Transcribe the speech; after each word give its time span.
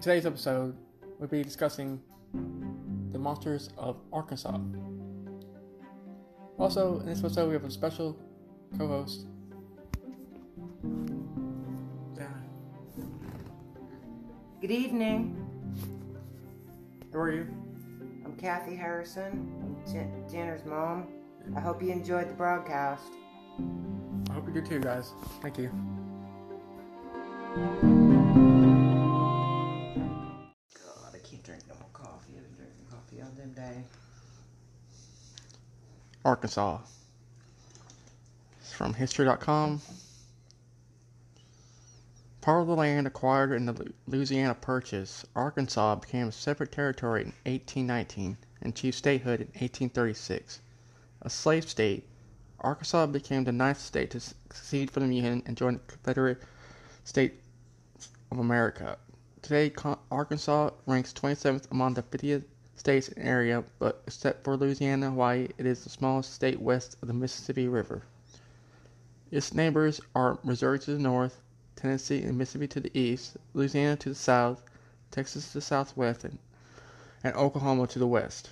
In 0.00 0.04
today's 0.04 0.24
episode, 0.24 0.78
we'll 1.18 1.28
be 1.28 1.42
discussing 1.42 2.00
the 3.12 3.18
monsters 3.18 3.68
of 3.76 3.98
Arkansas. 4.10 4.58
Also, 6.58 7.00
in 7.00 7.04
this 7.04 7.18
episode, 7.18 7.48
we 7.48 7.52
have 7.52 7.64
a 7.64 7.70
special 7.70 8.18
co 8.78 8.88
host. 8.88 9.26
Good 14.62 14.70
evening. 14.70 15.36
Who 17.12 17.18
are 17.18 17.32
you? 17.32 17.46
I'm 18.24 18.34
Kathy 18.38 18.74
Harrison. 18.74 19.52
I'm 19.62 19.92
Jen- 19.92 20.24
Jenner's 20.32 20.64
mom. 20.64 21.08
I 21.54 21.60
hope 21.60 21.82
you 21.82 21.90
enjoyed 21.90 22.30
the 22.30 22.32
broadcast. 22.32 23.12
I 24.30 24.32
hope 24.32 24.46
you 24.46 24.54
do 24.54 24.66
too, 24.66 24.80
guys. 24.80 25.12
Thank 25.42 25.58
you. 25.58 25.70
Coffee 33.60 33.66
all 33.66 33.72
damn 33.72 33.82
day. 33.82 33.84
Arkansas. 36.24 36.78
It's 38.60 38.72
from 38.72 38.94
History.com. 38.94 39.80
Part 42.40 42.62
of 42.62 42.68
the 42.68 42.74
land 42.74 43.06
acquired 43.06 43.52
in 43.52 43.66
the 43.66 43.92
Louisiana 44.06 44.54
Purchase, 44.54 45.26
Arkansas 45.36 45.96
became 45.96 46.28
a 46.28 46.32
separate 46.32 46.72
territory 46.72 47.20
in 47.22 47.32
1819 47.44 48.38
and 48.62 48.72
achieved 48.72 48.96
statehood 48.96 49.40
in 49.40 49.46
1836. 49.48 50.60
A 51.22 51.30
slave 51.30 51.68
state, 51.68 52.08
Arkansas 52.60 53.06
became 53.06 53.44
the 53.44 53.52
ninth 53.52 53.80
state 53.80 54.10
to 54.12 54.20
secede 54.20 54.90
from 54.90 55.08
the 55.08 55.16
Union 55.16 55.42
and 55.44 55.56
join 55.56 55.74
the 55.74 55.80
Confederate 55.80 56.42
States 57.04 57.36
of 58.30 58.38
America. 58.38 58.96
Today, 59.42 59.72
Arkansas 60.10 60.70
ranks 60.86 61.12
27th 61.12 61.70
among 61.70 61.94
the 61.94 62.02
50 62.02 62.42
states 62.80 63.08
in 63.08 63.22
area, 63.22 63.62
but 63.78 64.02
except 64.06 64.42
for 64.42 64.56
Louisiana 64.56 65.10
Hawaii, 65.10 65.48
it 65.58 65.66
is 65.66 65.84
the 65.84 65.90
smallest 65.90 66.32
state 66.32 66.58
west 66.58 66.96
of 67.02 67.08
the 67.08 67.14
Mississippi 67.14 67.68
River. 67.68 68.04
Its 69.30 69.52
neighbors 69.52 70.00
are 70.14 70.38
Missouri 70.42 70.78
to 70.78 70.94
the 70.94 70.98
north, 70.98 71.42
Tennessee 71.76 72.22
and 72.22 72.38
Mississippi 72.38 72.66
to 72.68 72.80
the 72.80 72.98
east, 72.98 73.36
Louisiana 73.52 73.96
to 73.96 74.08
the 74.08 74.14
south, 74.14 74.64
Texas 75.10 75.48
to 75.48 75.58
the 75.58 75.60
southwest, 75.60 76.24
and, 76.24 76.38
and 77.22 77.34
Oklahoma 77.36 77.86
to 77.86 77.98
the 77.98 78.06
west. 78.06 78.48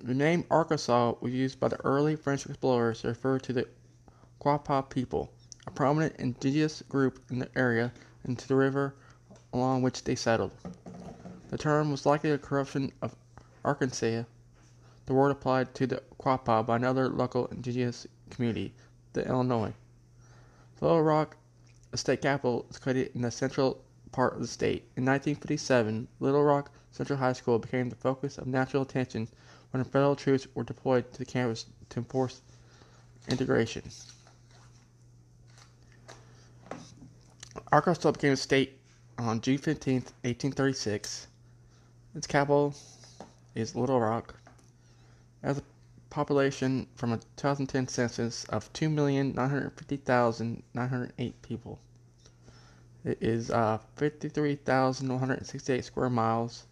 The 0.00 0.14
name 0.14 0.44
Arkansas 0.48 1.14
was 1.20 1.32
used 1.32 1.58
by 1.58 1.66
the 1.66 1.84
early 1.84 2.14
French 2.14 2.46
explorers 2.46 3.00
to 3.00 3.08
refer 3.08 3.40
to 3.40 3.52
the 3.52 3.66
Quapaw 4.38 4.82
people, 4.82 5.32
a 5.66 5.72
prominent 5.72 6.14
indigenous 6.20 6.82
group 6.82 7.20
in 7.30 7.40
the 7.40 7.50
area, 7.58 7.92
and 8.22 8.38
to 8.38 8.46
the 8.46 8.54
river 8.54 8.94
along 9.52 9.82
which 9.82 10.04
they 10.04 10.14
settled. 10.14 10.52
The 11.50 11.58
term 11.58 11.90
was 11.90 12.06
likely 12.06 12.30
a 12.30 12.38
corruption 12.38 12.92
of 13.02 13.16
Arkansas, 13.64 14.24
the 15.06 15.14
word 15.14 15.30
applied 15.30 15.74
to 15.74 15.86
the 15.86 16.02
Quapaw 16.18 16.66
by 16.66 16.76
another 16.76 17.08
local 17.08 17.46
indigenous 17.46 18.06
community, 18.30 18.74
the 19.12 19.26
Illinois. 19.26 19.72
Little 20.80 21.02
Rock, 21.02 21.36
a 21.92 21.96
state 21.96 22.20
capital, 22.22 22.66
is 22.70 22.78
located 22.78 23.10
in 23.14 23.22
the 23.22 23.30
central 23.30 23.82
part 24.12 24.34
of 24.34 24.40
the 24.40 24.46
state. 24.46 24.82
In 24.96 25.04
1957, 25.04 26.08
Little 26.20 26.44
Rock 26.44 26.70
Central 26.90 27.18
High 27.18 27.32
School 27.32 27.58
became 27.58 27.88
the 27.88 27.96
focus 27.96 28.38
of 28.38 28.46
national 28.46 28.82
attention 28.82 29.28
when 29.70 29.82
federal 29.82 30.14
troops 30.14 30.46
were 30.54 30.62
deployed 30.62 31.10
to 31.12 31.18
the 31.18 31.24
campus 31.24 31.66
to 31.88 31.98
enforce 31.98 32.42
integration. 33.28 33.82
Arkansas 37.72 38.12
became 38.12 38.32
a 38.32 38.36
state 38.36 38.78
on 39.18 39.40
June 39.40 39.58
15, 39.58 39.94
1836. 39.94 41.26
Its 42.14 42.26
capital 42.26 42.74
is 43.54 43.76
Little 43.76 44.00
Rock. 44.00 44.34
Has 45.42 45.58
a 45.58 45.62
population 46.10 46.86
from 46.94 47.12
a 47.12 47.18
2010 47.36 47.88
census 47.88 48.44
of 48.46 48.72
2,950,908 48.72 51.32
people. 51.42 51.78
It 53.04 53.18
is 53.20 53.50
uh, 53.50 53.78
53,168 53.96 55.84
square 55.84 56.10
miles. 56.10 56.64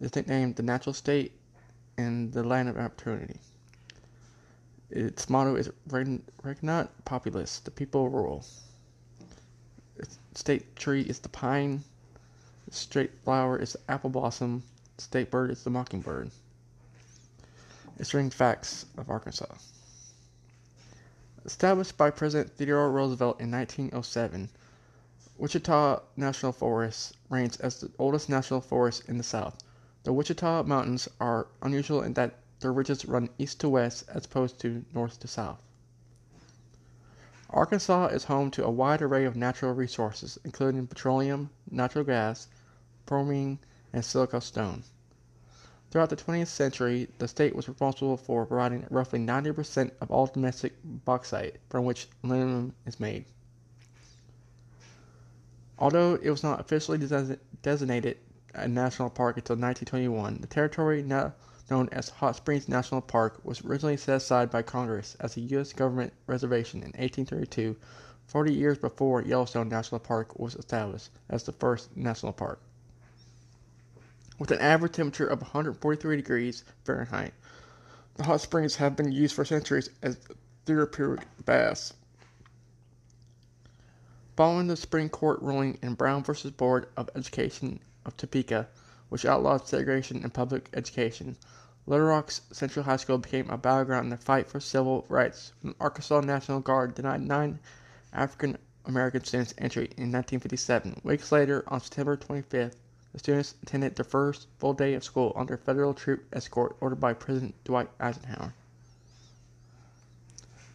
It's 0.00 0.14
nicknamed 0.14 0.56
the 0.56 0.62
natural 0.62 0.94
state 0.94 1.32
and 1.96 2.32
the 2.32 2.44
land 2.44 2.68
of 2.68 2.78
opportunity. 2.78 3.40
Its 4.90 5.28
motto 5.28 5.56
is 5.56 5.70
Regnat 5.88 6.88
Populus, 7.04 7.58
the 7.60 7.70
people 7.70 8.08
rule. 8.08 8.44
Its 9.96 10.18
state 10.34 10.76
tree 10.76 11.02
is 11.02 11.18
the 11.18 11.28
pine. 11.28 11.82
The 12.68 12.74
state 12.74 13.12
flower 13.24 13.58
is 13.58 13.72
the 13.72 13.90
apple 13.90 14.10
blossom. 14.10 14.62
State 14.98 15.30
bird 15.30 15.50
is 15.50 15.64
the 15.64 15.70
mockingbird. 15.70 16.30
Interesting 17.98 18.30
facts 18.30 18.86
of 18.96 19.10
Arkansas. 19.10 19.54
Established 21.44 21.96
by 21.96 22.10
President 22.10 22.56
Theodore 22.56 22.90
Roosevelt 22.90 23.40
in 23.40 23.50
1907, 23.50 24.48
Ouachita 25.38 26.02
National 26.16 26.52
Forest 26.52 27.16
ranks 27.28 27.56
as 27.56 27.80
the 27.80 27.90
oldest 27.98 28.28
national 28.28 28.60
forest 28.60 29.02
in 29.08 29.18
the 29.18 29.24
South. 29.24 29.58
The 30.04 30.12
Ouachita 30.12 30.62
Mountains 30.64 31.08
are 31.20 31.48
unusual 31.60 32.02
in 32.02 32.14
that 32.14 32.38
their 32.60 32.72
ridges 32.72 33.04
run 33.04 33.30
east 33.36 33.60
to 33.60 33.68
west 33.68 34.04
as 34.08 34.24
opposed 34.24 34.58
to 34.60 34.84
north 34.94 35.18
to 35.20 35.28
south. 35.28 35.60
Arkansas 37.50 38.06
is 38.06 38.24
home 38.24 38.50
to 38.52 38.64
a 38.64 38.70
wide 38.70 39.02
array 39.02 39.24
of 39.24 39.36
natural 39.36 39.74
resources, 39.74 40.38
including 40.44 40.86
petroleum, 40.86 41.50
natural 41.70 42.04
gas, 42.04 42.48
bromine, 43.06 43.58
and 43.94 44.04
silica 44.04 44.40
stone. 44.40 44.82
Throughout 45.90 46.10
the 46.10 46.16
20th 46.16 46.48
century, 46.48 47.08
the 47.18 47.28
state 47.28 47.54
was 47.54 47.68
responsible 47.68 48.16
for 48.16 48.44
providing 48.44 48.84
roughly 48.90 49.20
90% 49.20 49.92
of 50.00 50.10
all 50.10 50.26
domestic 50.26 50.74
bauxite 50.82 51.60
from 51.70 51.84
which 51.84 52.08
aluminum 52.24 52.74
is 52.84 52.98
made. 52.98 53.24
Although 55.78 56.18
it 56.20 56.30
was 56.30 56.42
not 56.42 56.58
officially 56.58 56.98
designated 57.62 58.18
a 58.54 58.66
national 58.66 59.10
park 59.10 59.36
until 59.36 59.54
1921, 59.54 60.40
the 60.40 60.48
territory 60.48 61.02
now 61.02 61.32
known 61.70 61.88
as 61.92 62.08
Hot 62.08 62.34
Springs 62.34 62.68
National 62.68 63.00
Park 63.00 63.38
was 63.44 63.64
originally 63.64 63.96
set 63.96 64.16
aside 64.16 64.50
by 64.50 64.62
Congress 64.62 65.16
as 65.20 65.36
a 65.36 65.40
U.S. 65.40 65.72
government 65.72 66.12
reservation 66.26 66.80
in 66.80 66.92
1832, 66.98 67.76
40 68.26 68.52
years 68.52 68.78
before 68.78 69.22
Yellowstone 69.22 69.68
National 69.68 70.00
Park 70.00 70.36
was 70.38 70.56
established 70.56 71.10
as 71.30 71.44
the 71.44 71.52
first 71.52 71.96
national 71.96 72.32
park. 72.32 72.60
With 74.36 74.50
an 74.50 74.58
average 74.58 74.94
temperature 74.94 75.28
of 75.28 75.42
143 75.42 76.16
degrees 76.16 76.64
Fahrenheit, 76.84 77.34
the 78.16 78.24
hot 78.24 78.40
springs 78.40 78.76
have 78.76 78.96
been 78.96 79.12
used 79.12 79.34
for 79.34 79.44
centuries 79.44 79.90
as 80.02 80.18
therapeutic 80.66 81.26
baths. 81.44 81.94
Following 84.36 84.66
the 84.66 84.76
Supreme 84.76 85.08
Court 85.08 85.40
ruling 85.40 85.78
in 85.82 85.94
Brown 85.94 86.24
v. 86.24 86.50
Board 86.50 86.88
of 86.96 87.08
Education 87.14 87.78
of 88.04 88.16
Topeka, 88.16 88.66
which 89.08 89.24
outlawed 89.24 89.68
segregation 89.68 90.24
in 90.24 90.30
public 90.30 90.68
education, 90.74 91.36
Little 91.86 92.06
Rock's 92.06 92.40
Central 92.50 92.84
High 92.86 92.96
School 92.96 93.18
became 93.18 93.48
a 93.50 93.56
battleground 93.56 94.06
in 94.06 94.10
the 94.10 94.16
fight 94.16 94.48
for 94.48 94.58
civil 94.58 95.04
rights 95.08 95.52
when 95.60 95.74
the 95.74 95.78
Arkansas 95.78 96.20
National 96.22 96.58
Guard 96.58 96.96
denied 96.96 97.20
nine 97.20 97.60
African 98.12 98.58
American 98.84 99.22
students' 99.22 99.54
entry 99.58 99.84
in 99.96 100.10
1957. 100.10 101.02
Weeks 101.04 101.30
later, 101.30 101.62
on 101.68 101.80
September 101.80 102.16
25th, 102.16 102.74
the 103.14 103.20
students 103.20 103.54
attended 103.62 103.94
their 103.94 104.04
first 104.04 104.48
full 104.58 104.74
day 104.74 104.94
of 104.94 105.04
school 105.04 105.32
under 105.36 105.56
federal 105.56 105.94
troop 105.94 106.24
escort 106.32 106.76
ordered 106.80 106.98
by 106.98 107.14
President 107.14 107.54
Dwight 107.62 107.88
Eisenhower. 108.00 108.52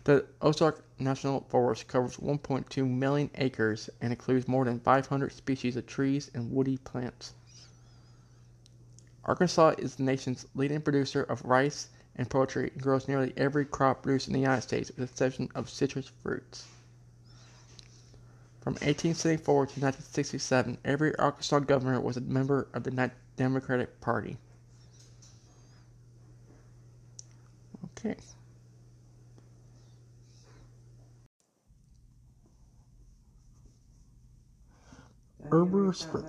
The 0.06 0.26
Ozark 0.42 0.82
National 0.98 1.42
Forest 1.50 1.90
covers 1.90 2.16
1.2 2.16 2.90
million 2.90 3.30
acres 3.36 3.90
and 4.00 4.14
includes 4.14 4.48
more 4.48 4.64
than 4.64 4.80
500 4.80 5.34
species 5.34 5.76
of 5.76 5.86
trees 5.86 6.32
and 6.34 6.54
woody 6.54 6.78
plants. 6.78 7.34
Arkansas 9.26 9.76
is 9.78 9.96
the 9.96 10.04
nation's 10.04 10.48
leading 10.56 10.80
producer 10.80 11.24
of 11.24 11.44
rice 11.44 11.90
and 12.16 12.30
poultry 12.30 12.72
and 12.72 12.82
grows 12.82 13.10
nearly 13.10 13.34
every 13.36 13.66
crop 13.66 14.02
produced 14.02 14.28
in 14.28 14.34
the 14.34 14.40
United 14.40 14.62
States 14.62 14.90
with 14.92 14.98
the 14.98 15.04
exception 15.04 15.50
of 15.56 15.70
citrus 15.70 16.10
fruits. 16.24 16.66
From 18.62 18.74
1874 18.74 19.54
to 19.54 19.80
1967, 19.80 20.78
every 20.84 21.16
Arkansas 21.16 21.60
governor 21.60 22.00
was 22.02 22.18
a 22.18 22.22
member 22.22 22.68
of 22.74 22.84
the 22.84 23.12
Democratic 23.38 24.02
Party. 24.02 24.38
Okay. 27.98 28.16
Heber, 35.44 35.92
Spr- 35.94 36.26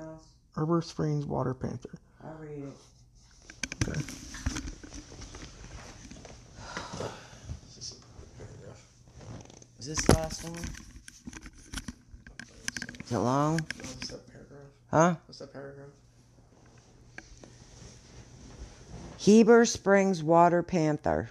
Heber 0.57 0.81
Springs 0.83 1.27
Water 1.27 1.53
Panther. 1.53 1.99
I'll 2.25 2.35
read 2.41 2.65
it. 2.65 3.89
Okay. 3.89 4.01
Is 9.79 9.87
this 9.87 10.01
the 10.03 10.13
last 10.13 10.45
one? 10.45 10.90
Is 13.11 13.17
it 13.17 13.19
long? 13.19 13.59
What's 13.59 14.09
that 14.11 14.27
paragraph? 14.29 14.63
Huh? 14.89 15.17
What's 15.27 15.41
that 15.41 15.53
paragraph? 15.53 15.89
Heber 19.17 19.65
Springs 19.65 20.23
Water 20.23 20.63
Panther. 20.63 21.29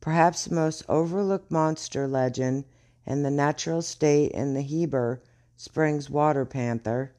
Perhaps 0.00 0.46
the 0.46 0.54
most 0.54 0.82
overlooked 0.88 1.50
monster 1.50 2.08
legend 2.08 2.64
in 3.04 3.22
the 3.22 3.30
natural 3.30 3.82
state 3.82 4.30
in 4.30 4.54
the 4.54 4.62
Heber 4.62 5.20
Springs 5.58 6.08
Water 6.08 6.46
Panther, 6.46 7.12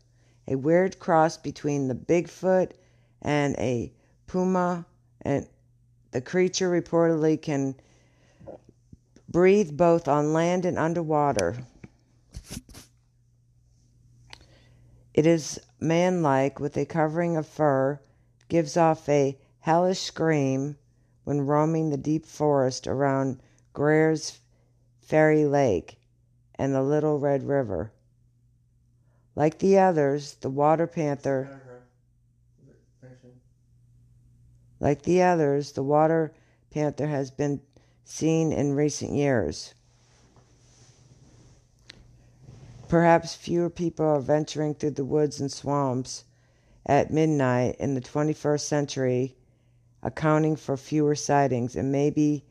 a 0.48 0.56
weird 0.56 0.98
cross 0.98 1.38
between 1.38 1.88
the 1.88 1.94
Bigfoot 1.94 2.72
and 3.22 3.56
a 3.60 3.94
puma, 4.26 4.84
and 5.22 5.48
the 6.10 6.22
creature 6.22 6.72
reportedly 6.72 7.40
can 7.40 7.76
breathe 9.30 9.78
both 9.78 10.08
on 10.08 10.34
land 10.34 10.66
and 10.66 10.80
underwater. 10.80 11.56
It 15.16 15.26
is 15.26 15.62
manlike 15.80 16.60
with 16.60 16.76
a 16.76 16.86
covering 16.86 17.38
of 17.38 17.48
fur, 17.48 18.02
gives 18.50 18.76
off 18.76 19.08
a 19.08 19.40
hellish 19.60 20.02
scream 20.02 20.76
when 21.24 21.46
roaming 21.46 21.90
the 21.90 21.96
deep 21.96 22.26
forest 22.26 22.86
around 22.86 23.42
Greer's 23.72 24.42
Ferry 25.00 25.46
Lake 25.46 25.98
and 26.56 26.76
the 26.76 26.84
Little 26.84 27.18
Red 27.18 27.48
River. 27.48 27.94
Like 29.38 29.60
the 29.60 29.80
others, 29.80 30.34
the 30.42 30.50
water 30.50 30.86
panther 30.86 31.62
like 34.82 35.04
the 35.04 35.22
others, 35.22 35.72
the 35.72 35.84
water 35.84 36.34
panther 36.72 37.08
has 37.08 37.32
been 37.32 37.62
seen 38.04 38.52
in 38.52 38.74
recent 38.74 39.14
years. 39.14 39.76
Perhaps 42.96 43.36
fewer 43.36 43.70
people 43.70 44.06
are 44.06 44.22
venturing 44.22 44.74
through 44.74 44.92
the 44.92 45.04
woods 45.04 45.42
and 45.42 45.52
swamps 45.52 46.24
at 46.86 47.12
midnight 47.12 47.76
in 47.78 47.94
the 47.94 48.00
21st 48.00 48.62
century, 48.62 49.36
accounting 50.02 50.56
for 50.56 50.78
fewer 50.78 51.14
sightings, 51.14 51.76
and 51.76 51.92
maybe 51.92 52.46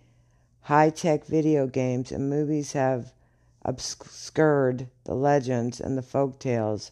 high 0.61 0.91
tech 0.91 1.25
video 1.25 1.67
games 1.67 2.13
and 2.13 2.29
movies 2.29 2.73
have 2.73 3.15
obscured 3.63 4.87
the 5.05 5.15
legends 5.15 5.81
and 5.81 5.97
the 5.97 6.03
folk 6.03 6.39
tales 6.39 6.91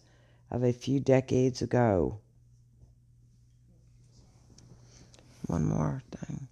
of 0.51 0.65
a 0.65 0.73
few 0.73 0.99
decades 0.99 1.61
ago. 1.61 2.21
One 5.47 5.67
more 5.67 6.03
thing. 6.11 6.49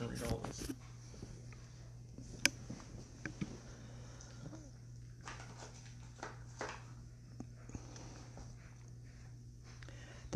I'll 0.00 0.08
read 0.08 0.22
all 0.30 0.40
this. 0.44 0.68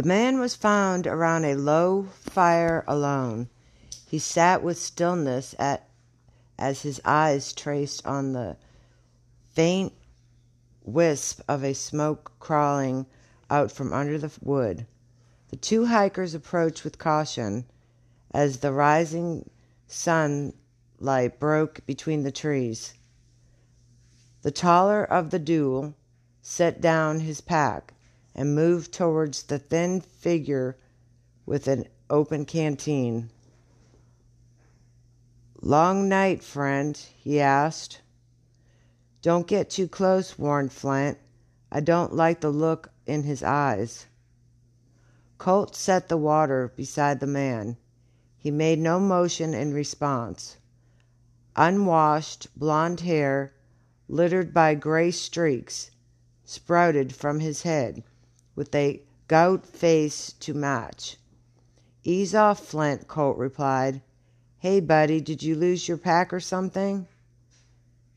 The 0.03 0.09
man 0.09 0.41
was 0.41 0.57
found 0.57 1.07
around 1.07 1.45
a 1.45 1.55
low 1.55 2.09
fire 2.23 2.83
alone. 2.89 3.49
He 4.05 4.19
sat 4.19 4.61
with 4.61 4.77
stillness 4.77 5.55
at 5.61 5.89
as 6.59 6.83
his 6.83 7.01
eyes 7.05 7.53
traced 7.53 8.05
on 8.05 8.33
the 8.33 8.57
faint 9.51 9.93
wisp 10.83 11.41
of 11.47 11.63
a 11.63 11.73
smoke 11.73 12.33
crawling 12.41 13.07
out 13.49 13.71
from 13.71 13.93
under 13.93 14.19
the 14.19 14.33
wood. 14.43 14.89
The 15.51 15.57
two 15.57 15.87
hikers 15.87 16.35
approached 16.35 16.83
with 16.83 16.99
caution 16.99 17.67
as 18.33 18.59
the 18.59 18.73
rising 18.73 19.51
sunlight 19.87 21.39
broke 21.39 21.87
between 21.87 22.25
the 22.25 22.33
trees. 22.33 22.95
The 24.43 24.51
taller 24.51 25.05
of 25.05 25.31
the 25.31 25.39
duo 25.39 25.95
set 26.41 26.81
down 26.81 27.21
his 27.21 27.41
pack 27.41 27.95
and 28.35 28.55
moved 28.55 28.93
towards 28.93 29.43
the 29.45 29.59
thin 29.59 30.01
figure 30.01 30.77
with 31.45 31.69
an 31.69 31.87
open 32.09 32.45
canteen. 32.45 33.31
Long 35.61 36.09
night, 36.09 36.43
friend? 36.43 36.97
he 36.97 37.41
asked. 37.41 38.01
Don't 39.23 39.47
get 39.47 39.71
too 39.71 39.87
close, 39.87 40.39
warned 40.39 40.73
Flint. 40.73 41.19
I 41.71 41.81
don't 41.81 42.15
like 42.15 42.41
the 42.41 42.51
look 42.51 42.91
in 43.07 43.23
his 43.23 43.43
eyes. 43.43 44.07
Colt 45.39 45.77
set 45.77 46.09
the 46.09 46.17
water 46.17 46.73
beside 46.77 47.21
the 47.21 47.27
man. 47.27 47.77
He 48.37 48.51
made 48.51 48.79
no 48.79 48.99
motion 48.99 49.55
in 49.55 49.73
response. 49.73 50.57
Unwashed, 51.55 52.49
blond 52.59 53.01
hair, 53.01 53.55
littered 54.09 54.53
by 54.53 54.75
gray 54.75 55.11
streaks, 55.11 55.91
sprouted 56.45 57.15
from 57.15 57.41
his 57.41 57.63
head, 57.63 58.03
with 58.55 58.75
a 58.75 59.03
gout 59.29 59.67
face 59.67 60.33
to 60.41 60.53
match. 60.53 61.17
Ease 62.05 62.35
off, 62.35 62.67
Flint, 62.67 63.09
Colt 63.09 63.39
replied. 63.39 64.03
Hey, 64.59 64.81
buddy, 64.81 65.21
did 65.21 65.43
you 65.43 65.55
lose 65.55 65.89
your 65.89 65.97
pack 65.97 66.33
or 66.33 66.41
something? 66.41 67.07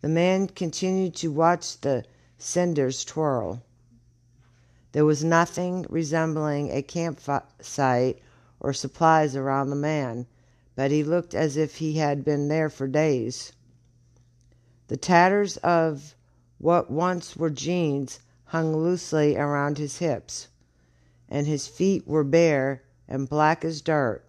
The 0.01 0.09
man 0.09 0.47
continued 0.47 1.15
to 1.15 1.31
watch 1.31 1.79
the 1.81 2.03
cinders 2.37 3.05
twirl. 3.05 3.63
There 4.91 5.05
was 5.05 5.23
nothing 5.23 5.85
resembling 5.89 6.71
a 6.71 6.81
campsite 6.81 8.19
or 8.59 8.73
supplies 8.73 9.35
around 9.35 9.69
the 9.69 9.75
man, 9.75 10.27
but 10.75 10.91
he 10.91 11.03
looked 11.03 11.33
as 11.33 11.57
if 11.57 11.77
he 11.77 11.93
had 11.93 12.23
been 12.23 12.47
there 12.47 12.69
for 12.69 12.87
days. 12.87 13.53
The 14.87 14.97
tatters 14.97 15.57
of 15.57 16.15
what 16.57 16.91
once 16.91 17.35
were 17.35 17.49
jeans 17.49 18.19
hung 18.45 18.75
loosely 18.75 19.35
around 19.35 19.77
his 19.77 19.97
hips, 19.97 20.47
and 21.27 21.47
his 21.47 21.67
feet 21.67 22.07
were 22.07 22.23
bare 22.23 22.83
and 23.07 23.29
black 23.29 23.65
as 23.65 23.81
dirt. 23.81 24.23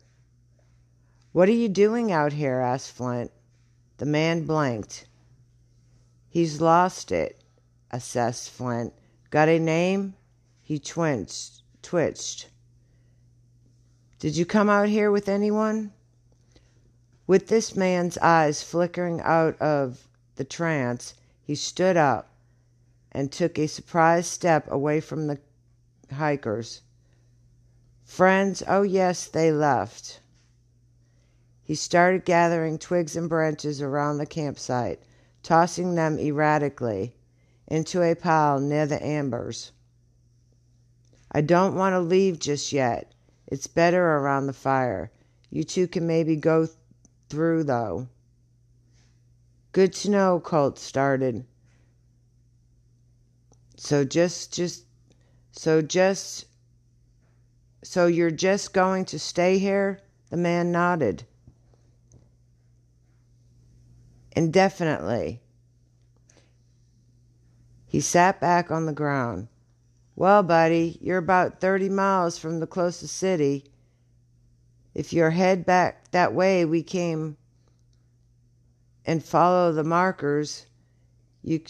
What 1.33 1.49
are 1.49 1.53
you 1.53 1.69
doing 1.69 2.11
out 2.11 2.33
here? 2.33 2.61
asked 2.61 2.93
Flint. 2.93 3.31
The 3.99 4.07
man 4.07 4.47
blinked. 4.47 5.07
He's 6.29 6.61
lost 6.61 7.13
it, 7.13 7.43
assessed 7.91 8.51
Flint. 8.51 8.95
Got 9.31 9.49
a 9.49 9.59
name? 9.59 10.15
He 10.63 10.79
twitched. 10.79 11.63
twitched. 11.83 12.49
Did 14.19 14.37
you 14.37 14.47
come 14.47 14.71
out 14.71 14.89
here 14.89 15.11
with 15.11 15.29
anyone? 15.29 15.93
With 17.27 17.49
this 17.49 17.77
man's 17.77 18.17
eyes 18.19 18.63
flickering 18.63 19.21
out 19.21 19.61
of 19.61 20.09
the 20.37 20.45
trance, 20.45 21.15
he 21.43 21.55
stood 21.55 21.97
up 21.97 22.31
and 23.17 23.33
took 23.33 23.59
a 23.59 23.67
surprised 23.67 24.27
step 24.27 24.71
away 24.71 25.01
from 25.01 25.27
the 25.27 25.39
hikers. 26.13 26.83
Friends, 28.05 28.63
oh 28.69 28.83
yes, 28.83 29.27
they 29.27 29.51
left. 29.51 30.21
He 31.63 31.75
started 31.75 32.27
gathering 32.27 32.77
twigs 32.77 33.17
and 33.17 33.27
branches 33.27 33.81
around 33.81 34.19
the 34.19 34.27
campsite, 34.27 35.01
tossing 35.43 35.95
them 35.95 36.19
erratically 36.19 37.17
into 37.67 38.03
a 38.03 38.15
pile 38.15 38.61
near 38.61 38.85
the 38.85 39.03
embers. 39.03 39.73
I 41.33 41.41
don't 41.41 41.75
want 41.75 41.95
to 41.95 42.01
leave 42.01 42.39
just 42.39 42.71
yet. 42.71 43.15
It's 43.47 43.67
better 43.67 44.19
around 44.19 44.47
the 44.47 44.53
fire. 44.53 45.11
You 45.49 45.65
two 45.65 45.89
can 45.89 46.07
maybe 46.07 46.37
go 46.37 46.67
th- 46.67 46.77
through, 47.31 47.65
though. 47.65 48.09
Good 49.73 49.95
to 49.95 50.11
know, 50.11 50.39
Colt 50.39 50.79
started. 50.79 51.47
So 53.87 54.05
just, 54.05 54.53
just, 54.53 54.85
so 55.53 55.81
just, 55.81 56.47
so 57.85 58.09
you're 58.09 58.33
just 58.33 58.73
going 58.73 59.05
to 59.05 59.19
stay 59.21 59.59
here? 59.59 60.01
The 60.29 60.37
man 60.37 60.73
nodded. 60.73 61.23
Indefinitely. 64.33 65.41
He 67.87 68.01
sat 68.01 68.41
back 68.41 68.73
on 68.73 68.87
the 68.87 68.93
ground. 68.93 69.47
Well, 70.17 70.43
buddy, 70.43 70.99
you're 71.01 71.19
about 71.19 71.61
30 71.61 71.89
miles 71.89 72.39
from 72.41 72.59
the 72.59 72.67
closest 72.67 73.17
city. 73.17 73.71
If 74.95 75.13
you 75.13 75.23
head 75.23 75.65
back 75.65 76.11
that 76.11 76.35
way 76.35 76.65
we 76.65 76.83
came 76.83 77.37
and 79.05 79.25
follow 79.25 79.71
the 79.71 79.85
markers, 79.85 80.67
you 81.45 81.61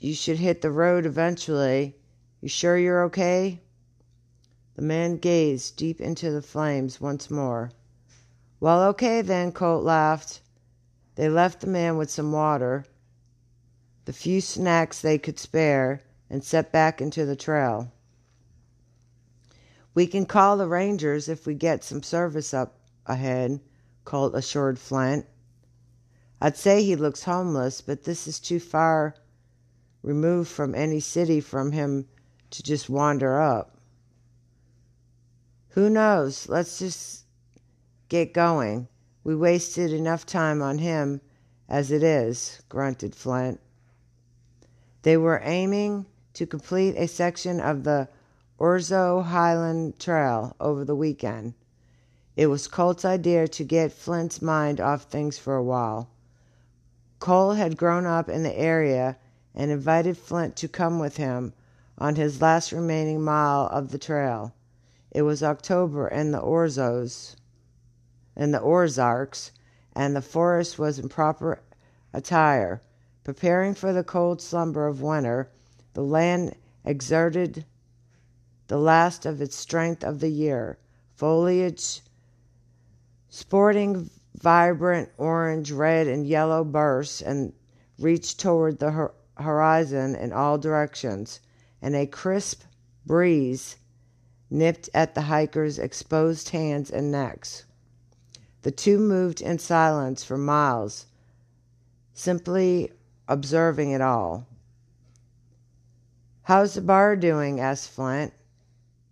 you 0.00 0.14
should 0.14 0.38
hit 0.38 0.60
the 0.60 0.70
road 0.70 1.06
eventually. 1.06 1.96
You 2.40 2.48
sure 2.48 2.76
you're 2.76 3.04
okay? 3.04 3.60
The 4.74 4.82
man 4.82 5.16
gazed 5.16 5.76
deep 5.76 6.00
into 6.00 6.30
the 6.30 6.42
flames 6.42 7.00
once 7.00 7.30
more. 7.30 7.70
Well, 8.60 8.82
okay 8.88 9.22
then, 9.22 9.52
Colt 9.52 9.84
laughed. 9.84 10.42
They 11.14 11.28
left 11.28 11.60
the 11.60 11.66
man 11.66 11.96
with 11.96 12.10
some 12.10 12.30
water, 12.30 12.84
the 14.04 14.12
few 14.12 14.42
snacks 14.42 15.00
they 15.00 15.16
could 15.16 15.38
spare, 15.38 16.02
and 16.28 16.44
set 16.44 16.72
back 16.72 17.00
into 17.00 17.24
the 17.24 17.36
trail. 17.36 17.90
We 19.94 20.06
can 20.06 20.26
call 20.26 20.58
the 20.58 20.68
Rangers 20.68 21.28
if 21.28 21.46
we 21.46 21.54
get 21.54 21.82
some 21.82 22.02
service 22.02 22.52
up 22.52 22.80
ahead, 23.06 23.60
Colt 24.04 24.34
assured 24.34 24.78
Flint. 24.78 25.24
I'd 26.38 26.58
say 26.58 26.82
he 26.82 26.96
looks 26.96 27.22
homeless, 27.22 27.80
but 27.80 28.04
this 28.04 28.28
is 28.28 28.38
too 28.38 28.60
far 28.60 29.14
removed 30.06 30.48
from 30.48 30.72
any 30.72 31.00
city 31.00 31.40
from 31.40 31.72
him 31.72 32.06
to 32.48 32.62
just 32.62 32.88
wander 32.88 33.40
up. 33.40 33.76
Who 35.70 35.90
knows? 35.90 36.48
Let's 36.48 36.78
just 36.78 37.24
get 38.08 38.32
going. 38.32 38.86
We 39.24 39.34
wasted 39.34 39.92
enough 39.92 40.24
time 40.24 40.62
on 40.62 40.78
him 40.78 41.20
as 41.68 41.90
it 41.90 42.04
is, 42.04 42.62
grunted 42.68 43.16
Flint. 43.16 43.58
They 45.02 45.16
were 45.16 45.40
aiming 45.42 46.06
to 46.34 46.46
complete 46.46 46.94
a 46.96 47.08
section 47.08 47.58
of 47.58 47.82
the 47.82 48.08
Orzo 48.60 49.24
Highland 49.24 49.98
Trail 49.98 50.54
over 50.60 50.84
the 50.84 50.94
weekend. 50.94 51.54
It 52.36 52.46
was 52.46 52.68
Colt's 52.68 53.04
idea 53.04 53.48
to 53.48 53.64
get 53.64 53.92
Flint's 53.92 54.40
mind 54.40 54.80
off 54.80 55.10
things 55.10 55.36
for 55.36 55.56
a 55.56 55.64
while. 55.64 56.10
Colt 57.18 57.56
had 57.56 57.76
grown 57.76 58.06
up 58.06 58.28
in 58.28 58.44
the 58.44 58.56
area 58.56 59.18
and 59.56 59.70
invited 59.70 60.18
Flint 60.18 60.54
to 60.56 60.68
come 60.68 60.98
with 60.98 61.16
him 61.16 61.54
on 61.98 62.14
his 62.14 62.42
last 62.42 62.72
remaining 62.72 63.22
mile 63.22 63.66
of 63.72 63.90
the 63.90 63.98
trail. 63.98 64.54
It 65.10 65.22
was 65.22 65.42
October 65.42 66.06
in 66.08 66.30
the 66.30 66.40
Orzos, 66.40 67.36
in 68.36 68.52
the 68.52 68.60
Ozarks, 68.60 69.52
and 69.94 70.14
the 70.14 70.20
forest 70.20 70.78
was 70.78 70.98
in 70.98 71.08
proper 71.08 71.62
attire. 72.12 72.82
Preparing 73.24 73.74
for 73.74 73.92
the 73.92 74.04
cold 74.04 74.42
slumber 74.42 74.86
of 74.86 75.00
winter, 75.00 75.50
the 75.94 76.02
land 76.02 76.54
exerted 76.84 77.64
the 78.68 78.78
last 78.78 79.24
of 79.24 79.40
its 79.40 79.56
strength 79.56 80.04
of 80.04 80.20
the 80.20 80.28
year. 80.28 80.78
Foliage 81.14 82.02
sporting 83.30 84.10
vibrant 84.34 85.08
orange, 85.16 85.72
red, 85.72 86.06
and 86.06 86.26
yellow 86.26 86.62
bursts 86.62 87.22
and 87.22 87.52
reached 87.98 88.38
toward 88.38 88.78
the 88.78 89.10
horizon 89.36 90.14
in 90.14 90.32
all 90.32 90.58
directions, 90.58 91.40
and 91.82 91.94
a 91.94 92.06
crisp 92.06 92.62
breeze 93.04 93.76
nipped 94.50 94.88
at 94.94 95.14
the 95.14 95.22
hikers' 95.22 95.78
exposed 95.78 96.50
hands 96.50 96.90
and 96.90 97.10
necks. 97.10 97.64
The 98.62 98.70
two 98.70 98.98
moved 98.98 99.40
in 99.40 99.58
silence 99.58 100.24
for 100.24 100.36
miles, 100.36 101.06
simply 102.14 102.92
observing 103.28 103.90
it 103.90 104.00
all. 104.00 104.46
How's 106.42 106.74
the 106.74 106.80
bar 106.80 107.16
doing? 107.16 107.60
asked 107.60 107.90
Flint. 107.90 108.32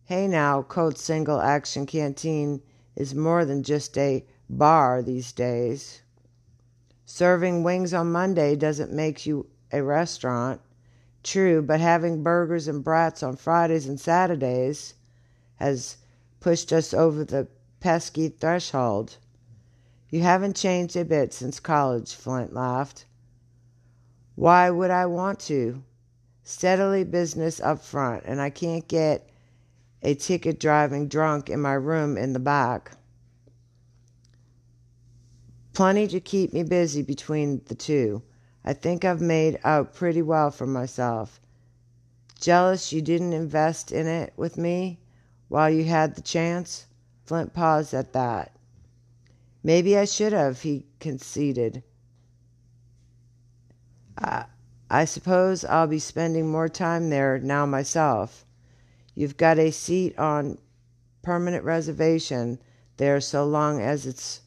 Hey 0.04 0.28
now, 0.28 0.62
Colt's 0.62 1.02
Single 1.02 1.40
Action 1.40 1.86
Canteen 1.86 2.62
is 2.94 3.14
more 3.14 3.44
than 3.44 3.62
just 3.62 3.98
a 3.98 4.24
bar 4.48 5.02
these 5.02 5.32
days. 5.32 6.02
Serving 7.04 7.62
wings 7.62 7.92
on 7.92 8.12
Monday 8.12 8.54
doesn't 8.54 8.92
make 8.92 9.26
you 9.26 9.46
a 9.74 9.82
restaurant. 9.82 10.60
True, 11.22 11.62
but 11.62 11.80
having 11.80 12.22
burgers 12.22 12.68
and 12.68 12.84
brats 12.84 13.22
on 13.22 13.36
Fridays 13.36 13.86
and 13.86 13.98
Saturdays 13.98 14.94
has 15.56 15.96
pushed 16.40 16.72
us 16.72 16.94
over 16.94 17.24
the 17.24 17.48
pesky 17.80 18.28
threshold. 18.28 19.16
You 20.10 20.20
haven't 20.20 20.56
changed 20.56 20.96
a 20.96 21.04
bit 21.04 21.32
since 21.32 21.58
college, 21.58 22.14
Flint 22.14 22.54
laughed. 22.54 23.06
Why 24.36 24.70
would 24.70 24.90
I 24.90 25.06
want 25.06 25.40
to? 25.40 25.82
Steadily 26.44 27.04
business 27.04 27.60
up 27.60 27.82
front, 27.82 28.24
and 28.26 28.40
I 28.40 28.50
can't 28.50 28.86
get 28.86 29.28
a 30.02 30.14
ticket 30.14 30.60
driving 30.60 31.08
drunk 31.08 31.48
in 31.48 31.60
my 31.60 31.72
room 31.72 32.18
in 32.18 32.32
the 32.32 32.38
back. 32.38 32.92
Plenty 35.72 36.06
to 36.08 36.20
keep 36.20 36.52
me 36.52 36.62
busy 36.62 37.02
between 37.02 37.62
the 37.66 37.74
two. 37.74 38.22
I 38.64 38.72
think 38.72 39.04
I've 39.04 39.20
made 39.20 39.58
out 39.62 39.94
pretty 39.94 40.22
well 40.22 40.50
for 40.50 40.66
myself. 40.66 41.40
Jealous 42.40 42.92
you 42.92 43.02
didn't 43.02 43.32
invest 43.32 43.92
in 43.92 44.06
it 44.06 44.32
with 44.36 44.56
me 44.56 45.00
while 45.48 45.68
you 45.68 45.84
had 45.84 46.14
the 46.14 46.22
chance? 46.22 46.86
Flint 47.24 47.52
paused 47.52 47.94
at 47.94 48.12
that. 48.12 48.56
Maybe 49.62 49.96
I 49.96 50.04
should 50.04 50.32
have, 50.32 50.62
he 50.62 50.86
conceded. 51.00 51.82
I, 54.18 54.44
I 54.90 55.04
suppose 55.04 55.64
I'll 55.64 55.86
be 55.86 55.98
spending 55.98 56.48
more 56.48 56.68
time 56.68 57.10
there 57.10 57.38
now 57.38 57.66
myself. 57.66 58.44
You've 59.14 59.36
got 59.36 59.58
a 59.58 59.70
seat 59.70 60.18
on 60.18 60.58
permanent 61.22 61.64
reservation 61.64 62.58
there 62.96 63.20
so 63.20 63.46
long 63.46 63.80
as 63.80 64.06
it's 64.06 64.42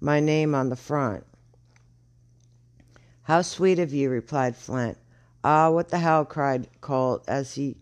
my 0.00 0.20
name 0.20 0.54
on 0.54 0.68
the 0.68 0.76
front. 0.76 1.24
How 3.24 3.42
sweet 3.42 3.78
of 3.78 3.92
you, 3.92 4.10
replied 4.10 4.54
Flint. 4.54 4.98
Ah, 5.42 5.70
what 5.70 5.88
the 5.88 5.98
hell, 5.98 6.24
cried 6.24 6.68
Colt 6.80 7.24
as 7.26 7.54
he 7.54 7.76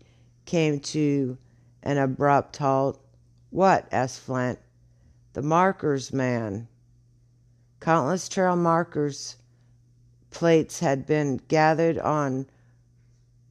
came 0.45 0.79
to 0.79 1.37
an 1.81 1.97
abrupt 1.97 2.57
halt. 2.57 2.99
What? 3.49 3.87
asked 3.91 4.21
Flint. 4.21 4.59
The 5.33 5.41
markers, 5.41 6.13
man. 6.13 6.67
Countless 7.81 8.29
trail 8.29 8.55
markers 8.55 9.35
plates 10.29 10.79
had 10.79 11.05
been 11.05 11.41
gathered 11.49 11.99
on 11.99 12.47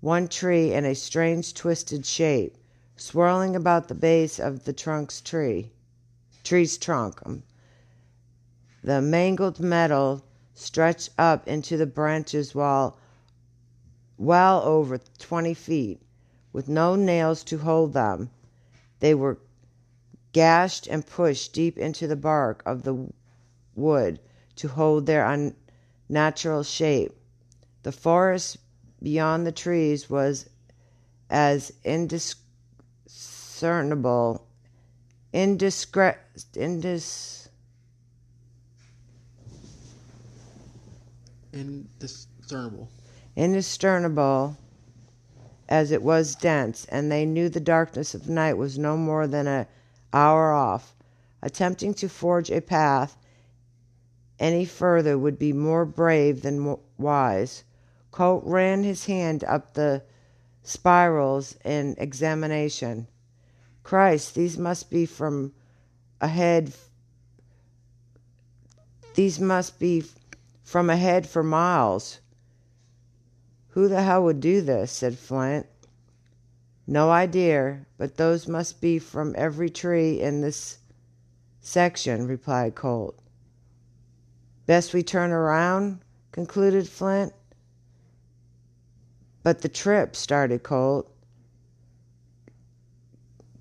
one 0.00 0.28
tree 0.28 0.72
in 0.72 0.86
a 0.86 0.94
strange 0.94 1.52
twisted 1.52 2.06
shape 2.06 2.56
swirling 2.96 3.54
about 3.54 3.88
the 3.88 3.94
base 3.94 4.38
of 4.38 4.64
the 4.64 4.72
trunk's 4.72 5.20
tree, 5.20 5.70
tree's 6.42 6.78
trunk. 6.78 7.20
Um, 7.26 7.42
the 8.82 9.00
mangled 9.02 9.60
metal 9.60 10.24
stretched 10.62 11.10
up 11.18 11.48
into 11.48 11.76
the 11.76 11.86
branches 11.86 12.54
while 12.54 12.96
well 14.16 14.62
over 14.62 14.98
20 14.98 15.54
feet, 15.54 16.00
with 16.52 16.68
no 16.68 16.94
nails 16.94 17.42
to 17.44 17.58
hold 17.58 17.92
them. 17.92 18.30
They 19.00 19.14
were 19.14 19.38
gashed 20.32 20.86
and 20.86 21.06
pushed 21.06 21.52
deep 21.52 21.76
into 21.76 22.06
the 22.06 22.16
bark 22.16 22.62
of 22.64 22.84
the 22.84 23.12
wood 23.74 24.20
to 24.56 24.68
hold 24.68 25.04
their 25.06 25.26
unnatural 25.26 26.62
shape. 26.62 27.12
The 27.82 27.92
forest 27.92 28.56
beyond 29.02 29.46
the 29.46 29.52
trees 29.52 30.08
was 30.08 30.48
as 31.28 31.72
indiscernible, 31.84 34.46
indiscre- 35.32 36.20
indis, 36.54 37.41
indiscernible, 41.52 42.88
indiscernible 43.36 44.56
as 45.68 45.90
it 45.90 46.02
was 46.02 46.34
dense, 46.34 46.84
and 46.86 47.10
they 47.10 47.24
knew 47.24 47.48
the 47.48 47.60
darkness 47.60 48.14
of 48.14 48.28
night 48.28 48.54
was 48.54 48.78
no 48.78 48.96
more 48.96 49.26
than 49.26 49.46
an 49.46 49.66
hour 50.12 50.52
off. 50.52 50.94
Attempting 51.42 51.94
to 51.94 52.08
forge 52.08 52.50
a 52.50 52.60
path 52.60 53.16
any 54.38 54.64
further 54.64 55.16
would 55.16 55.38
be 55.38 55.52
more 55.52 55.84
brave 55.84 56.42
than 56.42 56.76
wise. 56.98 57.64
Colt 58.10 58.42
ran 58.44 58.82
his 58.82 59.06
hand 59.06 59.44
up 59.44 59.74
the 59.74 60.02
spirals 60.62 61.56
in 61.64 61.94
examination. 61.98 63.06
Christ, 63.82 64.34
these 64.34 64.58
must 64.58 64.90
be 64.90 65.06
from 65.06 65.52
ahead. 66.20 66.72
These 69.14 69.40
must 69.40 69.78
be 69.78 70.04
from 70.72 70.88
ahead 70.88 71.28
for 71.28 71.42
miles. 71.42 72.18
Who 73.72 73.88
the 73.88 74.02
hell 74.02 74.24
would 74.24 74.40
do 74.40 74.62
this? 74.62 74.90
said 74.90 75.18
Flint. 75.18 75.66
No 76.86 77.10
idea, 77.10 77.84
but 77.98 78.16
those 78.16 78.48
must 78.48 78.80
be 78.80 78.98
from 78.98 79.34
every 79.36 79.68
tree 79.68 80.18
in 80.18 80.40
this 80.40 80.78
section, 81.60 82.26
replied 82.26 82.74
Colt. 82.74 83.20
Best 84.64 84.94
we 84.94 85.02
turn 85.02 85.30
around, 85.30 86.00
concluded 86.32 86.88
Flint. 86.88 87.34
But 89.42 89.60
the 89.60 89.68
trip, 89.68 90.16
started 90.16 90.62
Colt. 90.62 91.14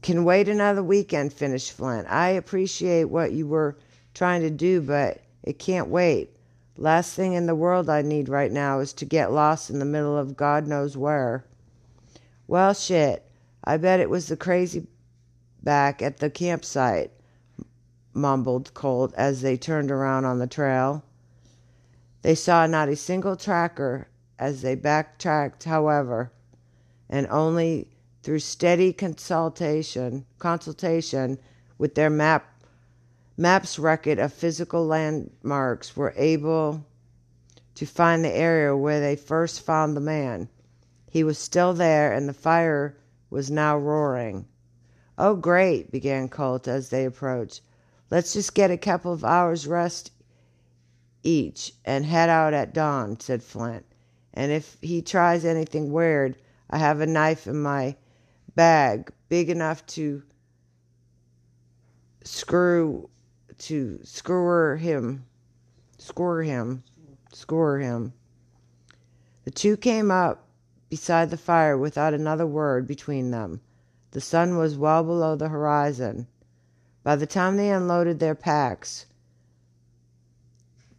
Can 0.01 0.23
wait 0.23 0.47
another 0.47 0.81
weekend, 0.81 1.33
finished 1.33 1.73
Flint. 1.73 2.07
I 2.09 2.29
appreciate 2.29 3.03
what 3.03 3.33
you 3.33 3.47
were 3.47 3.77
trying 4.13 4.43
to 4.43 4.49
do, 4.49 4.79
but 4.79 5.19
it 5.43 5.59
can't 5.59 5.89
wait. 5.89 6.37
Last 6.81 7.13
thing 7.13 7.33
in 7.33 7.45
the 7.45 7.53
world 7.53 7.91
I 7.91 8.01
need 8.01 8.27
right 8.27 8.51
now 8.51 8.79
is 8.79 8.91
to 8.93 9.05
get 9.05 9.31
lost 9.31 9.69
in 9.69 9.77
the 9.77 9.85
middle 9.85 10.17
of 10.17 10.35
God 10.35 10.65
knows 10.65 10.97
where. 10.97 11.45
Well, 12.47 12.73
shit. 12.73 13.23
I 13.63 13.77
bet 13.77 13.99
it 13.99 14.09
was 14.09 14.29
the 14.29 14.35
crazy 14.35 14.87
back 15.61 16.01
at 16.01 16.17
the 16.17 16.31
campsite, 16.31 17.11
mumbled 18.15 18.73
Colt 18.73 19.13
as 19.15 19.41
they 19.41 19.57
turned 19.57 19.91
around 19.91 20.25
on 20.25 20.39
the 20.39 20.47
trail. 20.47 21.05
They 22.23 22.33
saw 22.33 22.65
not 22.65 22.89
a 22.89 22.95
single 22.95 23.35
tracker 23.35 24.07
as 24.39 24.63
they 24.63 24.73
backtracked, 24.73 25.65
however, 25.65 26.31
and 27.07 27.27
only 27.27 27.89
through 28.23 28.39
steady 28.39 28.91
consultation 28.91 30.25
consultation 30.39 31.37
with 31.77 31.93
their 31.93 32.09
map 32.09 32.50
maps 33.37 33.79
record 33.79 34.19
of 34.19 34.33
physical 34.33 34.85
landmarks 34.85 35.95
were 35.95 36.13
able 36.15 36.85
to 37.75 37.85
find 37.85 38.23
the 38.23 38.35
area 38.35 38.75
where 38.75 38.99
they 38.99 39.15
first 39.15 39.61
found 39.61 39.95
the 39.95 40.01
man. 40.01 40.49
He 41.09 41.23
was 41.23 41.37
still 41.37 41.73
there 41.73 42.13
and 42.13 42.27
the 42.27 42.33
fire 42.33 42.97
was 43.29 43.49
now 43.49 43.77
roaring. 43.77 44.45
Oh 45.17 45.35
great, 45.35 45.91
began 45.91 46.29
Colt 46.29 46.67
as 46.67 46.89
they 46.89 47.05
approached. 47.05 47.61
Let's 48.09 48.33
just 48.33 48.53
get 48.53 48.71
a 48.71 48.77
couple 48.77 49.13
of 49.13 49.23
hours 49.23 49.67
rest 49.67 50.11
each 51.23 51.73
and 51.85 52.05
head 52.05 52.29
out 52.29 52.53
at 52.53 52.73
dawn, 52.73 53.19
said 53.19 53.43
Flint. 53.43 53.85
And 54.33 54.51
if 54.51 54.77
he 54.81 55.01
tries 55.01 55.45
anything 55.45 55.91
weird, 55.91 56.37
I 56.69 56.77
have 56.77 57.01
a 57.01 57.05
knife 57.05 57.47
in 57.47 57.61
my 57.61 57.95
bag 58.55 59.11
big 59.29 59.49
enough 59.49 59.85
to 59.87 60.23
screw 62.23 63.09
to 63.61 63.99
skewer 64.03 64.77
him 64.77 65.25
score 65.97 66.43
him 66.43 66.83
score 67.31 67.79
him. 67.79 68.13
The 69.45 69.51
two 69.51 69.77
came 69.77 70.11
up 70.11 70.47
beside 70.89 71.29
the 71.29 71.37
fire 71.37 71.77
without 71.77 72.13
another 72.13 72.45
word 72.45 72.87
between 72.87 73.31
them. 73.31 73.61
The 74.11 74.21
sun 74.21 74.57
was 74.57 74.77
well 74.77 75.03
below 75.03 75.35
the 75.35 75.49
horizon. 75.49 76.27
By 77.03 77.15
the 77.15 77.25
time 77.25 77.55
they 77.57 77.69
unloaded 77.71 78.19
their 78.19 78.35
packs 78.35 79.05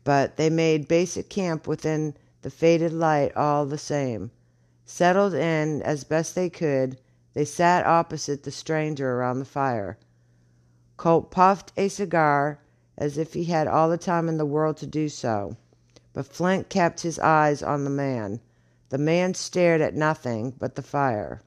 but 0.05 0.37
they 0.37 0.51
made 0.51 0.89
basic 0.89 1.29
camp 1.29 1.67
within 1.67 2.15
the 2.43 2.51
faded 2.51 2.93
light 2.93 3.37
all 3.37 3.67
the 3.67 3.79
same. 3.79 4.31
Settled 4.85 5.33
in 5.35 5.81
as 5.83 6.03
best 6.05 6.35
they 6.35 6.51
could 6.51 6.99
they 7.35 7.45
sat 7.45 7.87
opposite 7.87 8.43
the 8.43 8.51
stranger 8.51 9.13
around 9.15 9.39
the 9.39 9.45
fire. 9.45 9.97
Colt 11.03 11.33
puffed 11.33 11.73
a 11.77 11.89
cigar 11.89 12.61
as 12.97 13.19
if 13.19 13.35
he 13.35 13.47
had 13.47 13.67
all 13.67 13.91
the 13.91 13.99
time 13.99 14.29
in 14.29 14.37
the 14.39 14.47
world 14.47 14.77
to 14.77 14.87
do 14.87 15.09
so, 15.09 15.57
but 16.13 16.27
Flint 16.33 16.69
kept 16.69 17.01
his 17.01 17.19
eyes 17.19 17.61
on 17.61 17.83
the 17.83 17.91
man. 17.91 18.39
The 18.91 18.99
man 18.99 19.35
stared 19.35 19.81
at 19.81 19.97
nothing 19.97 20.55
but 20.61 20.77
the 20.77 20.83
fire. 20.83 21.43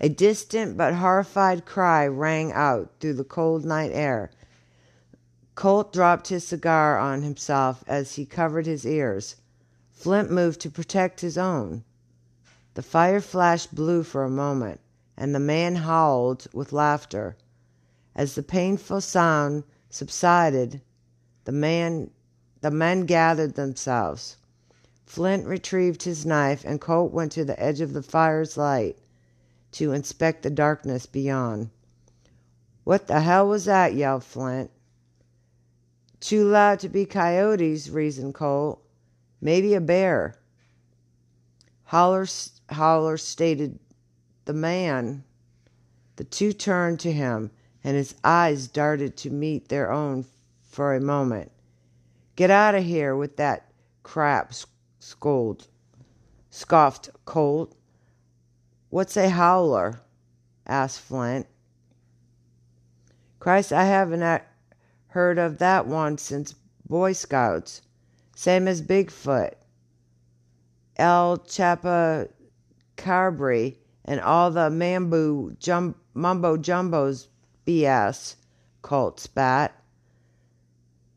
A 0.00 0.08
distant 0.08 0.76
but 0.76 0.94
horrified 0.94 1.64
cry 1.64 2.08
rang 2.08 2.50
out 2.50 2.90
through 2.98 3.14
the 3.14 3.22
cold 3.22 3.64
night 3.64 3.92
air. 3.92 4.32
Colt 5.54 5.92
dropped 5.92 6.26
his 6.26 6.44
cigar 6.44 6.98
on 6.98 7.22
himself 7.22 7.84
as 7.86 8.16
he 8.16 8.26
covered 8.26 8.66
his 8.66 8.84
ears. 8.84 9.36
Flint 9.92 10.28
moved 10.28 10.60
to 10.62 10.70
protect 10.70 11.20
his 11.20 11.38
own. 11.38 11.84
The 12.74 12.82
fire 12.82 13.20
flashed 13.20 13.72
blue 13.76 14.02
for 14.02 14.24
a 14.24 14.28
moment, 14.28 14.80
and 15.16 15.32
the 15.32 15.38
man 15.38 15.76
howled 15.76 16.48
with 16.52 16.72
laughter. 16.72 17.36
As 18.16 18.34
the 18.34 18.42
painful 18.42 19.00
sound 19.00 19.64
subsided, 19.90 20.80
the 21.44 21.52
man 21.52 22.10
the 22.60 22.70
men 22.70 23.06
gathered 23.06 23.54
themselves. 23.54 24.36
Flint 25.04 25.46
retrieved 25.46 26.04
his 26.04 26.24
knife, 26.24 26.64
and 26.64 26.80
Colt 26.80 27.12
went 27.12 27.32
to 27.32 27.44
the 27.44 27.60
edge 27.62 27.80
of 27.80 27.92
the 27.92 28.02
fire's 28.02 28.56
light 28.56 28.98
to 29.72 29.92
inspect 29.92 30.42
the 30.42 30.50
darkness 30.50 31.04
beyond. 31.06 31.70
What 32.84 33.06
the 33.06 33.20
hell 33.20 33.48
was 33.48 33.64
that? 33.66 33.94
yelled 33.94 34.24
Flint. 34.24 34.70
Too 36.20 36.48
loud 36.48 36.80
to 36.80 36.88
be 36.88 37.04
coyotes, 37.04 37.90
reasoned 37.90 38.34
Colt. 38.34 38.82
Maybe 39.40 39.74
a 39.74 39.80
bear. 39.80 40.36
Howler 41.84 42.26
Howler 42.70 43.18
stated 43.18 43.78
the 44.46 44.54
man. 44.54 45.24
The 46.16 46.24
two 46.24 46.52
turned 46.52 47.00
to 47.00 47.12
him, 47.12 47.50
and 47.84 47.96
his 47.96 48.14
eyes 48.24 48.66
darted 48.66 49.14
to 49.18 49.30
meet 49.30 49.68
their 49.68 49.92
own 49.92 50.24
for 50.62 50.94
a 50.94 51.00
moment. 51.00 51.52
Get 52.34 52.50
out 52.50 52.74
of 52.74 52.82
here 52.82 53.14
with 53.14 53.36
that 53.36 53.70
crap, 54.02 54.54
scold, 54.98 55.68
scoffed 56.50 57.10
Colt. 57.26 57.76
What's 58.88 59.16
a 59.16 59.28
howler? 59.28 60.00
asked 60.66 61.00
Flint. 61.00 61.46
Christ, 63.38 63.72
I 63.72 63.84
haven't 63.84 64.42
heard 65.08 65.38
of 65.38 65.58
that 65.58 65.86
one 65.86 66.16
since 66.16 66.54
Boy 66.88 67.12
Scouts. 67.12 67.82
Same 68.34 68.66
as 68.66 68.80
Bigfoot. 68.80 69.52
El 70.96 71.36
Chapa 71.38 72.28
Carberry, 72.96 73.78
and 74.04 74.20
all 74.20 74.50
the 74.50 74.70
mambo 74.70 75.50
jum, 75.58 75.94
mumbo 76.14 76.56
jumbos 76.56 77.28
BS, 77.66 78.36
Colt 78.82 79.18
spat. 79.20 79.74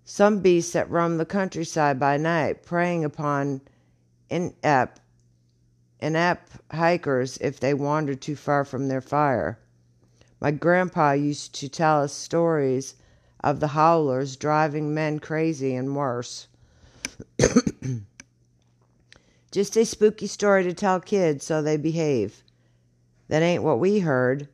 Some 0.05 0.39
beasts 0.39 0.71
that 0.71 0.89
roam 0.89 1.17
the 1.17 1.25
countryside 1.25 1.99
by 1.99 2.15
night, 2.17 2.63
preying 2.63 3.03
upon 3.03 3.61
inept, 4.29 5.01
inept 5.99 6.51
hikers 6.71 7.37
if 7.41 7.59
they 7.59 7.73
wander 7.73 8.15
too 8.15 8.35
far 8.35 8.63
from 8.63 8.87
their 8.87 9.01
fire. 9.01 9.59
My 10.39 10.51
grandpa 10.51 11.11
used 11.13 11.55
to 11.55 11.67
tell 11.67 12.03
us 12.03 12.13
stories 12.13 12.95
of 13.43 13.59
the 13.59 13.67
howlers 13.67 14.35
driving 14.35 14.93
men 14.93 15.19
crazy 15.19 15.75
and 15.75 15.95
worse. 15.95 16.47
Just 19.51 19.75
a 19.75 19.85
spooky 19.85 20.27
story 20.27 20.63
to 20.63 20.73
tell 20.73 20.99
kids 20.99 21.45
so 21.45 21.61
they 21.61 21.77
behave. 21.77 22.43
That 23.27 23.41
ain't 23.41 23.63
what 23.63 23.79
we 23.79 23.99
heard. 23.99 24.47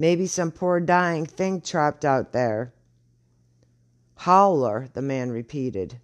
Maybe 0.00 0.26
some 0.26 0.50
poor 0.50 0.80
dying 0.80 1.26
thing 1.26 1.60
trapped 1.60 2.06
out 2.06 2.32
there. 2.32 2.72
Howler, 4.16 4.88
the 4.94 5.02
man 5.02 5.30
repeated. 5.30 6.00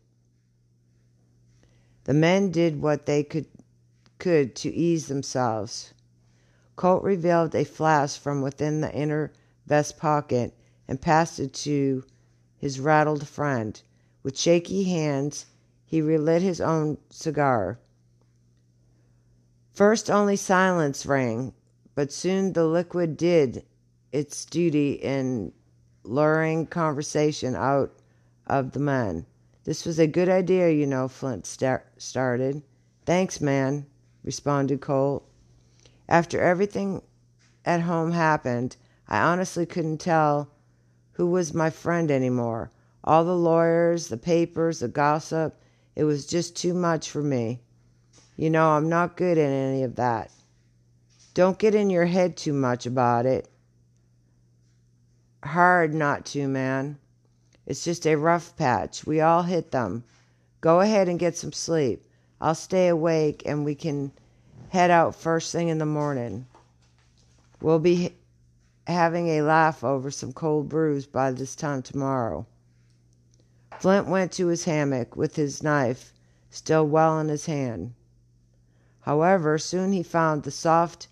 The 2.05 2.13
men 2.13 2.51
did 2.51 2.83
what 2.83 3.07
they 3.07 3.25
could, 3.25 3.47
could 4.19 4.55
to 4.57 4.69
ease 4.69 5.07
themselves. 5.07 5.95
Colt 6.77 7.05
revealed 7.05 7.55
a 7.55 7.65
flask 7.65 8.21
from 8.21 8.43
within 8.43 8.83
the 8.83 8.93
inner 8.93 9.33
vest 9.65 9.97
pocket 9.97 10.53
and 10.87 11.01
passed 11.01 11.41
it 11.41 11.55
to 11.55 12.05
his 12.59 12.79
rattled 12.79 13.27
friend. 13.27 13.81
With 14.23 14.39
shaky 14.39 14.85
hands, 14.85 15.47
he 15.87 16.03
relit 16.03 16.43
his 16.43 16.61
own 16.61 16.99
cigar. 17.09 17.79
First 19.73 20.11
only 20.11 20.37
silence 20.37 21.07
rang, 21.07 21.55
but 21.95 22.13
soon 22.13 22.53
the 22.53 22.67
liquid 22.67 23.17
did 23.17 23.65
its 24.13 24.45
duty 24.45 24.93
in 24.93 25.53
luring 26.05 26.67
conversation 26.67 27.55
out 27.55 27.93
of 28.47 28.73
the 28.73 28.81
men. 28.81 29.27
This 29.65 29.85
was 29.85 29.99
a 29.99 30.07
good 30.07 30.29
idea, 30.29 30.71
you 30.71 30.87
know, 30.87 31.09
Flint 31.09 31.45
star- 31.45 31.85
started. 31.99 32.63
Thanks, 33.05 33.41
man, 33.41 33.87
responded 34.23 34.81
Colt. 34.81 35.29
After 36.09 36.41
everything 36.41 37.03
at 37.65 37.81
home 37.81 38.13
happened, 38.13 38.77
I 39.09 39.19
honestly 39.19 39.67
couldn't 39.67 39.99
tell 39.99 40.51
who 41.13 41.27
was 41.27 41.55
my 41.55 41.71
friend 41.71 42.11
anymore. 42.11 42.71
All 43.03 43.25
the 43.25 43.37
lawyers, 43.37 44.09
the 44.09 44.17
papers, 44.17 44.81
the 44.81 44.89
gossip, 44.89 45.61
it 45.95 46.05
was 46.05 46.27
just 46.27 46.55
too 46.57 46.75
much 46.75 47.11
for 47.11 47.23
me. 47.23 47.63
You 48.37 48.51
know, 48.51 48.71
I'm 48.71 48.89
not 48.89 49.17
good 49.17 49.39
at 49.39 49.51
any 49.51 49.83
of 49.83 49.97
that. 49.97 50.31
Don't 51.35 51.59
get 51.59 51.75
in 51.75 51.91
your 51.91 52.07
head 52.07 52.37
too 52.37 52.53
much 52.53 52.87
about 52.87 53.27
it. 53.27 53.49
Hard 55.47 55.95
not 55.95 56.27
to, 56.27 56.49
man. 56.49 56.99
It's 57.67 57.85
just 57.85 58.07
a 58.07 58.17
rough 58.17 58.57
patch. 58.57 59.07
We 59.07 59.21
all 59.21 59.43
hit 59.43 59.71
them. 59.71 60.05
Go 60.61 60.81
ahead 60.81 61.09
and 61.09 61.19
get 61.19 61.37
some 61.37 61.53
sleep. 61.53 62.05
I'll 62.41 62.55
stay 62.55 62.89
awake 62.89 63.43
and 63.47 63.65
we 63.65 63.75
can 63.75 64.13
head 64.71 64.91
out 64.91 65.15
first 65.15 65.53
thing 65.53 65.69
in 65.69 65.79
the 65.79 65.87
morning. 65.87 66.47
We'll 67.61 67.79
be 67.79 68.15
having 68.87 69.29
a 69.29 69.43
laugh 69.43 69.83
over 69.83 70.11
some 70.11 70.33
cold 70.33 70.69
brews 70.69 71.07
by 71.07 71.33
this 71.33 71.55
time 71.55 71.83
tomorrow. 71.83 72.47
Flint 73.79 74.07
went 74.07 74.33
to 74.33 74.49
his 74.49 74.65
hammock 74.65 75.17
with 75.17 75.37
his 75.37 75.63
knife 75.63 76.13
still 76.51 76.87
well 76.87 77.19
in 77.21 77.29
his 77.29 77.47
hand. 77.47 77.95
However, 79.01 79.59
soon 79.59 79.93
he 79.93 80.03
found 80.03 80.43
the 80.43 80.51
soft 80.51 81.09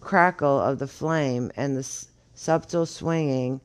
crackle 0.00 0.60
of 0.60 0.78
the 0.78 0.86
flame 0.86 1.50
and 1.56 1.76
the 1.76 2.06
subtle 2.38 2.86
swinging 2.86 3.60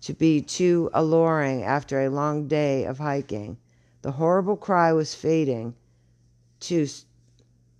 to 0.00 0.12
be 0.12 0.42
too 0.42 0.90
alluring 0.92 1.62
after 1.62 2.00
a 2.00 2.10
long 2.10 2.48
day 2.48 2.84
of 2.84 2.98
hiking. 2.98 3.56
The 4.02 4.10
horrible 4.10 4.56
cry 4.56 4.92
was 4.92 5.14
fading 5.14 5.76
to, 6.60 6.88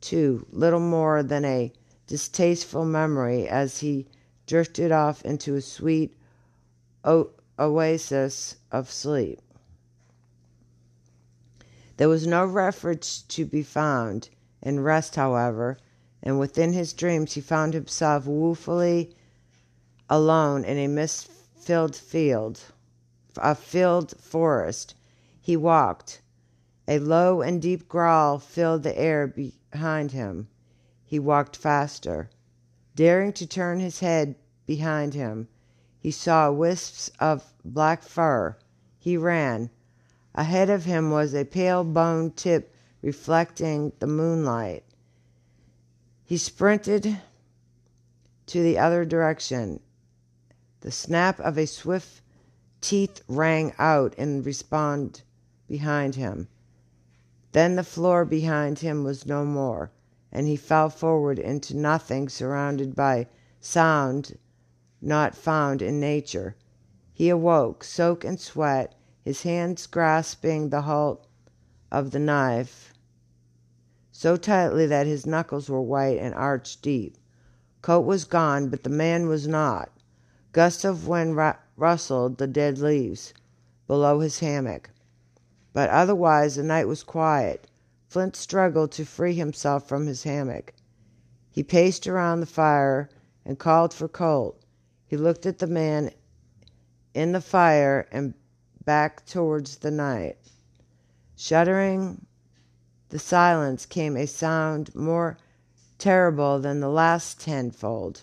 to 0.02 0.46
little 0.52 0.80
more 0.80 1.24
than 1.24 1.44
a 1.44 1.72
distasteful 2.06 2.84
memory 2.84 3.48
as 3.48 3.80
he 3.80 4.06
drifted 4.46 4.92
off 4.92 5.24
into 5.24 5.56
a 5.56 5.60
sweet 5.60 6.16
o- 7.02 7.30
oasis 7.58 8.54
of 8.70 8.88
sleep. 8.88 9.40
There 11.96 12.08
was 12.08 12.24
no 12.24 12.46
refuge 12.46 13.26
to 13.28 13.44
be 13.44 13.64
found 13.64 14.28
in 14.62 14.78
rest, 14.78 15.16
however, 15.16 15.76
and 16.22 16.38
within 16.38 16.72
his 16.72 16.92
dreams 16.92 17.32
he 17.32 17.40
found 17.40 17.74
himself 17.74 18.26
woefully 18.26 19.15
alone 20.08 20.64
in 20.64 20.78
a 20.78 20.86
mist 20.86 21.28
filled 21.56 21.96
field, 21.96 22.60
a 23.38 23.54
filled 23.54 24.14
forest. 24.20 24.94
He 25.40 25.56
walked. 25.56 26.20
A 26.88 26.98
low 26.98 27.42
and 27.42 27.60
deep 27.60 27.88
growl 27.88 28.38
filled 28.38 28.84
the 28.84 28.96
air 28.96 29.26
behind 29.26 30.12
him. 30.12 30.48
He 31.04 31.18
walked 31.18 31.56
faster. 31.56 32.30
Daring 32.94 33.32
to 33.34 33.46
turn 33.46 33.80
his 33.80 34.00
head 34.00 34.36
behind 34.66 35.14
him, 35.14 35.48
he 35.98 36.10
saw 36.10 36.50
wisps 36.52 37.10
of 37.18 37.52
black 37.64 38.02
fur. 38.02 38.56
He 38.98 39.16
ran. 39.16 39.70
Ahead 40.34 40.70
of 40.70 40.84
him 40.84 41.10
was 41.10 41.34
a 41.34 41.44
pale 41.44 41.82
bone 41.82 42.30
tip 42.30 42.72
reflecting 43.02 43.92
the 43.98 44.06
moonlight. 44.06 44.84
He 46.24 46.36
sprinted 46.38 47.20
to 48.46 48.62
the 48.62 48.78
other 48.78 49.04
direction. 49.04 49.80
The 50.86 50.92
snap 50.92 51.40
of 51.40 51.58
a 51.58 51.66
swift 51.66 52.22
teeth 52.80 53.20
rang 53.26 53.72
out 53.76 54.14
in 54.14 54.44
response 54.44 55.24
behind 55.66 56.14
him. 56.14 56.46
Then 57.50 57.74
the 57.74 57.82
floor 57.82 58.24
behind 58.24 58.78
him 58.78 59.02
was 59.02 59.26
no 59.26 59.44
more, 59.44 59.90
and 60.30 60.46
he 60.46 60.54
fell 60.54 60.88
forward 60.88 61.40
into 61.40 61.76
nothing 61.76 62.28
surrounded 62.28 62.94
by 62.94 63.26
sound 63.58 64.38
not 65.02 65.34
found 65.34 65.82
in 65.82 65.98
nature. 65.98 66.54
He 67.12 67.30
awoke, 67.30 67.82
soaked 67.82 68.24
in 68.24 68.38
sweat, 68.38 68.94
his 69.24 69.42
hands 69.42 69.88
grasping 69.88 70.68
the 70.68 70.82
hilt 70.82 71.26
of 71.90 72.12
the 72.12 72.20
knife 72.20 72.94
so 74.12 74.36
tightly 74.36 74.86
that 74.86 75.08
his 75.08 75.26
knuckles 75.26 75.68
were 75.68 75.82
white 75.82 76.20
and 76.20 76.32
arched 76.32 76.80
deep. 76.80 77.18
Colt 77.82 78.06
was 78.06 78.22
gone, 78.22 78.68
but 78.68 78.84
the 78.84 78.88
man 78.88 79.26
was 79.26 79.48
not. 79.48 79.90
Gusts 80.56 80.86
of 80.86 81.06
wind 81.06 81.36
rustled 81.76 82.38
the 82.38 82.46
dead 82.46 82.78
leaves 82.78 83.34
below 83.86 84.20
his 84.20 84.38
hammock. 84.38 84.88
But 85.74 85.90
otherwise 85.90 86.54
the 86.54 86.62
night 86.62 86.88
was 86.88 87.02
quiet. 87.02 87.66
Flint 88.08 88.34
struggled 88.36 88.90
to 88.92 89.04
free 89.04 89.34
himself 89.34 89.86
from 89.86 90.06
his 90.06 90.22
hammock. 90.22 90.72
He 91.50 91.62
paced 91.62 92.06
around 92.06 92.40
the 92.40 92.46
fire 92.46 93.10
and 93.44 93.58
called 93.58 93.92
for 93.92 94.08
Colt. 94.08 94.64
He 95.06 95.18
looked 95.18 95.44
at 95.44 95.58
the 95.58 95.66
man 95.66 96.10
in 97.12 97.32
the 97.32 97.42
fire 97.42 98.08
and 98.10 98.32
back 98.82 99.26
towards 99.26 99.76
the 99.76 99.90
night. 99.90 100.38
Shuddering 101.36 102.24
the 103.10 103.18
silence 103.18 103.84
came 103.84 104.16
a 104.16 104.24
sound 104.26 104.94
more 104.94 105.36
terrible 105.98 106.58
than 106.60 106.80
the 106.80 106.88
last 106.88 107.42
tenfold. 107.42 108.22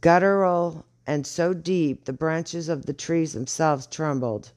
Guttural 0.00 0.86
and 1.06 1.26
so 1.26 1.52
deep 1.52 2.04
the 2.04 2.12
branches 2.12 2.68
of 2.68 2.86
the 2.86 2.92
trees 2.94 3.34
themselves 3.34 3.86
trembled. 3.86 4.52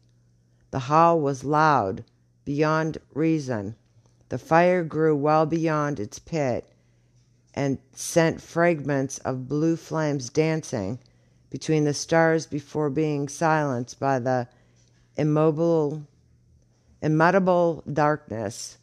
The 0.71 0.79
howl 0.79 1.19
was 1.19 1.43
loud 1.43 2.05
beyond 2.45 2.99
reason. 3.13 3.75
The 4.29 4.37
fire 4.37 4.83
grew 4.83 5.15
well 5.15 5.45
beyond 5.45 5.99
its 5.99 6.17
pit 6.17 6.69
and 7.53 7.77
sent 7.91 8.41
fragments 8.41 9.17
of 9.19 9.49
blue 9.49 9.75
flames 9.75 10.29
dancing 10.29 10.99
between 11.49 11.83
the 11.83 11.93
stars 11.93 12.45
before 12.45 12.89
being 12.89 13.27
silenced 13.27 13.99
by 13.99 14.19
the 14.19 14.47
immobile, 15.17 16.03
immutable 17.01 17.83
darkness. 17.91 18.77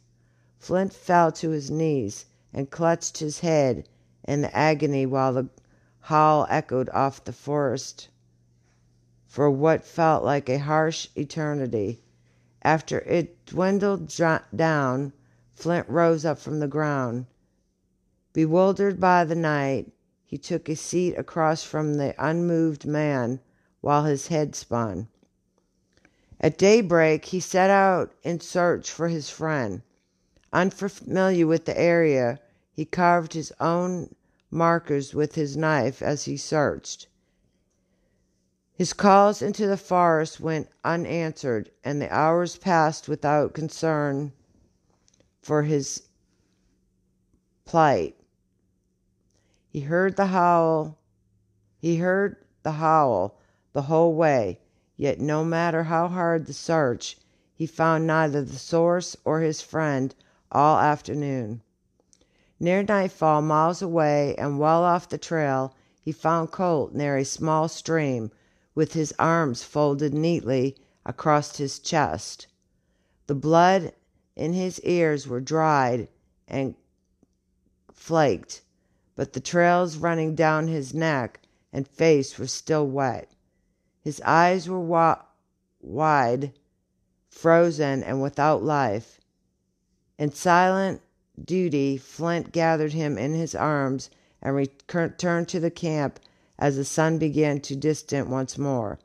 Flint 0.59 0.93
fell 0.93 1.31
to 1.31 1.49
his 1.49 1.71
knees 1.71 2.27
and 2.53 2.69
clutched 2.69 3.17
his 3.17 3.39
head 3.39 3.89
in 4.25 4.45
agony 4.45 5.05
while 5.05 5.33
the 5.33 5.49
howl 6.01 6.47
echoed 6.49 6.89
off 6.89 7.23
the 7.23 7.33
forest 7.33 8.09
for 9.25 9.49
what 9.49 9.85
felt 9.85 10.23
like 10.23 10.49
a 10.49 10.59
harsh 10.59 11.07
eternity. 11.15 12.03
After 12.63 12.99
it 12.99 13.45
dwindled 13.45 14.11
down, 14.55 15.13
Flint 15.53 15.87
rose 15.87 16.25
up 16.25 16.37
from 16.37 16.59
the 16.59 16.67
ground. 16.67 17.27
Bewildered 18.33 18.99
by 18.99 19.23
the 19.23 19.35
night, 19.35 19.91
he 20.25 20.37
took 20.37 20.67
a 20.67 20.75
seat 20.75 21.13
across 21.15 21.63
from 21.63 21.95
the 21.95 22.13
unmoved 22.17 22.85
man 22.85 23.39
while 23.81 24.05
his 24.05 24.27
head 24.27 24.55
spun. 24.55 25.07
At 26.39 26.57
daybreak, 26.57 27.25
he 27.25 27.39
set 27.39 27.69
out 27.69 28.13
in 28.23 28.39
search 28.39 28.89
for 28.89 29.07
his 29.07 29.29
friend. 29.29 29.81
Unfamiliar 30.51 31.47
with 31.47 31.65
the 31.65 31.79
area, 31.79 32.39
he 32.73 32.85
carved 32.85 33.33
his 33.33 33.53
own 33.59 34.15
markers 34.51 35.13
with 35.13 35.35
his 35.35 35.55
knife 35.55 36.01
as 36.01 36.25
he 36.25 36.35
searched. 36.37 37.07
His 38.73 38.93
calls 38.93 39.41
into 39.41 39.67
the 39.67 39.77
forest 39.77 40.39
went 40.39 40.69
unanswered, 40.83 41.71
and 41.83 42.01
the 42.01 42.13
hours 42.13 42.57
passed 42.57 43.07
without 43.07 43.53
concern 43.53 44.33
for 45.41 45.63
his 45.63 46.03
plight. 47.65 48.15
He 49.69 49.81
heard 49.81 50.17
the 50.17 50.27
howl. 50.27 50.97
He 51.77 51.97
heard 51.97 52.37
the 52.63 52.73
howl 52.73 53.37
the 53.73 53.83
whole 53.83 54.13
way, 54.15 54.59
yet 54.97 55.19
no 55.19 55.45
matter 55.45 55.83
how 55.83 56.07
hard 56.07 56.45
the 56.45 56.53
search, 56.53 57.17
he 57.53 57.65
found 57.65 58.05
neither 58.05 58.43
the 58.43 58.57
source 58.57 59.15
or 59.23 59.39
his 59.39 59.61
friend 59.61 60.13
all 60.51 60.77
afternoon. 60.77 61.61
Near 62.61 62.83
nightfall, 62.83 63.41
miles 63.41 63.81
away 63.81 64.35
and 64.35 64.59
well 64.59 64.83
off 64.83 65.09
the 65.09 65.17
trail, 65.17 65.73
he 65.99 66.11
found 66.11 66.51
Colt 66.51 66.93
near 66.93 67.17
a 67.17 67.25
small 67.25 67.67
stream, 67.67 68.29
with 68.75 68.93
his 68.93 69.15
arms 69.17 69.63
folded 69.63 70.13
neatly 70.13 70.77
across 71.03 71.57
his 71.57 71.79
chest. 71.79 72.45
The 73.25 73.33
blood 73.33 73.93
in 74.35 74.53
his 74.53 74.79
ears 74.81 75.27
were 75.27 75.41
dried 75.41 76.07
and 76.47 76.75
flaked 77.91 78.61
but 79.15 79.33
the 79.33 79.39
trails 79.39 79.97
running 79.97 80.35
down 80.35 80.67
his 80.67 80.93
neck 80.93 81.39
and 81.73 81.87
face 81.87 82.37
were 82.37 82.45
still 82.45 82.87
wet. 82.87 83.31
His 84.01 84.21
eyes 84.21 84.69
were 84.69 84.79
wa- 84.79 85.23
wide, 85.79 86.53
frozen, 87.27 88.03
and 88.03 88.21
without 88.21 88.63
life. 88.63 89.19
In 90.19 90.31
silent 90.31 91.01
duty, 91.45 91.97
Flint 91.97 92.51
gathered 92.51 92.93
him 92.93 93.17
in 93.17 93.33
his 93.33 93.55
arms 93.55 94.09
and 94.41 94.55
returned 94.55 95.47
to 95.47 95.59
the 95.59 95.71
camp 95.71 96.19
as 96.59 96.75
the 96.75 96.85
sun 96.85 97.17
began 97.17 97.59
to 97.61 97.75
distant 97.75 98.27
once 98.29 98.57
more. 98.57 98.99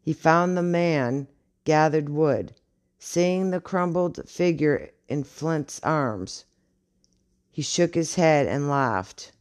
He 0.00 0.12
found 0.12 0.56
the 0.56 0.62
man 0.62 1.28
gathered 1.64 2.08
wood, 2.08 2.54
seeing 2.98 3.50
the 3.50 3.60
crumpled 3.60 4.28
figure 4.28 4.90
in 5.08 5.24
Flint's 5.24 5.80
arms. 5.82 6.44
He 7.50 7.62
shook 7.62 7.94
his 7.94 8.14
head 8.16 8.46
and 8.46 8.68
laughed. 8.68 9.32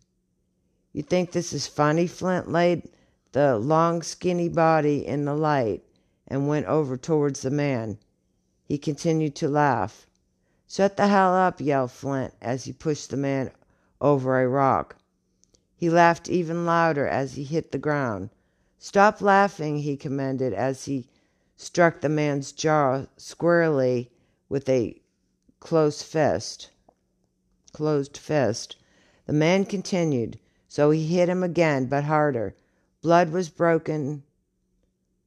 You 0.94 1.04
think 1.04 1.32
this 1.32 1.52
is 1.52 1.68
funny? 1.68 2.08
Flint 2.08 2.52
laid 2.52 2.90
the 3.34 3.58
long, 3.60 4.02
skinny 4.02 4.48
body 4.48 5.06
in 5.06 5.26
the 5.26 5.36
light 5.36 5.84
and 6.28 6.48
went 6.48 6.66
over 6.68 6.96
towards 6.98 7.42
the 7.42 7.52
man. 7.52 7.98
He 8.64 8.78
continued 8.78 9.36
to 9.36 9.50
laugh. 9.50 10.08
Shut 10.68 10.98
the 10.98 11.10
hell 11.10 11.36
up, 11.36 11.62
yelled 11.62 11.92
Flint 11.92 12.34
as 12.42 12.64
he 12.64 12.74
pushed 12.74 13.12
the 13.12 13.18
man 13.18 13.52
over 14.02 14.42
a 14.42 14.48
rock. 14.48 14.96
He 15.76 15.92
laughed 15.92 16.28
even 16.28 16.66
louder 16.66 17.08
as 17.08 17.34
he 17.36 17.44
hit 17.44 17.72
the 17.72 17.78
ground. 17.78 18.32
Stop 18.80 19.22
laughing, 19.22 19.78
he 19.78 19.96
commanded 19.96 20.54
as 20.54 20.86
he 20.86 21.08
struck 21.56 22.02
the 22.02 22.10
man's 22.10 22.52
jaw 22.52 23.06
squarely 23.16 24.10
with 24.50 24.68
a. 24.68 25.00
Closed 25.60 26.04
fist. 26.04 26.72
The 27.78 28.76
man 29.28 29.66
continued, 29.66 30.40
so 30.68 30.90
he 30.90 31.06
hit 31.06 31.30
him 31.30 31.44
again, 31.44 31.86
but 31.86 32.06
harder. 32.06 32.56
Blood 33.04 33.30
was 33.30 33.50
broken. 33.50 34.24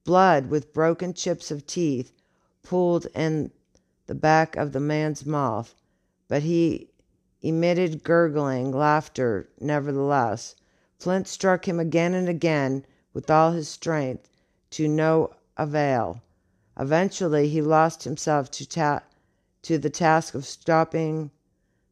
Blood 0.03 0.51
with 0.51 0.73
broken 0.73 1.15
chips 1.15 1.53
of 1.53 1.65
teeth 1.65 2.11
pooled 2.65 3.07
in 3.15 3.53
the 4.09 4.15
back 4.15 4.57
of 4.57 4.73
the 4.73 4.81
man's 4.81 5.25
mouth, 5.25 5.75
but 6.27 6.43
he 6.43 6.91
emitted 7.43 8.03
gurgling 8.03 8.73
laughter 8.73 9.49
nevertheless. 9.61 10.57
Flint 10.99 11.29
struck 11.29 11.69
him 11.69 11.79
again 11.79 12.15
and 12.15 12.29
again 12.29 12.85
with 13.13 13.31
all 13.31 13.53
his 13.53 13.69
strength, 13.69 14.29
to 14.71 14.89
no 14.89 15.31
avail. 15.57 16.23
Eventually 16.79 17.49
he 17.49 17.63
lost 17.63 18.05
himself 18.05 18.51
to, 18.53 18.67
ta- 18.67 19.03
to 19.63 19.79
the 19.79 19.91
task 19.91 20.35
of 20.35 20.45
stopping 20.45 21.31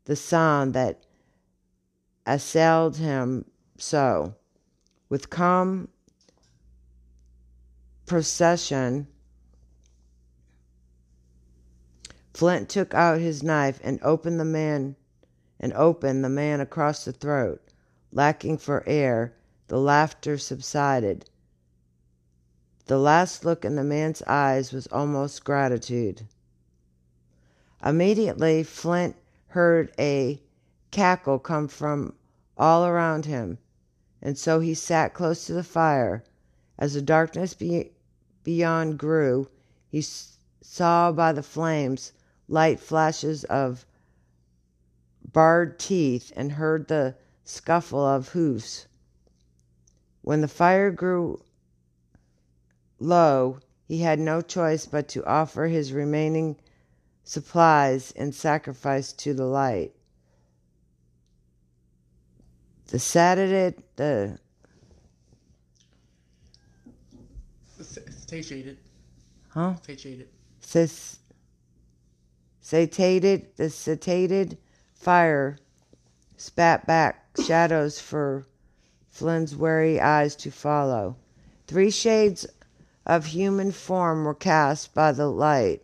the 0.07 0.17
sound 0.17 0.75
that 0.75 1.05
assailed 2.27 2.97
him 2.97 3.45
so. 3.79 4.35
With 5.09 5.31
calm 5.31 5.89
procession, 8.07 9.07
Flint 12.37 12.69
took 12.69 12.93
out 12.93 13.19
his 13.19 13.43
knife 13.43 13.81
and 13.83 13.99
opened 14.03 14.39
the 14.39 14.45
man 14.45 14.95
and 15.59 15.73
opened 15.73 16.23
the 16.23 16.29
man 16.29 16.61
across 16.61 17.03
the 17.07 17.13
throat. 17.13 17.63
Lacking 18.13 18.59
for 18.59 18.85
air, 18.87 19.33
the 19.69 19.79
laughter 19.79 20.37
subsided. 20.37 21.31
The 22.85 22.99
last 22.99 23.47
look 23.47 23.65
in 23.65 23.75
the 23.75 23.83
man's 23.83 24.21
eyes 24.27 24.71
was 24.71 24.87
almost 24.89 25.45
gratitude. 25.45 26.27
Immediately 27.83 28.65
Flint 28.65 29.17
heard 29.47 29.91
a 29.99 30.39
cackle 30.91 31.39
come 31.39 31.69
from 31.69 32.13
all 32.59 32.85
around 32.85 33.25
him, 33.25 33.57
and 34.21 34.37
so 34.37 34.61
he 34.61 34.75
sat 34.75 35.15
close 35.15 35.47
to 35.47 35.55
the 35.55 35.65
fire. 35.65 36.23
As 36.79 36.93
the 36.93 37.01
darkness 37.01 37.55
be- 37.55 37.93
beyond 38.45 38.99
grew, 38.99 39.49
he 39.89 40.01
s- 40.01 40.37
saw 40.61 41.11
by 41.13 41.33
the 41.33 41.43
flames 41.43 42.13
light 42.49 42.81
flashes 42.81 43.45
of 43.45 43.85
bared 45.33 45.79
teeth 45.79 46.33
and 46.37 46.53
heard 46.53 46.89
the 46.89 47.15
scuffle 47.45 48.05
of 48.05 48.29
hoofs. 48.29 48.87
When 50.23 50.41
the 50.41 50.49
fire 50.49 50.91
grew 50.91 51.43
low, 52.99 53.61
he 53.87 53.99
had 53.99 54.19
no 54.19 54.41
choice 54.41 54.87
but 54.87 55.09
to 55.09 55.25
offer 55.25 55.67
his 55.67 55.93
remaining 55.93 56.57
supplies 57.23 58.11
in 58.13 58.33
sacrifice 58.33 59.13
to 59.13 59.35
the 59.35 59.45
light. 59.45 59.93
The 62.89 62.99
Saturday, 62.99 63.77
the 63.97 64.39
Satiated. 68.27 68.79
huh? 69.49 69.75
Satiated. 69.83 70.29
Sis, 70.61 71.19
satiated, 72.67 73.47
the 73.55 73.71
satiated 73.71 74.59
fire 74.93 75.57
spat 76.37 76.85
back 76.85 77.29
shadows 77.41 78.01
for 78.01 78.45
Flint's 79.09 79.55
wary 79.55 80.01
eyes 80.01 80.35
to 80.35 80.51
follow. 80.51 81.15
Three 81.69 81.93
shades 81.93 82.45
of 83.07 83.27
human 83.27 83.71
form 83.71 84.25
were 84.25 84.35
cast 84.35 84.93
by 84.95 85.13
the 85.13 85.29
light. 85.29 85.81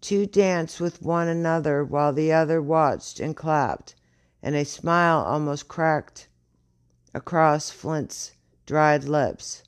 Two 0.00 0.24
danced 0.24 0.80
with 0.80 1.02
one 1.02 1.26
another 1.26 1.82
while 1.84 2.12
the 2.12 2.32
other 2.32 2.62
watched 2.62 3.18
and 3.18 3.36
clapped, 3.36 3.96
and 4.40 4.54
a 4.54 4.64
smile 4.64 5.24
almost 5.24 5.66
cracked 5.66 6.28
across 7.12 7.70
Flint's 7.70 8.34
dried 8.66 9.02
lips. 9.02 9.64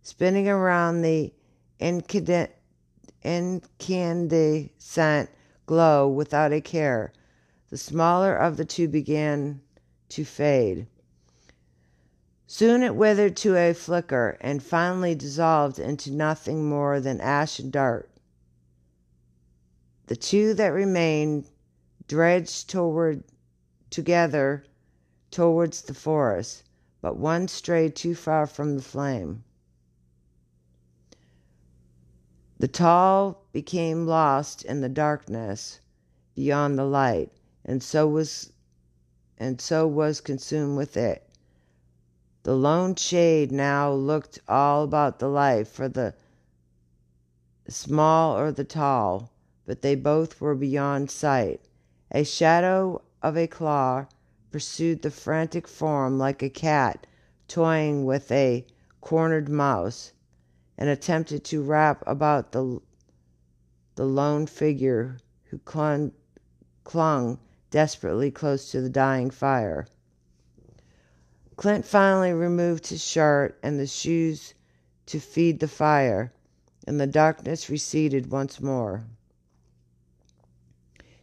Spinning 0.00 0.48
around 0.48 1.02
the 1.02 1.32
incandescent 1.80 2.50
glow 5.66 6.08
without 6.08 6.52
a 6.52 6.60
care, 6.60 7.12
the 7.70 7.76
smaller 7.76 8.34
of 8.36 8.56
the 8.56 8.64
two 8.64 8.88
began 8.88 9.60
to 10.08 10.24
fade. 10.24 10.86
Soon 12.46 12.82
it 12.82 12.94
withered 12.94 13.36
to 13.36 13.56
a 13.56 13.72
flicker 13.72 14.36
and 14.40 14.62
finally 14.62 15.14
dissolved 15.14 15.78
into 15.78 16.12
nothing 16.12 16.68
more 16.68 17.00
than 17.00 17.20
ash 17.20 17.58
and 17.58 17.72
dirt. 17.72 18.10
The 20.08 20.16
two 20.16 20.52
that 20.54 20.68
remained 20.68 21.48
dredged 22.06 22.68
toward 22.68 23.24
together 23.88 24.64
towards 25.30 25.82
the 25.82 25.94
forest, 25.94 26.64
but 27.00 27.16
one 27.16 27.48
strayed 27.48 27.96
too 27.96 28.14
far 28.14 28.46
from 28.46 28.76
the 28.76 28.82
flame. 28.82 29.44
The 32.58 32.68
tall 32.68 33.41
became 33.52 34.06
lost 34.06 34.64
in 34.64 34.80
the 34.80 34.88
darkness 34.88 35.80
beyond 36.34 36.78
the 36.78 36.84
light, 36.84 37.30
and 37.64 37.82
so 37.82 38.08
was 38.08 38.52
and 39.38 39.60
so 39.60 39.86
was 39.86 40.20
consumed 40.20 40.76
with 40.76 40.96
it. 40.96 41.28
The 42.44 42.54
lone 42.56 42.94
shade 42.96 43.52
now 43.52 43.92
looked 43.92 44.40
all 44.48 44.84
about 44.84 45.18
the 45.18 45.28
life 45.28 45.68
for 45.68 45.88
the 45.88 46.14
small 47.68 48.36
or 48.36 48.50
the 48.52 48.64
tall, 48.64 49.32
but 49.66 49.82
they 49.82 49.94
both 49.94 50.40
were 50.40 50.54
beyond 50.54 51.10
sight. 51.10 51.60
A 52.10 52.24
shadow 52.24 53.02
of 53.22 53.36
a 53.36 53.46
claw 53.46 54.06
pursued 54.50 55.02
the 55.02 55.10
frantic 55.10 55.68
form 55.68 56.18
like 56.18 56.42
a 56.42 56.50
cat 56.50 57.06
toying 57.48 58.04
with 58.04 58.30
a 58.32 58.66
cornered 59.00 59.48
mouse 59.48 60.12
and 60.76 60.88
attempted 60.88 61.44
to 61.44 61.62
wrap 61.62 62.02
about 62.06 62.52
the, 62.52 62.80
the 63.94 64.04
lone 64.04 64.46
figure 64.46 65.18
who 65.44 65.58
clung, 65.58 66.12
clung 66.84 67.38
desperately 67.70 68.30
close 68.30 68.70
to 68.70 68.80
the 68.80 68.90
dying 68.90 69.30
fire. 69.30 69.86
Flint 71.58 71.84
finally 71.86 72.32
removed 72.32 72.88
his 72.88 73.04
shirt 73.04 73.56
and 73.62 73.78
the 73.78 73.86
shoes 73.86 74.54
to 75.06 75.20
feed 75.20 75.60
the 75.60 75.68
fire, 75.68 76.32
and 76.88 77.00
the 77.00 77.06
darkness 77.06 77.70
receded 77.70 78.32
once 78.32 78.60
more. 78.60 79.06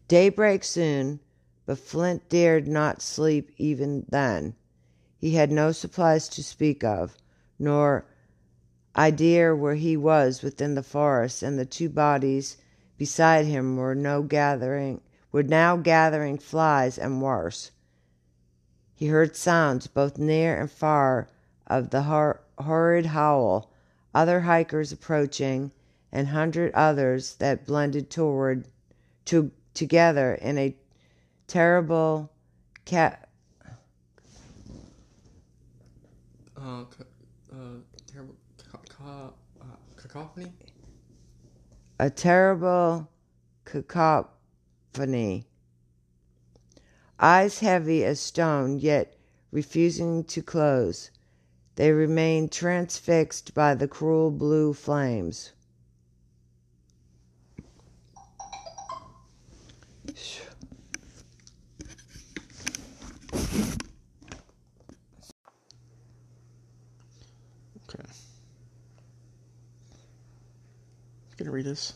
Daybreak 0.07 0.63
soon, 0.63 1.19
but 1.65 1.77
Flint 1.77 2.29
dared 2.29 2.67
not 2.67 3.01
sleep 3.01 3.51
even 3.57 4.05
then. 4.09 4.55
He 5.17 5.35
had 5.35 5.51
no 5.51 5.73
supplies 5.73 6.29
to 6.29 6.43
speak 6.43 6.83
of, 6.85 7.17
nor 7.59 8.05
idea 8.95 9.55
where 9.55 9.75
he 9.75 9.95
was 9.95 10.41
within 10.41 10.75
the 10.75 10.83
forest, 10.83 11.43
and 11.43 11.57
the 11.57 11.65
two 11.65 11.89
bodies 11.89 12.57
beside 12.97 13.45
him 13.45 13.77
were 13.77 13.95
no 13.95 14.21
gathering 14.21 15.01
were 15.31 15.43
now 15.43 15.77
gathering 15.77 16.37
flies 16.37 16.97
and 16.97 17.21
worse. 17.21 17.71
He 18.95 19.07
heard 19.07 19.35
sounds 19.35 19.87
both 19.87 20.17
near 20.17 20.59
and 20.59 20.69
far 20.71 21.29
of 21.67 21.91
the 21.91 22.03
hor- 22.03 22.41
horrid 22.57 23.07
howl, 23.07 23.71
other 24.13 24.41
hikers 24.41 24.91
approaching, 24.91 25.71
and 26.11 26.27
hundred 26.29 26.73
others 26.73 27.35
that 27.35 27.65
blended 27.65 28.09
toward 28.09 28.67
to 29.25 29.51
together 29.73 30.33
in 30.33 30.57
a 30.57 30.75
terrible 31.47 32.31
cat 32.85 33.29
ca- 36.57 36.65
uh, 36.65 36.83
terrible 36.95 37.08
ca- 39.09 39.31
ca- 39.59 39.77
cacophony. 39.95 40.53
a 41.99 42.09
terrible 42.09 43.09
cacophony. 43.65 45.45
Eyes 47.19 47.59
heavy 47.59 48.05
as 48.05 48.19
stone, 48.19 48.79
yet 48.79 49.17
refusing 49.51 50.23
to 50.25 50.41
close, 50.41 51.11
they 51.75 51.91
remained 51.91 52.51
transfixed 52.51 53.53
by 53.53 53.73
the 53.73 53.87
cruel 53.87 54.31
blue 54.31 54.73
flames. 54.73 55.53
gonna 71.39 71.51
read 71.51 71.65
this. 71.65 71.93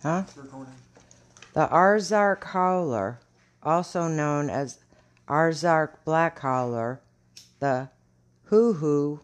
Huh? 0.00 0.22
The 1.54 1.66
Arzark 1.66 2.44
howler, 2.44 3.18
also 3.64 4.06
known 4.06 4.48
as 4.48 4.78
Arzark 5.28 6.04
black 6.04 6.38
howler, 6.38 7.00
the 7.58 7.88
hoo 8.48 8.72
hoo, 8.74 9.20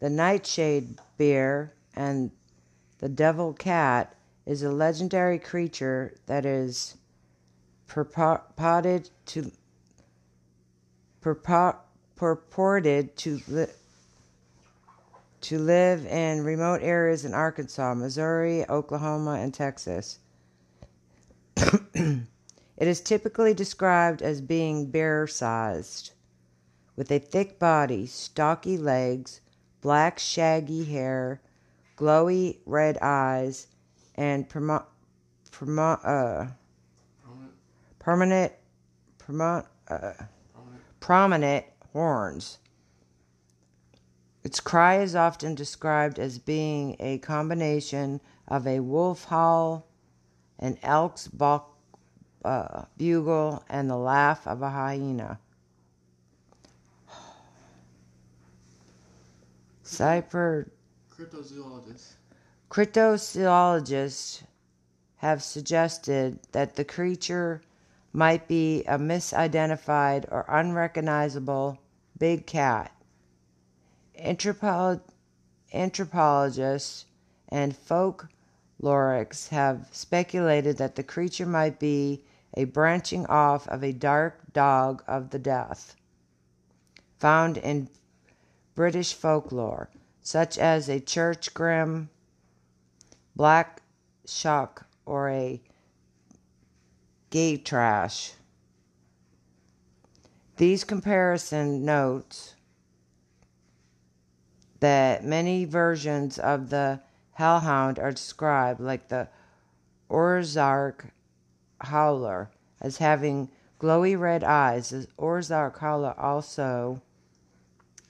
the 0.00 0.10
nightshade 0.10 0.98
bear, 1.16 1.74
and 1.94 2.30
the 2.98 3.08
devil 3.08 3.52
cat, 3.52 4.14
is 4.44 4.62
a 4.62 4.70
legendary 4.70 5.38
creature 5.38 6.14
that 6.26 6.44
is 6.44 6.96
purported 7.86 9.08
to 9.26 9.52
purport, 11.20 11.76
purported 12.16 13.16
to 13.16 13.40
li- 13.48 13.66
to 15.40 15.58
live 15.58 16.06
in 16.06 16.44
remote 16.44 16.80
areas 16.82 17.24
in 17.24 17.34
Arkansas, 17.34 17.94
Missouri, 17.94 18.68
Oklahoma, 18.68 19.32
and 19.32 19.52
Texas. 19.52 20.18
it 21.56 22.26
is 22.78 23.00
typically 23.00 23.54
described 23.54 24.22
as 24.22 24.40
being 24.40 24.90
bear 24.90 25.26
sized, 25.26 26.12
with 26.96 27.10
a 27.10 27.18
thick 27.18 27.58
body, 27.58 28.06
stocky 28.06 28.76
legs, 28.76 29.40
black 29.80 30.18
shaggy 30.18 30.84
hair, 30.84 31.40
glowy 31.96 32.58
red 32.66 32.98
eyes, 32.98 33.66
and 34.14 34.48
permo- 34.48 34.84
permo- 35.50 36.00
uh, 36.04 36.46
permanent, 37.98 38.52
permo- 39.18 39.66
uh, 39.88 40.12
prominent 41.00 41.64
horns. 41.92 42.58
Its 44.44 44.60
cry 44.60 44.98
is 45.00 45.14
often 45.14 45.54
described 45.54 46.18
as 46.18 46.38
being 46.38 46.96
a 46.98 47.18
combination 47.18 48.20
of 48.48 48.66
a 48.66 48.80
wolf 48.80 49.24
howl, 49.24 49.86
an 50.58 50.78
elk's 50.82 51.28
uh, 52.44 52.84
bugle, 52.96 53.64
and 53.68 53.88
the 53.88 53.96
laugh 53.96 54.46
of 54.46 54.62
a 54.62 54.70
hyena. 54.70 55.38
Cyper 59.92 60.70
Cryptozoologist. 61.10 62.14
Cryptozoologists 62.70 64.42
have 65.16 65.42
suggested 65.42 66.38
that 66.52 66.76
the 66.76 66.84
creature 66.84 67.60
might 68.12 68.48
be 68.48 68.82
a 68.84 68.98
misidentified 68.98 70.24
or 70.30 70.46
unrecognizable 70.48 71.78
big 72.18 72.46
cat. 72.46 72.90
Anthropo- 74.18 75.02
anthropologists 75.74 77.04
and 77.50 77.76
folklorists 77.76 79.48
have 79.48 79.88
speculated 79.92 80.78
that 80.78 80.96
the 80.96 81.02
creature 81.02 81.46
might 81.46 81.78
be 81.78 82.24
a 82.54 82.64
branching 82.64 83.26
off 83.26 83.68
of 83.68 83.84
a 83.84 83.92
dark 83.92 84.52
dog 84.54 85.02
of 85.06 85.30
the 85.30 85.38
death 85.38 85.96
found 87.22 87.56
in 87.58 87.88
British 88.74 89.14
folklore, 89.14 89.90
such 90.22 90.58
as 90.58 90.88
a 90.88 91.00
church 91.00 91.52
grim, 91.52 92.08
black 93.36 93.82
shuck, 94.26 94.86
or 95.04 95.28
a 95.28 95.60
Gytrash. 97.30 98.32
These 100.56 100.84
comparison 100.84 101.84
notes 101.84 102.54
that 104.80 105.24
many 105.24 105.64
versions 105.64 106.38
of 106.38 106.70
the 106.70 107.00
hellhound 107.32 107.98
are 107.98 108.10
described, 108.10 108.80
like 108.80 109.08
the 109.08 109.28
Ozark 110.10 111.06
howler, 111.80 112.50
as 112.80 112.98
having 112.98 113.50
glowy 113.80 114.18
red 114.18 114.44
eyes. 114.44 114.90
The 114.90 115.06
Ozark 115.18 115.78
howler 115.78 116.14
also, 116.18 117.00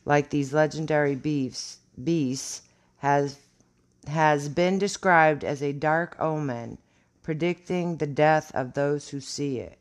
like 0.04 0.30
these 0.30 0.52
legendary 0.52 1.14
beefs, 1.14 1.78
beasts, 2.02 2.62
has 2.98 3.38
has 4.08 4.48
been 4.48 4.78
described 4.78 5.44
as 5.44 5.62
a 5.62 5.72
dark 5.72 6.16
omen, 6.18 6.76
predicting 7.22 7.96
the 7.96 8.06
death 8.06 8.50
of 8.52 8.72
those 8.74 9.10
who 9.10 9.20
see 9.20 9.58
it. 9.58 9.78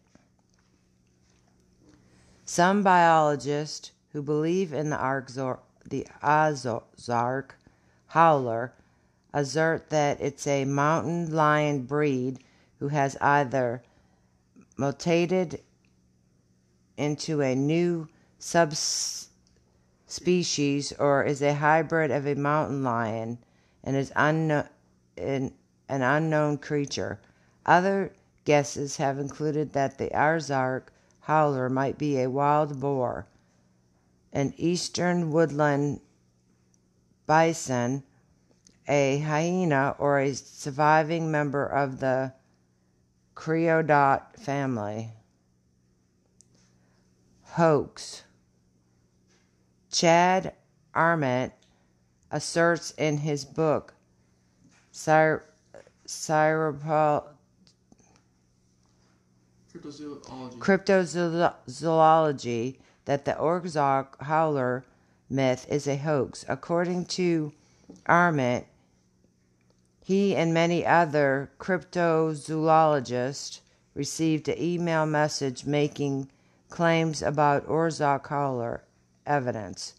Some 2.45 2.84
biologists 2.84 3.91
who 4.12 4.21
believe 4.21 4.73
in 4.73 4.89
the, 4.89 4.97
Arzor, 4.97 5.60
the 5.89 6.05
howler 8.07 8.73
assert 9.34 9.89
that 9.89 10.21
it's 10.21 10.45
a 10.45 10.65
mountain 10.65 11.34
lion 11.34 11.84
breed 11.84 12.43
who 12.79 12.89
has 12.89 13.15
either 13.21 13.81
mutated 14.77 15.62
into 16.97 17.41
a 17.41 17.55
new 17.55 18.07
subspecies 20.12 20.91
or 21.00 21.24
is 21.24 21.41
a 21.41 21.54
hybrid 21.54 22.12
of 22.12 22.28
a 22.28 22.36
mountain 22.36 22.84
lion 22.84 23.38
and 23.82 23.95
is 23.95 24.12
unknown, 24.17 24.67
an 25.17 25.54
unknown 25.88 26.58
creature. 26.58 27.21
Other 27.65 28.13
guesses 28.43 28.97
have 28.97 29.17
included 29.19 29.71
that 29.71 29.97
the 29.97 30.10
Ozark 30.13 30.91
howler 31.21 31.69
might 31.69 31.97
be 31.97 32.19
a 32.19 32.30
wild 32.30 32.78
boar, 32.82 33.26
an 34.34 34.54
eastern 34.58 35.32
woodland 35.32 36.02
bison, 37.26 38.04
a 38.89 39.19
hyena, 39.19 39.95
or 39.97 40.19
a 40.19 40.34
surviving 40.34 41.32
member 41.32 41.65
of 41.65 42.02
the 42.02 42.34
Creodont 43.34 44.21
family. 44.38 45.13
Hoax. 47.54 48.24
Chad 49.91 50.54
Arment 50.95 51.51
asserts 52.32 52.91
in 52.91 53.17
his 53.17 53.43
book, 53.43 53.93
Cyropol. 54.93 55.43
Cryptozoology. 59.73 60.60
cryptozoology 60.60 62.77
that 63.06 63.25
the 63.25 63.38
Ozark 63.38 64.21
howler 64.21 64.86
myth 65.30 65.65
is 65.69 65.88
a 65.88 65.97
hoax. 65.97 66.45
According 66.47 67.06
to 67.06 67.51
Arment, 68.06 68.67
he 70.04 70.36
and 70.36 70.54
many 70.54 70.86
other 70.86 71.51
cryptozoologists 71.60 73.60
received 73.93 74.47
an 74.47 74.62
email 74.62 75.06
message 75.06 75.65
making 75.65 76.30
claims 76.69 77.21
about 77.21 77.69
Ozark 77.69 78.27
howler 78.27 78.84
evidence. 79.25 79.93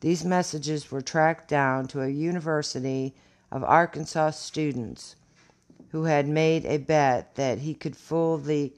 These 0.00 0.24
messages 0.24 0.90
were 0.90 1.00
tracked 1.00 1.48
down 1.48 1.88
to 1.88 2.02
a 2.02 2.08
University 2.08 3.14
of 3.50 3.64
Arkansas 3.64 4.30
students 4.30 5.16
who 5.90 6.04
had 6.04 6.28
made 6.28 6.64
a 6.66 6.76
bet 6.76 7.34
that 7.34 7.58
he 7.58 7.74
could 7.74 7.96
fool 7.96 8.38
the 8.38 8.72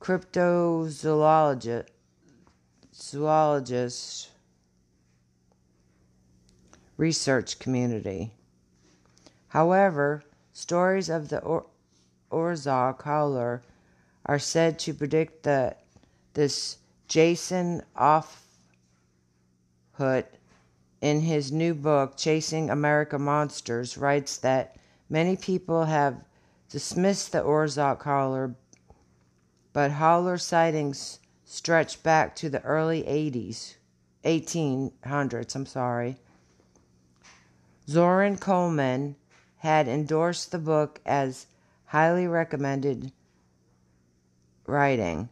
cryptozoologist 0.00 1.88
zoologist 2.94 4.30
research 6.96 7.58
community. 7.58 8.32
However, 9.48 10.22
stories 10.52 11.08
of 11.08 11.28
the 11.28 11.40
or- 11.40 11.66
howler 12.30 13.62
are 14.26 14.38
said 14.38 14.78
to 14.78 14.94
predict 14.94 15.42
that 15.42 15.82
this 16.34 16.78
Jason 17.08 17.82
Offutt 20.02 20.34
in 21.00 21.20
his 21.20 21.52
new 21.52 21.74
book 21.74 22.16
Chasing 22.16 22.70
America 22.70 23.20
Monsters 23.20 23.96
writes 23.96 24.36
that 24.38 24.74
many 25.08 25.36
people 25.36 25.84
have 25.84 26.24
dismissed 26.68 27.30
the 27.30 27.44
Ozark 27.44 28.02
howler 28.02 28.56
but 29.72 29.92
howler 29.92 30.38
sightings 30.38 31.20
stretch 31.44 32.02
back 32.02 32.34
to 32.34 32.50
the 32.50 32.60
early 32.62 33.04
80s, 33.04 33.76
1800s, 34.24 35.54
I'm 35.54 35.66
sorry. 35.66 36.16
Loren 37.86 38.38
Coleman 38.38 39.14
had 39.58 39.86
endorsed 39.86 40.50
the 40.50 40.58
book 40.58 41.00
as 41.06 41.46
highly 41.86 42.26
recommended 42.26 43.12
writing. 44.66 45.28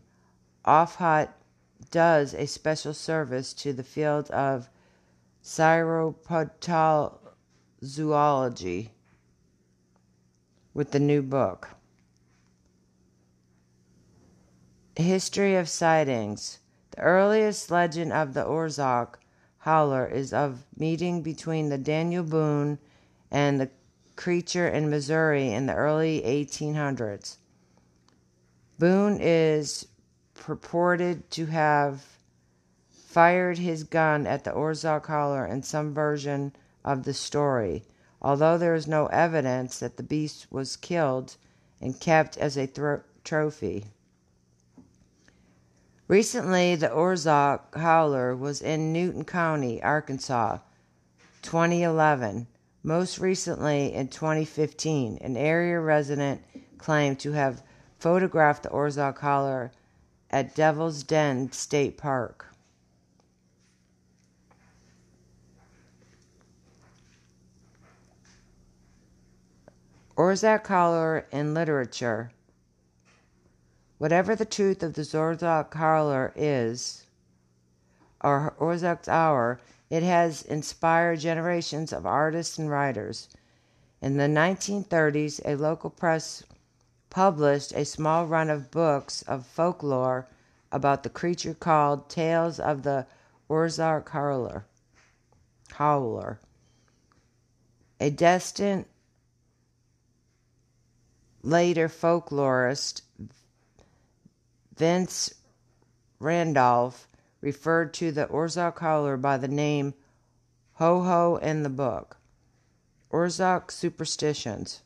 Offutt 0.65 1.31
does 1.91 2.35
a 2.35 2.47
special 2.47 2.95
service 2.95 3.53
to 3.55 3.73
the 3.73 3.83
field 3.83 4.31
of 4.31 4.69
zoology 7.85 8.93
with 10.75 10.91
the 10.91 11.01
new 11.01 11.23
book. 11.23 11.71
History 14.97 15.57
of 15.57 15.69
sightings. 15.69 16.59
The 16.91 17.01
earliest 17.01 17.71
legend 17.71 18.13
of 18.13 18.35
the 18.35 18.45
Ozark 18.45 19.21
howler 19.59 20.07
is 20.07 20.33
of 20.33 20.65
meeting 20.77 21.23
between 21.23 21.69
the 21.69 21.79
Daniel 21.79 22.25
Boone 22.25 22.79
and 23.31 23.61
the 23.61 23.71
creature 24.17 24.69
in 24.69 24.91
Missouri 24.91 25.53
in 25.53 25.67
the 25.67 25.75
early 25.75 26.21
1800s. 26.23 27.37
Boone 28.79 29.19
is 29.21 29.87
purported 30.41 31.31
to 31.31 31.47
have 31.47 32.05
fired 32.91 33.59
his 33.59 33.85
gun 33.85 34.27
at 34.27 34.43
the 34.43 34.53
Ozark 34.53 35.07
Howler 35.07 35.47
in 35.47 35.63
some 35.63 35.95
version 35.95 36.53
of 36.85 37.05
the 37.05 37.15
story, 37.15 37.85
although 38.23 38.59
there 38.59 38.75
is 38.75 38.89
no 38.89 39.07
evidence 39.07 39.79
that 39.79 39.97
the 39.97 40.03
beast 40.03 40.47
was 40.51 40.77
killed 40.77 41.37
and 41.81 42.01
kept 42.01 42.37
as 42.39 42.57
a 42.57 42.67
thro- 42.67 43.03
trophy. 43.23 43.85
Recently, 46.09 46.75
the 46.75 46.91
Ozark 46.91 47.77
Howler 47.77 48.35
was 48.35 48.63
in 48.63 48.93
Newton 48.93 49.25
County, 49.25 49.83
Arkansas, 49.83 50.59
2011. 51.43 52.47
Most 52.83 53.19
recently, 53.19 53.93
in 53.93 54.09
2015, 54.09 55.19
an 55.21 55.37
area 55.37 55.79
resident 55.79 56.43
claimed 56.79 57.21
to 57.21 57.33
have 57.33 57.63
photographed 57.99 58.63
the 58.63 58.71
Ozark 58.71 59.21
Howler 59.21 59.71
at 60.31 60.55
Devil's 60.55 61.03
Den 61.03 61.51
State 61.53 61.99
Park. 61.99 62.47
Ozark 70.17 70.67
Howler 70.67 71.27
in 71.33 71.55
literature. 71.55 72.31
Whatever 73.99 74.37
the 74.37 74.45
truth 74.45 74.83
of 74.83 74.95
the 74.95 75.09
Ozark 75.19 75.75
Howler 75.75 76.33
is, 76.37 77.07
or 78.23 78.55
Ozark's 78.61 79.09
Hour, 79.09 79.61
it 79.89 80.03
has 80.03 80.43
inspired 80.43 81.21
generations 81.21 81.93
of 81.93 82.07
artists 82.07 82.59
and 82.59 82.71
writers. 82.71 83.29
In 84.03 84.19
the 84.19 84.25
1930s, 84.25 85.41
a 85.45 85.57
local 85.57 85.91
press 85.91 86.45
published 87.11 87.73
a 87.73 87.85
small 87.85 88.27
run 88.27 88.49
of 88.49 88.71
books 88.71 89.23
of 89.23 89.45
folklore 89.45 90.29
about 90.73 91.03
the 91.03 91.11
creature 91.11 91.55
called 91.55 92.09
Tales 92.09 92.61
of 92.61 92.85
the 92.85 93.07
Ozark 93.51 94.09
Howler. 94.11 94.65
Howler. 95.73 96.41
A 97.99 98.11
destined 98.11 98.87
later 101.43 101.89
folklorist, 101.89 103.03
Vance 104.77 105.35
Randolph, 106.19 107.09
referred 107.41 107.93
to 107.95 108.13
the 108.13 108.29
Ozark 108.29 108.79
Howler 108.79 109.17
by 109.17 109.37
the 109.37 109.49
name 109.49 109.95
Ho 110.75 111.03
Ho 111.03 111.37
in 111.37 111.63
the 111.63 111.69
book. 111.69 112.19
Ozark 113.13 113.73
Superstitions. 113.73 114.83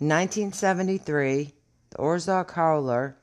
In 0.00 0.08
1973, 0.08 1.52
the 1.90 2.00
Ozark 2.00 2.52
Howler 2.52 3.18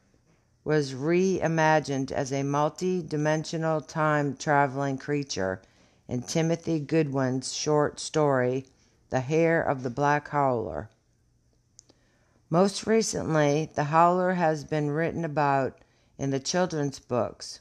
was 0.63 0.93
reimagined 0.93 2.11
as 2.11 2.31
a 2.31 2.43
multi 2.43 3.01
dimensional 3.01 3.81
time 3.81 4.35
traveling 4.35 4.99
creature 4.99 5.63
in 6.07 6.21
Timothy 6.21 6.79
Goodwin's 6.79 7.51
short 7.51 7.99
story, 7.99 8.67
The 9.09 9.21
Hair 9.21 9.63
of 9.63 9.81
the 9.81 9.89
Black 9.89 10.27
Howler. 10.27 10.91
Most 12.51 12.85
recently, 12.85 13.71
the 13.73 13.85
Howler 13.85 14.33
has 14.33 14.63
been 14.63 14.91
written 14.91 15.25
about 15.25 15.79
in 16.19 16.29
the 16.29 16.39
children's 16.39 16.99
books 16.99 17.59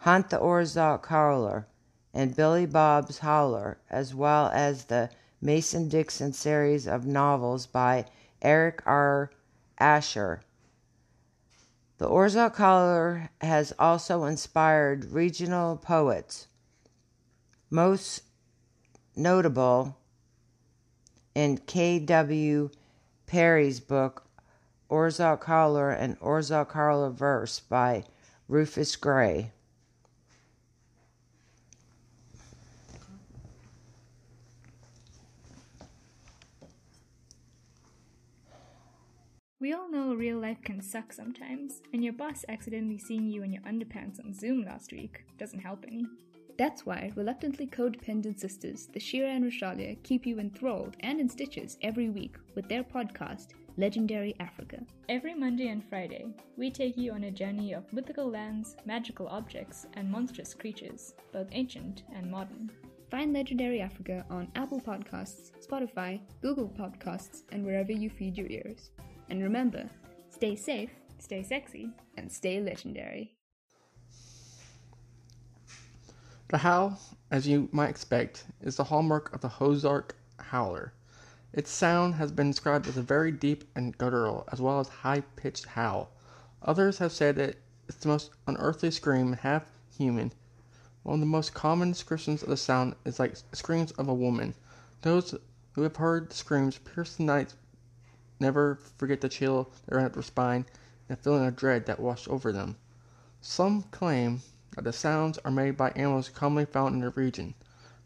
Hunt 0.00 0.28
the 0.28 0.38
Ozark 0.38 1.06
Howler 1.06 1.68
and 2.12 2.36
Billy 2.36 2.66
Bob's 2.66 3.20
Howler, 3.20 3.78
as 3.88 4.14
well 4.14 4.50
as 4.52 4.84
the 4.84 5.08
Mason 5.40 5.88
Dixon 5.88 6.34
series 6.34 6.86
of 6.86 7.06
novels 7.06 7.66
by 7.66 8.04
Eric 8.46 8.80
R. 8.86 9.32
Asher. 9.76 10.40
The 11.98 12.08
Ozark 12.08 12.54
Howler 12.54 13.28
has 13.40 13.72
also 13.76 14.22
inspired 14.22 15.10
regional 15.10 15.76
poets, 15.76 16.46
most 17.70 18.22
notable 19.16 19.96
in 21.34 21.58
K.W. 21.58 22.70
Perry's 23.26 23.80
book 23.80 24.28
Ozark 24.88 25.44
Howler 25.46 25.90
and 25.90 26.16
Ozark 26.20 26.72
Howler 26.72 27.10
Verse 27.10 27.58
by 27.58 28.04
Rufus 28.46 28.94
Gray. 28.94 29.50
We 39.66 39.72
all 39.72 39.90
know 39.90 40.14
real 40.14 40.38
life 40.38 40.62
can 40.62 40.80
suck 40.80 41.12
sometimes, 41.12 41.82
and 41.92 42.04
your 42.04 42.12
boss 42.12 42.44
accidentally 42.48 42.98
seeing 42.98 43.26
you 43.26 43.42
in 43.42 43.52
your 43.52 43.64
underpants 43.64 44.24
on 44.24 44.32
Zoom 44.32 44.62
last 44.64 44.92
week 44.92 45.24
doesn't 45.38 45.58
help 45.58 45.84
any. 45.88 46.06
That's 46.56 46.86
why 46.86 47.10
reluctantly 47.16 47.66
codependent 47.66 48.38
sisters, 48.38 48.86
the 48.92 49.00
Shira 49.00 49.28
and 49.28 49.44
Rashalia, 49.44 50.00
keep 50.04 50.24
you 50.24 50.38
enthralled 50.38 50.96
and 51.00 51.18
in 51.18 51.28
stitches 51.28 51.78
every 51.82 52.10
week 52.10 52.36
with 52.54 52.68
their 52.68 52.84
podcast, 52.84 53.54
Legendary 53.76 54.36
Africa. 54.38 54.78
Every 55.08 55.34
Monday 55.34 55.66
and 55.66 55.82
Friday, 55.84 56.26
we 56.56 56.70
take 56.70 56.96
you 56.96 57.10
on 57.10 57.24
a 57.24 57.32
journey 57.32 57.72
of 57.72 57.92
mythical 57.92 58.30
lands, 58.30 58.76
magical 58.84 59.26
objects, 59.26 59.84
and 59.94 60.08
monstrous 60.08 60.54
creatures, 60.54 61.14
both 61.32 61.48
ancient 61.50 62.04
and 62.14 62.30
modern. 62.30 62.70
Find 63.10 63.32
Legendary 63.32 63.80
Africa 63.80 64.24
on 64.30 64.46
Apple 64.54 64.80
Podcasts, 64.80 65.50
Spotify, 65.60 66.20
Google 66.40 66.68
Podcasts, 66.68 67.42
and 67.50 67.66
wherever 67.66 67.90
you 67.90 68.10
feed 68.10 68.38
your 68.38 68.48
ears. 68.48 68.92
And 69.28 69.42
remember, 69.42 69.90
stay 70.30 70.56
safe, 70.56 70.90
stay 71.18 71.42
sexy, 71.42 71.90
and 72.16 72.30
stay 72.30 72.60
legendary. 72.60 73.32
The 76.48 76.58
howl, 76.58 77.00
as 77.30 77.48
you 77.48 77.68
might 77.72 77.90
expect, 77.90 78.44
is 78.62 78.76
the 78.76 78.84
hallmark 78.84 79.34
of 79.34 79.40
the 79.40 79.52
Ozark 79.60 80.14
howler. 80.38 80.92
Its 81.52 81.70
sound 81.70 82.14
has 82.14 82.30
been 82.30 82.50
described 82.50 82.86
as 82.86 82.96
a 82.96 83.02
very 83.02 83.32
deep 83.32 83.64
and 83.74 83.96
guttural, 83.98 84.46
as 84.52 84.60
well 84.60 84.78
as 84.78 84.88
high-pitched 84.88 85.66
howl. 85.66 86.10
Others 86.62 86.98
have 86.98 87.12
said 87.12 87.34
that 87.36 87.56
it's 87.88 87.98
the 87.98 88.08
most 88.08 88.30
unearthly 88.46 88.90
scream, 88.90 89.32
half 89.32 89.64
human. 89.96 90.32
One 91.02 91.14
of 91.14 91.20
the 91.20 91.26
most 91.26 91.54
common 91.54 91.90
descriptions 91.90 92.42
of 92.42 92.48
the 92.48 92.56
sound 92.56 92.94
is 93.04 93.18
like 93.18 93.34
screams 93.52 93.92
of 93.92 94.08
a 94.08 94.14
woman. 94.14 94.54
Those 95.02 95.34
who 95.72 95.82
have 95.82 95.96
heard 95.96 96.30
the 96.30 96.34
screams 96.34 96.78
pierce 96.78 97.16
the 97.16 97.24
night 97.24 97.54
never 98.38 98.78
forget 98.96 99.20
the 99.20 99.28
chill 99.28 99.70
that 99.86 99.94
ran 99.94 100.06
up 100.06 100.14
their 100.14 100.22
spine 100.22 100.66
and 101.08 101.16
the 101.16 101.22
feeling 101.22 101.46
of 101.46 101.56
dread 101.56 101.86
that 101.86 102.00
washed 102.00 102.28
over 102.28 102.52
them. 102.52 102.76
Some 103.40 103.82
claim 103.84 104.42
that 104.74 104.84
the 104.84 104.92
sounds 104.92 105.38
are 105.44 105.50
made 105.50 105.76
by 105.76 105.90
animals 105.90 106.28
commonly 106.28 106.64
found 106.64 106.94
in 106.94 107.00
the 107.00 107.10
region. 107.10 107.54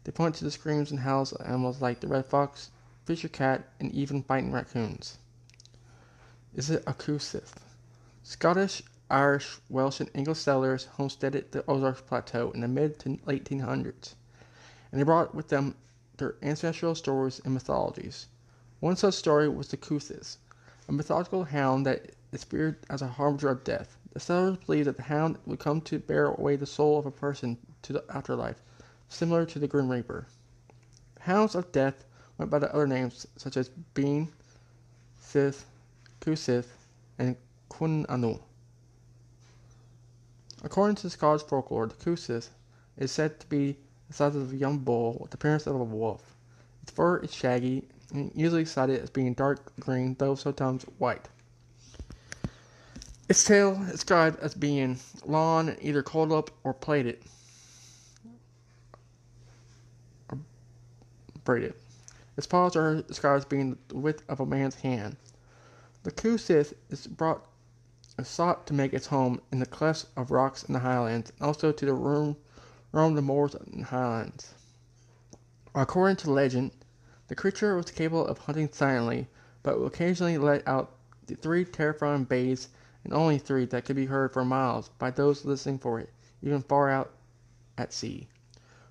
They 0.03 0.11
point 0.11 0.35
to 0.35 0.43
the 0.43 0.51
screams 0.51 0.91
and 0.91 1.01
howls 1.01 1.31
of 1.31 1.45
animals 1.45 1.81
like 1.81 1.99
the 1.99 2.07
red 2.07 2.25
fox, 2.25 2.71
fisher 3.05 3.27
cat, 3.27 3.67
and 3.79 3.91
even 3.91 4.23
fighting 4.23 4.51
raccoons. 4.51 5.17
Is 6.53 6.69
it 6.69 6.83
a 6.87 6.93
Cù-sìth? 6.93 7.55
Scottish, 8.23 8.83
Irish, 9.09 9.59
Welsh, 9.69 9.99
and 9.99 10.09
English 10.13 10.39
settlers 10.39 10.85
homesteaded 10.85 11.51
the 11.51 11.65
Ozarks 11.67 12.01
Plateau 12.01 12.51
in 12.51 12.61
the 12.61 12.67
mid 12.67 12.99
to 12.99 13.19
late 13.25 13.45
1800s, 13.45 14.13
and 14.91 14.99
they 14.99 15.03
brought 15.03 15.35
with 15.35 15.49
them 15.49 15.75
their 16.17 16.35
ancestral 16.41 16.95
stories 16.95 17.41
and 17.43 17.53
mythologies. 17.53 18.27
One 18.81 18.95
such 18.95 19.13
story 19.13 19.47
was 19.47 19.67
the 19.67 19.77
Cù-sìth, 19.77 20.37
a 20.89 20.91
mythological 20.91 21.43
hound 21.43 21.85
that 21.85 22.15
is 22.31 22.43
feared 22.43 22.77
as 22.89 23.03
a 23.03 23.07
harbinger 23.07 23.49
of 23.49 23.63
death. 23.63 23.95
The 24.13 24.19
settlers 24.19 24.57
believed 24.57 24.87
that 24.87 24.97
the 24.97 25.03
hound 25.03 25.37
would 25.45 25.59
come 25.59 25.81
to 25.81 25.99
bear 25.99 26.25
away 26.25 26.55
the 26.55 26.65
soul 26.65 26.97
of 26.97 27.05
a 27.05 27.11
person 27.11 27.59
to 27.83 27.93
the 27.93 28.03
afterlife, 28.09 28.59
similar 29.07 29.45
to 29.45 29.59
the 29.59 29.67
Grim 29.67 29.87
Reaper. 29.87 30.25
Hounds 31.19 31.53
of 31.53 31.71
Death 31.71 32.05
went 32.39 32.49
by 32.49 32.57
the 32.57 32.73
other 32.73 32.87
names 32.87 33.27
such 33.37 33.55
as 33.55 33.69
Bean, 33.93 34.31
Sith, 35.19 35.63
Cù-sìth, 36.19 36.75
and 37.19 37.35
Cŵn 37.69 38.07
Annwn. 38.07 38.41
According 40.63 40.95
to 40.95 41.09
Scottish 41.11 41.45
folklore, 41.45 41.85
the 41.85 41.93
Cù-sìth 41.93 42.49
is 42.97 43.11
said 43.11 43.39
to 43.41 43.45
be 43.45 43.77
the 44.07 44.15
size 44.15 44.35
of 44.35 44.51
a 44.51 44.57
young 44.57 44.79
bull 44.79 45.19
with 45.21 45.29
the 45.29 45.37
appearance 45.37 45.67
of 45.67 45.75
a 45.75 45.83
wolf. 45.83 46.35
Its 46.81 46.91
fur 46.91 47.17
is 47.17 47.31
shaggy 47.31 47.87
and 48.13 48.31
usually 48.35 48.65
cited 48.65 49.01
as 49.01 49.09
being 49.09 49.33
dark 49.33 49.73
green, 49.79 50.15
though 50.19 50.35
sometimes 50.35 50.83
white. 50.97 51.29
Its 53.29 53.43
tail 53.43 53.81
is 53.83 53.91
described 53.91 54.39
as 54.41 54.53
being 54.53 54.99
long 55.25 55.69
and 55.69 55.77
either 55.81 56.03
coiled 56.03 56.33
up 56.33 56.51
or 56.63 56.73
plaited 56.73 57.19
or 60.29 60.37
braided. 61.45 61.73
Its 62.35 62.47
paws 62.47 62.75
are 62.75 63.01
described 63.03 63.37
as 63.37 63.45
being 63.45 63.77
the 63.87 63.97
width 63.97 64.23
of 64.27 64.39
a 64.39 64.45
man's 64.45 64.75
hand. 64.75 65.15
The 66.03 66.11
Cù-sìth 66.11 66.73
is 66.89 67.07
brought 67.07 67.45
is 68.17 68.27
sought 68.27 68.67
to 68.67 68.73
make 68.73 68.93
its 68.93 69.07
home 69.07 69.39
in 69.51 69.59
the 69.59 69.65
clefts 69.65 70.07
of 70.17 70.31
rocks 70.31 70.63
in 70.63 70.73
the 70.73 70.79
highlands, 70.79 71.31
and 71.31 71.47
also 71.47 71.71
to 71.71 71.85
the 71.85 71.93
roam 71.93 72.35
the 72.91 73.21
moors 73.21 73.55
and 73.55 73.85
highlands. 73.85 74.53
According 75.73 76.17
to 76.17 76.31
legend, 76.31 76.71
The 77.31 77.35
creature 77.35 77.77
was 77.77 77.89
capable 77.91 78.27
of 78.27 78.39
hunting 78.39 78.67
silently, 78.73 79.29
but 79.63 79.79
would 79.79 79.87
occasionally 79.87 80.37
let 80.37 80.67
out 80.67 80.97
three 81.39 81.63
terrifying 81.63 82.25
bays, 82.25 82.67
and 83.05 83.13
only 83.13 83.37
three 83.37 83.63
that 83.67 83.85
could 83.85 83.95
be 83.95 84.07
heard 84.07 84.33
for 84.33 84.43
miles 84.43 84.89
by 84.99 85.11
those 85.11 85.45
listening 85.45 85.79
for 85.79 85.97
it, 85.97 86.09
even 86.41 86.61
far 86.61 86.89
out 86.89 87.13
at 87.77 87.93
sea. 87.93 88.27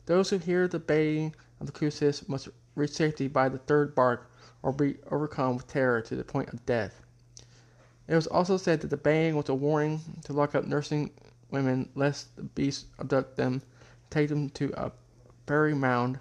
Those 0.06 0.30
who 0.30 0.38
hear 0.38 0.66
the 0.66 0.78
baying 0.78 1.34
of 1.60 1.66
the 1.66 1.72
Crucis 1.74 2.30
must 2.30 2.48
reach 2.74 2.92
safety 2.92 3.28
by 3.28 3.50
the 3.50 3.58
third 3.58 3.94
bark, 3.94 4.30
or 4.62 4.72
be 4.72 4.96
overcome 5.10 5.56
with 5.56 5.66
terror 5.66 6.00
to 6.00 6.16
the 6.16 6.24
point 6.24 6.48
of 6.48 6.64
death. 6.64 7.02
It 8.08 8.14
was 8.14 8.26
also 8.26 8.56
said 8.56 8.80
that 8.80 8.88
the 8.88 8.96
baying 8.96 9.36
was 9.36 9.50
a 9.50 9.54
warning 9.54 10.00
to 10.24 10.32
lock 10.32 10.54
up 10.54 10.64
nursing 10.64 11.10
women 11.50 11.90
lest 11.94 12.34
the 12.36 12.44
beast 12.44 12.86
abduct 12.98 13.36
them 13.36 13.60
take 14.08 14.30
them 14.30 14.48
to 14.48 14.72
a 14.82 14.92
fairy 15.46 15.74
mound, 15.74 16.20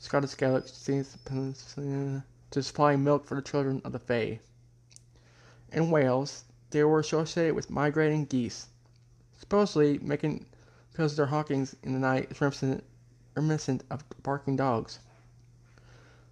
Scottish 0.00 0.36
Gaelic 0.36 0.68
seems 0.68 1.16
uh, 1.26 2.20
to 2.50 2.62
supply 2.62 2.94
milk 2.94 3.26
for 3.26 3.34
the 3.34 3.42
children 3.42 3.82
of 3.84 3.90
the 3.90 3.98
Fae. 3.98 4.38
In 5.72 5.90
Wales, 5.90 6.44
they 6.70 6.84
were 6.84 7.00
associated 7.00 7.54
with 7.56 7.68
migrating 7.68 8.24
geese, 8.24 8.68
supposedly 9.38 9.98
making 9.98 10.46
because 10.92 11.16
their 11.16 11.26
hawkings 11.26 11.74
in 11.82 11.92
the 11.94 11.98
night 11.98 12.30
is 12.30 12.40
reminiscent, 12.40 12.84
reminiscent 13.34 13.82
of 13.90 14.04
barking 14.22 14.54
dogs. 14.54 15.00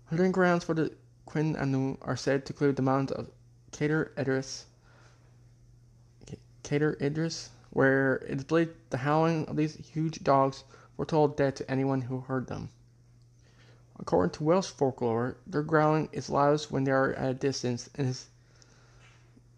Hunting 0.07 0.31
grounds 0.31 0.62
for 0.62 0.75
the 0.75 0.93
Cŵn 1.27 1.57
Annwn 1.57 1.99
are 2.03 2.17
said 2.17 2.47
to 2.47 2.53
include 2.53 2.77
the 2.77 2.83
mountains 2.83 3.12
of 3.12 3.31
Cader 3.73 4.12
Idris, 4.17 4.67
Cader 6.62 6.97
Idris, 7.01 7.51
where 7.71 8.17
it 8.29 8.39
is 8.39 8.45
believed 8.45 8.75
the 8.91 8.99
howling 8.99 9.45
of 9.47 9.57
these 9.57 9.75
huge 9.75 10.23
dogs 10.23 10.62
foretold 10.97 11.37
death 11.37 11.57
to 11.57 11.71
anyone 11.71 12.01
who 12.03 12.21
heard 12.21 12.47
them. 12.47 12.71
According 13.99 14.32
to 14.32 14.44
Welsh 14.44 14.68
folklore, 14.68 15.38
their 15.47 15.62
growling 15.62 16.11
is 16.12 16.28
loudest 16.28 16.70
when 16.70 16.84
they 16.84 16.90
are 16.90 17.14
at 17.14 17.30
a 17.30 17.34
distance, 17.34 17.88
and, 17.94 18.09
is, 18.09 18.26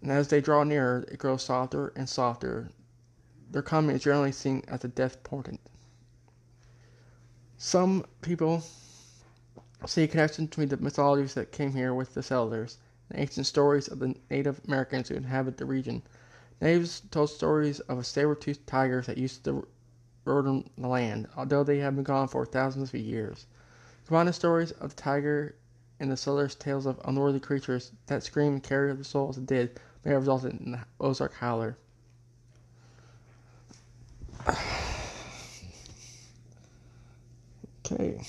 and 0.00 0.12
as 0.12 0.28
they 0.28 0.40
draw 0.40 0.62
nearer, 0.62 1.04
it 1.10 1.18
grows 1.18 1.42
softer 1.42 1.88
and 1.96 2.08
softer. 2.08 2.70
Their 3.50 3.62
coming 3.62 3.96
is 3.96 4.02
generally 4.04 4.30
seen 4.30 4.62
as 4.68 4.84
a 4.84 4.88
death 4.88 5.24
portent. 5.24 5.60
Some 7.56 8.06
people 8.20 8.62
see 9.86 10.04
a 10.04 10.08
connection 10.08 10.46
between 10.46 10.68
the 10.68 10.76
mythologies 10.76 11.34
that 11.34 11.50
came 11.50 11.72
here 11.72 11.92
with 11.92 12.14
the 12.14 12.22
settlers 12.22 12.78
and 13.10 13.18
ancient 13.18 13.46
stories 13.46 13.88
of 13.88 13.98
the 13.98 14.14
Native 14.30 14.60
Americans 14.68 15.08
who 15.08 15.16
inhabit 15.16 15.56
the 15.56 15.66
region. 15.66 16.02
Natives 16.60 17.02
told 17.10 17.30
stories 17.30 17.80
of 17.80 17.98
a 17.98 18.04
saber-toothed 18.04 18.66
tigers 18.68 19.06
that 19.06 19.18
used 19.18 19.42
to 19.44 19.66
rode 20.24 20.64
the 20.76 20.86
land, 20.86 21.26
although 21.36 21.64
they 21.64 21.78
have 21.78 21.96
been 21.96 22.04
gone 22.04 22.28
for 22.28 22.46
thousands 22.46 22.90
of 22.90 23.00
years. 23.00 23.46
The 24.08 24.32
stories 24.32 24.70
of 24.72 24.96
the 24.96 25.02
tiger 25.02 25.54
and 26.00 26.10
the 26.10 26.16
settlers' 26.16 26.54
tales 26.54 26.86
of 26.86 26.98
unworthy 27.04 27.40
creatures 27.40 27.92
that 28.06 28.22
scream 28.22 28.54
and 28.54 28.62
carry 28.62 28.92
the 28.94 29.04
souls 29.04 29.36
of 29.36 29.46
the 29.46 29.54
dead 29.54 29.80
may 30.02 30.12
have 30.12 30.22
resulted 30.22 30.58
in 30.58 30.72
the 30.72 30.80
Ozark 30.98 31.34
Howler. 31.34 31.76
Okay. 37.90 38.20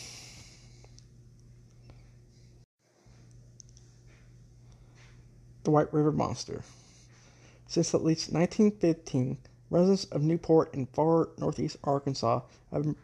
The 5.66 5.72
White 5.72 5.94
River 5.94 6.14
Monster. 6.14 6.64
Since 7.68 7.94
at 7.94 8.06
least 8.06 8.32
1915, 8.32 9.38
residents 9.70 10.06
of 10.06 10.22
Newport 10.24 10.74
in 10.74 10.86
far 10.86 11.30
northeast 11.38 11.76
Arkansas 11.84 12.42
have 12.72 12.96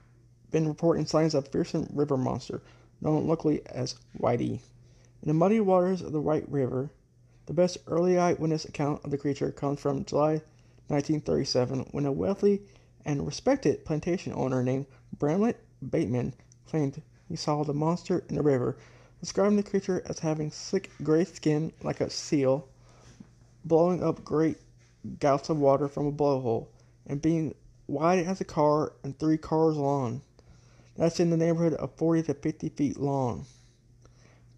been 0.55 0.69
reporting 0.69 1.05
signs 1.05 1.35
of 1.35 1.49
fearsome 1.49 1.85
river 1.91 2.15
monster, 2.15 2.61
known 3.01 3.27
locally 3.27 3.61
as 3.65 3.95
Whitey. 4.17 4.61
In 5.21 5.27
the 5.27 5.33
muddy 5.33 5.59
waters 5.59 6.01
of 6.01 6.13
the 6.13 6.21
White 6.21 6.49
River, 6.49 6.91
the 7.45 7.53
best 7.53 7.77
early 7.87 8.17
eyewitness 8.17 8.63
account 8.63 9.03
of 9.03 9.11
the 9.11 9.17
creature 9.17 9.51
comes 9.51 9.81
from 9.81 10.05
July 10.05 10.41
1937, 10.87 11.89
when 11.91 12.05
a 12.05 12.11
wealthy 12.13 12.61
and 13.03 13.25
respected 13.25 13.83
plantation 13.83 14.31
owner 14.33 14.63
named 14.63 14.85
Bramlett 15.19 15.59
Bateman 15.89 16.33
claimed 16.65 17.01
he 17.27 17.35
saw 17.35 17.65
the 17.65 17.73
monster 17.73 18.23
in 18.29 18.35
the 18.35 18.41
river, 18.41 18.77
describing 19.19 19.57
the 19.57 19.63
creature 19.63 20.03
as 20.05 20.19
having 20.19 20.51
slick 20.51 20.89
gray 21.03 21.25
skin 21.25 21.73
like 21.83 21.99
a 21.99 22.09
seal, 22.09 22.69
blowing 23.65 24.01
up 24.01 24.23
great 24.23 24.59
gouts 25.19 25.49
of 25.49 25.59
water 25.59 25.89
from 25.89 26.07
a 26.07 26.13
blowhole, 26.13 26.67
and 27.05 27.21
being 27.21 27.53
wide 27.87 28.25
as 28.25 28.39
a 28.39 28.45
car 28.45 28.93
and 29.03 29.19
three 29.19 29.37
cars 29.37 29.75
long. 29.75 30.21
That's 30.97 31.19
in 31.19 31.29
the 31.29 31.37
neighborhood 31.37 31.73
of 31.73 31.93
40 31.95 32.23
to 32.23 32.33
50 32.33 32.69
feet 32.69 32.99
long. 32.99 33.45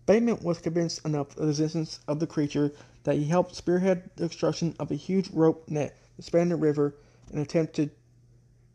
Bateman 0.05 0.39
was 0.41 0.59
convinced 0.59 1.03
enough 1.03 1.31
of 1.31 1.43
the 1.43 1.49
existence 1.49 1.99
of 2.07 2.19
the 2.19 2.27
creature 2.27 2.71
that 3.03 3.15
he 3.15 3.25
helped 3.25 3.55
spearhead 3.55 4.09
the 4.15 4.27
construction 4.27 4.75
of 4.79 4.91
a 4.91 4.95
huge 4.95 5.29
rope 5.31 5.67
net 5.67 5.97
to 6.15 6.21
span 6.21 6.49
the 6.49 6.55
river 6.55 6.95
in 7.31 7.38
an 7.38 7.41
attempt 7.41 7.75
to 7.75 7.89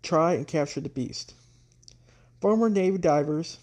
try 0.02 0.34
and 0.34 0.46
capture 0.46 0.80
the 0.80 0.88
beast. 0.88 1.34
Former 2.40 2.68
Navy 2.68 2.98
divers 2.98 3.58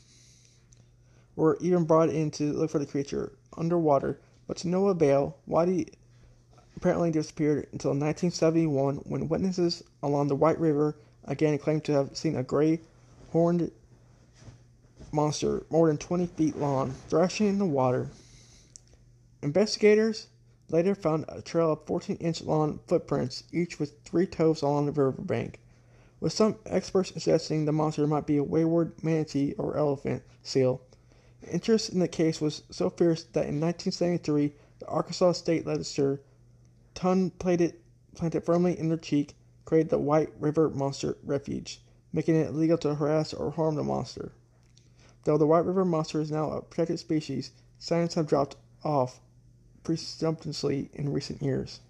were 1.36 1.58
even 1.60 1.84
brought 1.84 2.10
in 2.10 2.32
to 2.32 2.54
look 2.54 2.72
for 2.72 2.80
the 2.80 2.86
creature 2.86 3.34
underwater, 3.58 4.20
but 4.47 4.58
to 4.58 4.68
no 4.70 4.88
avail. 4.88 5.36
Whitey 5.47 5.93
apparently 6.78 7.12
disappeared 7.12 7.68
until 7.74 7.91
1971 7.91 8.95
when 8.97 9.28
witnesses 9.28 9.84
along 10.02 10.30
the 10.30 10.36
White 10.36 10.60
River 10.60 10.95
again 11.26 11.58
claimed 11.58 11.84
to 11.84 11.91
have 11.91 12.18
seen 12.18 12.36
a 12.38 12.43
gray 12.43 12.80
horned 13.32 13.70
monster 15.12 15.66
more 15.70 15.88
than 15.88 15.97
20 15.97 16.28
feet 16.28 16.57
long 16.57 16.91
thrashing 17.10 17.47
in 17.47 17.60
the 17.60 17.66
water. 17.66 18.10
Investigators 19.41 20.28
later 20.70 20.95
found 20.95 21.26
a 21.28 21.41
trail 21.41 21.74
of 21.74 21.86
14 21.86 22.18
inch 22.18 22.41
long 22.41 22.80
footprints, 22.88 23.43
each 23.51 23.80
with 23.80 24.01
three 24.03 24.26
toes 24.26 24.62
along 24.62 24.86
the 24.86 24.91
riverbank 24.91 25.60
with 26.20 26.34
some 26.34 26.57
experts 26.66 27.14
suggesting 27.14 27.66
the 27.66 27.72
monster 27.72 28.05
might 28.05 28.28
be 28.28 28.38
a 28.38 28.43
wayward 28.43 28.91
manatee 29.03 29.53
or 29.57 29.78
elephant 29.78 30.24
seal. 30.43 30.82
Interest 31.49 31.89
in 31.89 31.99
the 31.99 32.07
case 32.07 32.41
was 32.41 32.64
so 32.70 32.89
fierce 32.89 33.24
that 33.24 33.47
in 33.47 33.62
1973, 33.62 34.53
the 34.80 34.88
Arkansas 34.88 35.34
State 35.34 35.66
Legislature, 35.66 36.22
ton 36.93 37.30
plated 37.32 37.76
planted 38.16 38.43
firmly 38.43 38.78
in 38.78 38.89
their 38.89 38.97
cheek, 38.97 39.36
created 39.64 39.89
the 39.89 39.97
White 39.97 40.30
River 40.39 40.70
Monster 40.70 41.18
Refuge, 41.24 41.82
making 42.12 42.36
it 42.36 42.49
illegal 42.49 42.78
to 42.80 42.95
harass 42.95 43.34
or 43.34 43.51
harm 43.51 43.76
the 43.76 43.84
monster. 43.84 44.34
Though 45.24 45.38
the 45.38 45.46
White 45.46 45.66
River 45.66 45.84
monster 45.86 46.22
is 46.22 46.32
now 46.32 46.52
a 46.52 46.62
protected 46.62 47.00
species, 47.00 47.52
sightings 47.78 48.14
have 48.14 48.28
dropped 48.28 48.56
off 48.84 49.20
presumptuously 49.84 50.90
in 50.94 51.12
recent 51.12 51.42
years. 51.42 51.82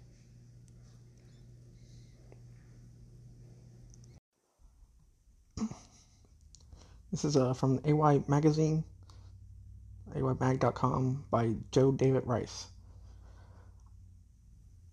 This 7.10 7.24
is 7.24 7.36
uh, 7.36 7.54
from 7.54 7.80
AY 7.84 8.22
Magazine, 8.28 8.84
aymag.com 10.14 11.24
by 11.30 11.56
Joe 11.72 11.90
David 11.90 12.24
Rice. 12.26 12.68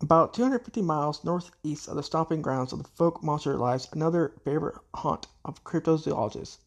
About 0.00 0.32
250 0.34 0.82
miles 0.82 1.24
northeast 1.24 1.88
of 1.88 1.96
the 1.96 2.02
stomping 2.02 2.42
grounds 2.42 2.72
of 2.72 2.82
the 2.82 2.88
folk 2.90 3.22
monster 3.22 3.56
lies 3.56 3.88
another 3.92 4.32
favorite 4.44 4.78
haunt 4.94 5.26
of 5.44 5.64
cryptozoologists. 5.64 6.58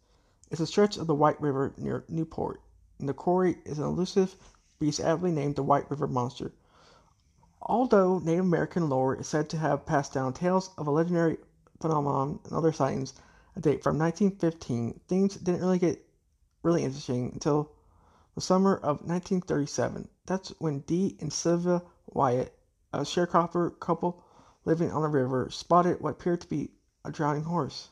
It's 0.51 0.59
a 0.59 0.67
stretch 0.67 0.97
of 0.97 1.07
the 1.07 1.15
White 1.15 1.39
River 1.39 1.73
near 1.77 2.03
Newport, 2.09 2.59
and 2.99 3.07
the 3.07 3.13
quarry 3.13 3.59
is 3.63 3.79
an 3.79 3.85
elusive 3.85 4.35
beast 4.79 4.99
aptly 4.99 5.31
named 5.31 5.55
the 5.55 5.63
White 5.63 5.89
River 5.89 6.07
Monster. 6.07 6.51
Although 7.61 8.19
Native 8.19 8.43
American 8.43 8.89
lore 8.89 9.15
is 9.15 9.29
said 9.29 9.49
to 9.51 9.57
have 9.57 9.85
passed 9.85 10.11
down 10.11 10.33
tales 10.33 10.71
of 10.77 10.87
a 10.87 10.91
legendary 10.91 11.37
phenomenon 11.79 12.41
and 12.43 12.51
other 12.51 12.73
sightings 12.73 13.13
a 13.55 13.61
date 13.61 13.81
from 13.81 13.97
1915, 13.97 14.99
things 15.07 15.37
didn't 15.37 15.61
really 15.61 15.79
get 15.79 16.05
really 16.63 16.83
interesting 16.83 17.31
until 17.31 17.71
the 18.35 18.41
summer 18.41 18.75
of 18.75 18.99
1937. 19.07 20.09
That's 20.25 20.49
when 20.59 20.79
Dee 20.79 21.15
and 21.21 21.31
Sylvia 21.31 21.81
Wyatt, 22.07 22.59
a 22.91 23.05
sharecropper 23.05 23.79
couple 23.79 24.21
living 24.65 24.91
on 24.91 25.01
the 25.01 25.07
river, 25.07 25.49
spotted 25.49 26.01
what 26.01 26.11
appeared 26.11 26.41
to 26.41 26.49
be 26.49 26.71
a 27.05 27.11
drowning 27.11 27.45
horse 27.45 27.87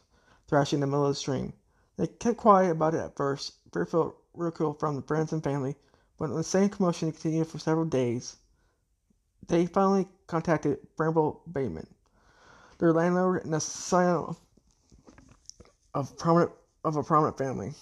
thrashing 0.46 0.78
in 0.78 0.82
the 0.82 0.88
middle 0.88 1.06
of 1.06 1.12
the 1.12 1.16
stream. 1.16 1.54
They 2.00 2.08
kept 2.08 2.38
quiet 2.38 2.72
about 2.72 2.94
it 2.96 3.00
at 3.02 3.18
first, 3.18 3.56
fearful 3.74 4.16
ridicule 4.34 4.74
from 4.74 4.96
the 4.96 5.02
friends 5.02 5.34
and 5.34 5.44
family, 5.44 5.76
but 6.18 6.30
when 6.30 6.38
the 6.38 6.46
same 6.46 6.70
commotion 6.70 7.12
continued 7.12 7.48
for 7.48 7.60
several 7.60 7.84
days, 7.88 8.38
they 9.48 9.66
finally 9.66 10.08
contacted 10.26 10.80
Bramlett 10.96 11.36
Bateman, 11.52 11.88
their 12.78 12.94
landlord 12.94 13.44
and 13.44 13.54
a 13.54 13.60
scion 13.60 14.38
of 15.94 16.18
prominent 16.18 16.54
of 16.86 16.96
a 16.96 17.04
prominent 17.04 17.38
family. 17.38 17.74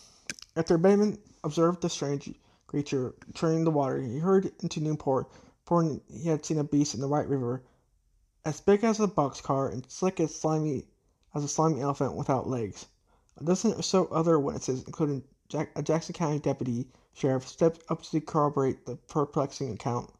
After 0.55 0.79
Bateman 0.79 1.19
observed 1.43 1.83
the 1.83 1.87
strange 1.87 2.33
creature 2.65 3.13
turning 3.35 3.65
the 3.65 3.69
water, 3.69 4.01
he 4.01 4.17
hurried 4.17 4.51
into 4.61 4.79
Newport, 4.79 5.27
for 5.63 5.83
he 6.07 6.27
had 6.27 6.43
seen 6.43 6.57
a 6.57 6.63
beast 6.63 6.95
in 6.95 7.01
the 7.01 7.07
White 7.07 7.29
River, 7.29 7.61
as 8.43 8.61
big 8.61 8.83
as 8.83 8.99
a 8.99 9.05
boxcar 9.07 9.71
and 9.71 9.85
slick 9.91 10.19
as 10.19 10.33
slimy 10.33 10.87
as 11.35 11.43
a 11.43 11.47
slimy 11.47 11.81
elephant 11.81 12.15
without 12.15 12.47
legs. 12.47 12.87
Dozen 13.43 13.73
or 13.73 13.81
so 13.81 14.05
other 14.07 14.39
witnesses, 14.39 14.83
including 14.83 15.23
Jack, 15.47 15.71
a 15.75 15.83
Jackson 15.83 16.13
County 16.13 16.39
deputy 16.39 16.89
sheriff 17.13 17.47
stepped 17.47 17.83
up 17.89 18.01
to 18.03 18.21
corroborate 18.21 18.85
the 18.85 18.95
perplexing 18.95 19.71
account. 19.71 20.11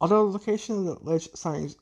Although 0.00 0.26
the 0.26 0.38
location 0.38 0.78
of 0.78 0.84
the 0.84 0.98
alleged 0.98 1.36
sightings 1.38 1.76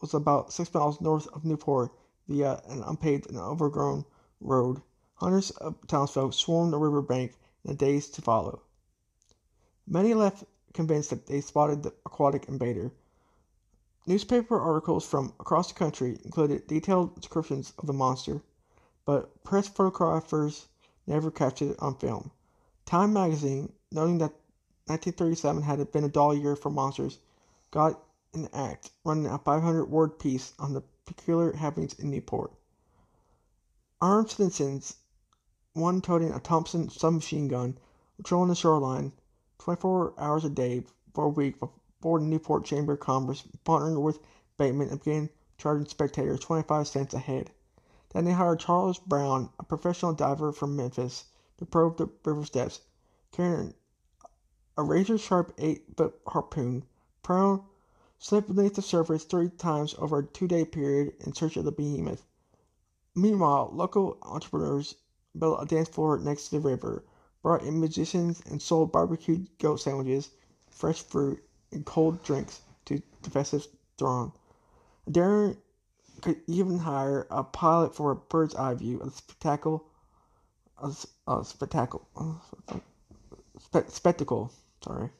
was 0.00 0.12
about 0.12 0.52
six 0.52 0.72
miles 0.74 1.00
north 1.00 1.26
of 1.28 1.44
Newport 1.44 1.92
via 2.28 2.60
an 2.68 2.82
unpaved 2.82 3.28
and 3.28 3.38
overgrown 3.38 4.04
road, 4.40 4.82
hundreds 5.14 5.50
of 5.52 5.86
townsfolk 5.86 6.32
swarmed 6.34 6.72
the 6.72 6.78
river 6.78 7.00
bank 7.00 7.36
in 7.64 7.70
the 7.70 7.76
days 7.76 8.08
to 8.10 8.22
follow. 8.22 8.62
Many 9.86 10.12
left 10.12 10.44
convinced 10.72 11.10
that 11.10 11.26
they 11.26 11.40
spotted 11.40 11.82
the 11.82 11.94
aquatic 12.04 12.48
invader. 12.48 12.92
Newspaper 14.06 14.60
articles 14.60 15.06
from 15.06 15.32
across 15.40 15.68
the 15.68 15.78
country 15.78 16.18
included 16.24 16.66
detailed 16.66 17.14
descriptions 17.14 17.72
of 17.78 17.86
the 17.86 17.92
monster, 17.92 18.42
but 19.04 19.42
press 19.44 19.68
photographers 19.68 20.66
never 21.06 21.30
captured 21.30 21.70
it 21.70 21.78
on 21.80 21.94
film. 21.96 22.30
Time 22.86 23.12
magazine, 23.12 23.72
noting 23.92 24.18
that 24.18 24.32
1937 24.86 25.62
had 25.62 25.92
been 25.92 26.04
a 26.04 26.08
dull 26.08 26.34
year 26.34 26.56
for 26.56 26.70
monsters, 26.70 27.18
got 27.70 28.02
an 28.34 28.48
act 28.52 28.90
running 29.04 29.26
a 29.26 29.38
500 29.38 29.86
word 29.86 30.18
piece 30.18 30.52
on 30.58 30.72
the 30.72 30.82
peculiar 31.06 31.52
happenings 31.52 31.94
in 31.94 32.10
Newport. 32.10 32.52
Armed 34.00 34.30
citizens, 34.30 34.96
one 35.72 36.00
toting 36.00 36.30
a 36.30 36.40
Thompson 36.40 36.88
submachine 36.88 37.48
gun, 37.48 37.78
patrolling 38.16 38.48
the 38.48 38.54
shoreline 38.54 39.12
24 39.58 40.14
hours 40.18 40.44
a 40.44 40.50
day 40.50 40.84
for 41.14 41.24
a 41.24 41.28
week 41.28 41.58
before 41.58 42.20
the 42.20 42.26
Newport 42.26 42.64
Chamber 42.64 42.94
of 42.94 43.00
Commerce 43.00 43.42
partnered 43.64 43.98
with 43.98 44.18
Bateman 44.56 44.88
and 44.90 44.98
began 44.98 45.30
charging 45.58 45.86
spectators 45.86 46.40
25 46.40 46.86
cents 46.86 47.14
a 47.14 47.18
head. 47.18 47.50
Then 48.14 48.26
they 48.26 48.32
hired 48.32 48.60
Charles 48.60 49.00
Brown, 49.00 49.50
a 49.58 49.64
professional 49.64 50.12
diver 50.12 50.52
from 50.52 50.76
Memphis, 50.76 51.24
to 51.58 51.66
probe 51.66 51.96
the 51.96 52.08
river's 52.24 52.48
depths, 52.48 52.80
carrying 53.32 53.74
a 54.76 54.84
razor 54.84 55.18
sharp 55.18 55.52
eight 55.58 55.96
foot 55.96 56.14
harpoon. 56.28 56.84
Brown 57.24 57.64
slipped 58.20 58.54
beneath 58.54 58.76
the 58.76 58.82
surface 58.82 59.24
three 59.24 59.48
times 59.48 59.96
over 59.98 60.20
a 60.20 60.26
two 60.26 60.46
day 60.46 60.64
period 60.64 61.16
in 61.26 61.34
search 61.34 61.56
of 61.56 61.64
the 61.64 61.72
behemoth. 61.72 62.22
Meanwhile, 63.16 63.70
local 63.72 64.16
entrepreneurs 64.22 64.94
built 65.36 65.60
a 65.60 65.66
dance 65.66 65.88
floor 65.88 66.16
next 66.16 66.50
to 66.50 66.50
the 66.52 66.60
river, 66.60 67.04
brought 67.42 67.64
in 67.64 67.80
musicians, 67.80 68.40
and 68.46 68.62
sold 68.62 68.92
barbecued 68.92 69.48
goat 69.58 69.80
sandwiches, 69.80 70.30
fresh 70.70 71.02
fruit, 71.02 71.42
and 71.72 71.84
cold 71.84 72.22
drinks 72.22 72.60
to 72.84 73.02
the 73.22 73.30
festive 73.30 73.66
throng. 73.98 74.32
Darren 75.10 75.56
could 76.20 76.40
even 76.46 76.78
hire 76.78 77.26
a 77.30 77.44
pilot 77.44 77.94
for 77.94 78.10
a 78.10 78.16
bird's 78.16 78.54
eye 78.54 78.74
view 78.74 78.98
of 79.00 79.10
the 79.10 79.16
spectacle, 79.16 79.86
a, 80.78 80.92
spectacle, 81.44 82.08
spectacle. 83.88 84.52
Sorry. 84.82 85.10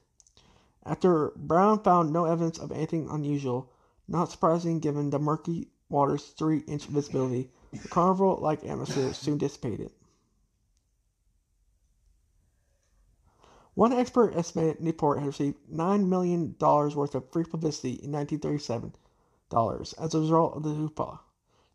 After 0.85 1.33
Brown 1.37 1.83
found 1.83 2.13
no 2.13 2.25
evidence 2.27 2.59
of 2.59 2.71
anything 2.73 3.09
unusual, 3.09 3.71
not 4.07 4.31
surprising 4.31 4.81
given 4.81 5.11
the 5.11 5.19
murky 5.19 5.71
water's 5.89 6.25
three-inch 6.25 6.87
visibility, 6.87 7.51
the 7.73 7.89
carnival-like 7.89 8.65
atmosphere 8.65 9.13
soon 9.15 9.39
dissipated. 9.39 9.93
One 13.75 13.93
expert 13.93 14.37
estimated 14.37 14.81
Newport 14.81 15.19
had 15.19 15.27
received 15.27 15.59
$9 15.73 16.07
million 16.07 16.57
worth 16.61 17.15
of 17.15 17.31
free 17.31 17.45
publicity 17.45 17.95
in 17.95 18.13
1937 18.13 18.91
dollars 18.91 19.04
as 19.55 20.15
a 20.15 20.21
result 20.21 20.57
of 20.57 20.63
the 20.65 20.71
hoopla. 20.71 21.21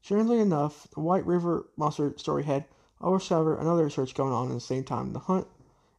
Strangely 0.01 0.39
enough, 0.39 0.87
the 0.93 0.99
White 0.99 1.25
River 1.25 1.69
Monster 1.77 2.13
story 2.17 2.43
had 2.43 2.65
overshadowed 3.01 3.59
another 3.59 3.85
research 3.85 4.13
going 4.13 4.33
on 4.33 4.49
at 4.49 4.53
the 4.53 4.59
same 4.59 4.83
time, 4.83 5.13
the 5.13 5.19
hunt 5.19 5.47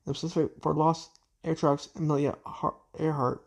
in 0.07 0.12
Pacific 0.12 0.53
for 0.61 0.74
lost 0.74 1.18
air 1.43 1.55
trucks 1.55 1.89
Amelia 1.97 2.37
Earhart. 2.99 3.47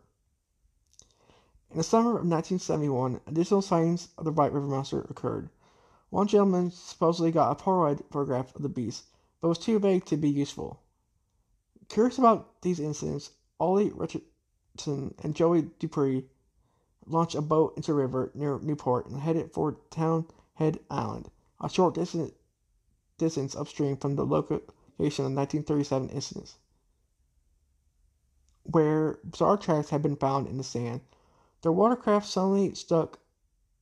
In 1.70 1.78
the 1.78 1.84
summer 1.84 2.10
of 2.10 2.26
1971, 2.26 3.20
additional 3.26 3.62
sightings 3.62 4.08
of 4.18 4.24
the 4.24 4.32
White 4.32 4.52
River 4.52 4.66
Monster 4.66 5.02
occurred. 5.02 5.50
One 6.10 6.26
gentleman 6.26 6.72
supposedly 6.72 7.30
got 7.30 7.52
a 7.52 7.62
Polaroid 7.62 8.04
photograph 8.10 8.54
of 8.56 8.62
the 8.62 8.68
beast, 8.68 9.04
but 9.40 9.48
was 9.48 9.58
too 9.58 9.78
vague 9.78 10.06
to 10.06 10.16
be 10.16 10.28
useful. 10.28 10.80
Curious 11.88 12.18
about 12.18 12.62
these 12.62 12.80
incidents, 12.80 13.30
Ollie 13.60 13.90
Richardson 13.90 15.14
and 15.22 15.34
Joey 15.36 15.70
Dupree 15.78 16.28
launched 17.06 17.34
a 17.34 17.42
boat 17.42 17.74
into 17.76 17.92
the 17.92 17.94
river 17.94 18.30
near 18.34 18.58
Newport 18.58 19.06
and 19.06 19.20
headed 19.20 19.52
for 19.52 19.76
Townhead 19.90 20.78
Island, 20.90 21.30
a 21.60 21.68
short 21.68 21.94
distance, 21.94 22.32
distance 23.18 23.54
upstream 23.54 23.96
from 23.96 24.16
the 24.16 24.24
location 24.24 25.24
of 25.24 25.32
the 25.32 25.36
1937 25.36 26.08
incidents, 26.08 26.56
where 28.62 29.18
bizarre 29.24 29.56
tracks 29.56 29.90
had 29.90 30.02
been 30.02 30.16
found 30.16 30.46
in 30.46 30.56
the 30.56 30.64
sand. 30.64 31.00
Their 31.62 31.72
watercraft 31.72 32.26
suddenly 32.26 32.74
struck 32.74 33.18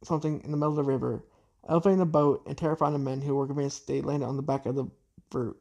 something 0.03 0.43
in 0.43 0.51
the 0.51 0.57
middle 0.57 0.71
of 0.71 0.77
the 0.77 0.83
river, 0.83 1.25
elevating 1.69 1.99
the 1.99 2.07
boat 2.07 2.43
and 2.47 2.57
terrifying 2.57 2.93
the 2.93 2.99
men 2.99 3.23
who 3.23 3.35
were 3.35 3.47
convinced 3.47 3.87
they 3.87 4.03
landed 4.03 4.27
on 4.27 4.37
the 4.37 4.43
back 4.43 4.67
of 4.67 4.75
the 4.75 4.87
fruit. 5.31 5.57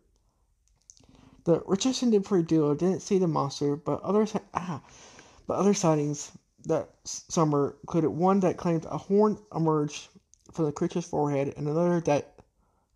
The 1.43 1.63
Richardson 1.65 2.11
Dupree 2.11 2.43
duo 2.43 2.75
didn't 2.75 3.01
see 3.01 3.17
the 3.17 3.27
monster, 3.27 3.75
but 3.75 4.01
others 4.01 4.35
ah, 4.53 4.81
but 5.47 5.57
other 5.57 5.73
sightings 5.73 6.31
that 6.65 6.89
summer 7.03 7.75
included 7.81 8.09
one 8.11 8.39
that 8.41 8.57
claimed 8.57 8.85
a 8.85 8.97
horn 8.97 9.37
emerged 9.55 10.09
from 10.51 10.65
the 10.65 10.71
creature's 10.71 11.05
forehead 11.05 11.53
and 11.57 11.67
another 11.67 12.01
that 12.01 12.39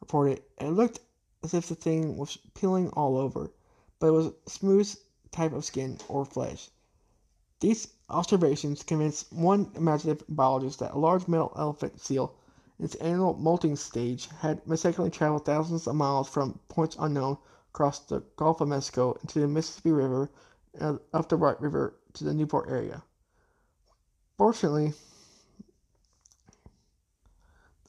reported 0.02 0.44
it 0.60 0.70
looked 0.70 1.00
as 1.44 1.54
if 1.54 1.68
the 1.68 1.76
thing 1.76 2.18
was 2.18 2.38
peeling 2.54 2.90
all 2.90 3.18
over, 3.18 3.52
but 4.00 4.08
it 4.08 4.12
was 4.12 4.28
a 4.28 4.50
smooth 4.50 4.94
type 5.32 5.54
of 5.54 5.66
skin 5.66 5.98
or 6.08 6.26
flesh. 6.26 6.70
These 7.60 7.88
observations 8.10 8.84
convinced 8.84 9.32
one 9.32 9.72
imaginative 9.76 10.26
biologist 10.30 10.80
that 10.80 10.94
a 10.94 11.00
large 11.00 11.28
male 11.28 11.52
elephant 11.56 12.00
seal 12.00 12.36
in 12.78 12.86
its 12.86 12.96
annual 12.96 13.34
molting 13.34 13.76
stage 13.76 14.28
had 14.40 14.68
mistakenly 14.68 15.10
traveled 15.10 15.46
thousands 15.46 15.88
of 15.88 15.96
miles 15.96 16.28
from 16.28 16.60
points 16.68 16.96
unknown 17.00 17.38
across 17.70 18.00
the 18.00 18.22
Gulf 18.36 18.62
of 18.62 18.68
Mexico 18.68 19.14
into 19.22 19.40
the 19.40 19.48
Mississippi 19.48 19.92
River 19.92 20.30
and 20.74 21.00
up 21.14 21.30
the 21.30 21.38
White 21.38 21.60
River 21.62 21.96
to 22.14 22.24
the 22.24 22.34
Newport 22.34 22.70
area. 22.70 23.04
Fortunately, 24.38 24.94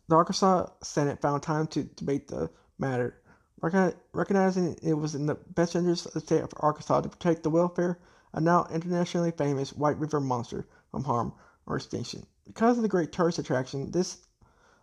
the 0.09 0.15
Arkansas 0.15 0.69
Senate 0.83 1.21
found 1.21 1.43
time 1.43 1.67
to 1.69 1.83
debate 1.83 2.29
the 2.29 2.51
matter, 2.79 3.21
recognizing 3.61 4.77
it 4.83 4.95
was 4.95 5.17
in 5.17 5.27
the 5.27 5.35
best 5.35 5.75
interest 5.75 6.07
of 6.07 6.13
the 6.13 6.21
state 6.21 6.43
of 6.43 6.53
Arkansas 6.59 7.01
to 7.01 7.09
protect 7.09 7.43
the 7.43 7.51
welfare 7.51 7.99
of 8.33 8.43
now 8.43 8.67
internationally 8.71 9.33
famous 9.33 9.73
White 9.73 9.99
River 9.99 10.21
monster 10.21 10.67
from 10.93 11.03
harm 11.05 11.33
or 11.67 11.77
extinction. 11.77 12.25
Because 12.47 12.77
of 12.77 12.83
the 12.83 12.89
great 12.89 13.11
tourist 13.11 13.41
attraction, 13.41 13.91
this 13.91 14.19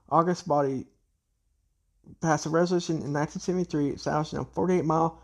August 0.09 0.45
body 0.45 0.87
passed 2.19 2.45
a 2.45 2.49
resolution 2.49 2.95
in 2.95 3.13
1973 3.13 3.91
establishing 3.91 4.39
a 4.39 4.43
48 4.43 4.83
mile 4.83 5.21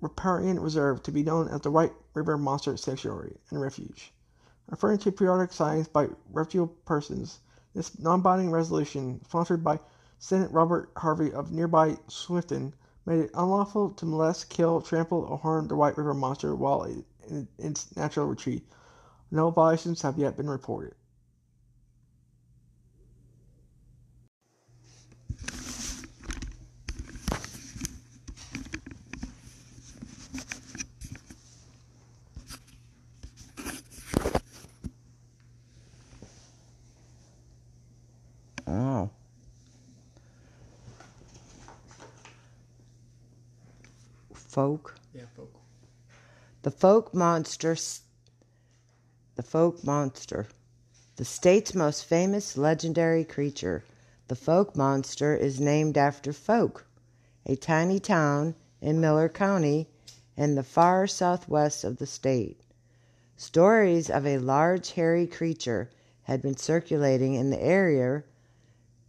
riparian 0.00 0.58
reserve 0.58 1.04
to 1.04 1.12
be 1.12 1.22
known 1.22 1.46
as 1.46 1.60
the 1.60 1.70
White 1.70 1.92
River 2.14 2.36
Monster 2.36 2.76
Sanctuary 2.76 3.36
and 3.50 3.60
Refuge. 3.60 4.12
Referring 4.72 4.96
to 5.00 5.12
periodic 5.12 5.52
signs 5.52 5.86
by 5.86 6.08
reputable 6.32 6.74
persons, 6.86 7.40
this 7.74 7.98
non 7.98 8.22
binding 8.22 8.50
resolution, 8.50 9.22
sponsored 9.22 9.62
by 9.62 9.78
Senator 10.18 10.50
Robert 10.50 10.90
Harvey 10.96 11.30
of 11.30 11.52
nearby 11.52 11.98
Swifton, 12.08 12.72
made 13.04 13.20
it 13.20 13.30
unlawful 13.34 13.90
to 13.90 14.06
molest, 14.06 14.48
kill, 14.48 14.80
trample, 14.80 15.26
or 15.28 15.36
harm 15.36 15.68
the 15.68 15.76
White 15.76 15.98
River 15.98 16.14
Monster 16.14 16.54
while 16.56 16.84
in 16.84 17.46
its 17.58 17.94
natural 17.96 18.26
retreat. 18.26 18.66
No 19.30 19.50
violations 19.50 20.00
have 20.00 20.16
yet 20.16 20.38
been 20.38 20.48
reported. 20.48 20.94
Folk. 44.52 44.96
Yeah, 45.14 45.22
Fouke. 45.34 45.56
The 46.60 46.70
Fouke 46.70 47.14
monster. 47.14 47.74
The 49.36 49.42
Fouke 49.42 49.82
monster. 49.82 50.46
The 51.16 51.24
state's 51.24 51.74
most 51.74 52.04
famous 52.04 52.58
legendary 52.58 53.24
creature. 53.24 53.82
The 54.28 54.34
Fouke 54.34 54.76
monster 54.76 55.34
is 55.34 55.58
named 55.58 55.96
after 55.96 56.32
Fouke, 56.32 56.82
a 57.46 57.56
tiny 57.56 57.98
town 57.98 58.54
in 58.82 59.00
Miller 59.00 59.30
County 59.30 59.88
in 60.36 60.54
the 60.54 60.62
far 60.62 61.06
southwest 61.06 61.82
of 61.82 61.96
the 61.96 62.06
state. 62.06 62.60
Stories 63.38 64.10
of 64.10 64.26
a 64.26 64.36
large 64.36 64.90
hairy 64.90 65.26
creature 65.26 65.88
had 66.24 66.42
been 66.42 66.58
circulating 66.58 67.32
in 67.32 67.48
the 67.48 67.62
area 67.62 68.22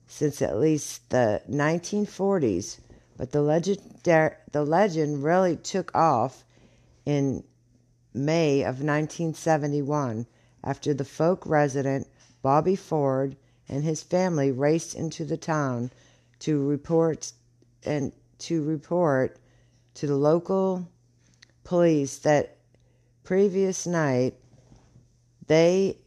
since 0.08 0.42
at 0.42 0.58
least 0.58 1.10
the 1.10 1.42
1940s 1.50 2.80
But 3.18 3.32
the 3.32 3.42
legend, 3.42 3.80
the 4.04 4.66
legend 4.66 5.24
really 5.24 5.56
took 5.56 5.94
off 5.96 6.44
in 7.06 7.44
May 8.14 8.62
of 8.62 8.82
1971 8.82 10.28
after 10.64 10.94
the 10.94 11.04
Fouke 11.04 11.46
resident 11.46 12.08
Bobby 12.42 12.76
Ford 12.76 13.36
and 13.68 13.84
his 13.84 14.04
family 14.04 14.52
raced 14.52 14.96
into 14.96 15.26
the 15.26 15.38
town 15.38 15.92
to 16.40 16.62
report 16.68 17.32
and 17.84 18.12
to 18.40 18.64
report 18.64 19.38
to 19.96 20.08
the 20.08 20.16
local 20.16 20.88
police 21.64 22.18
that 22.20 22.58
previous 23.24 23.88
night 23.88 24.36
they 25.48 25.98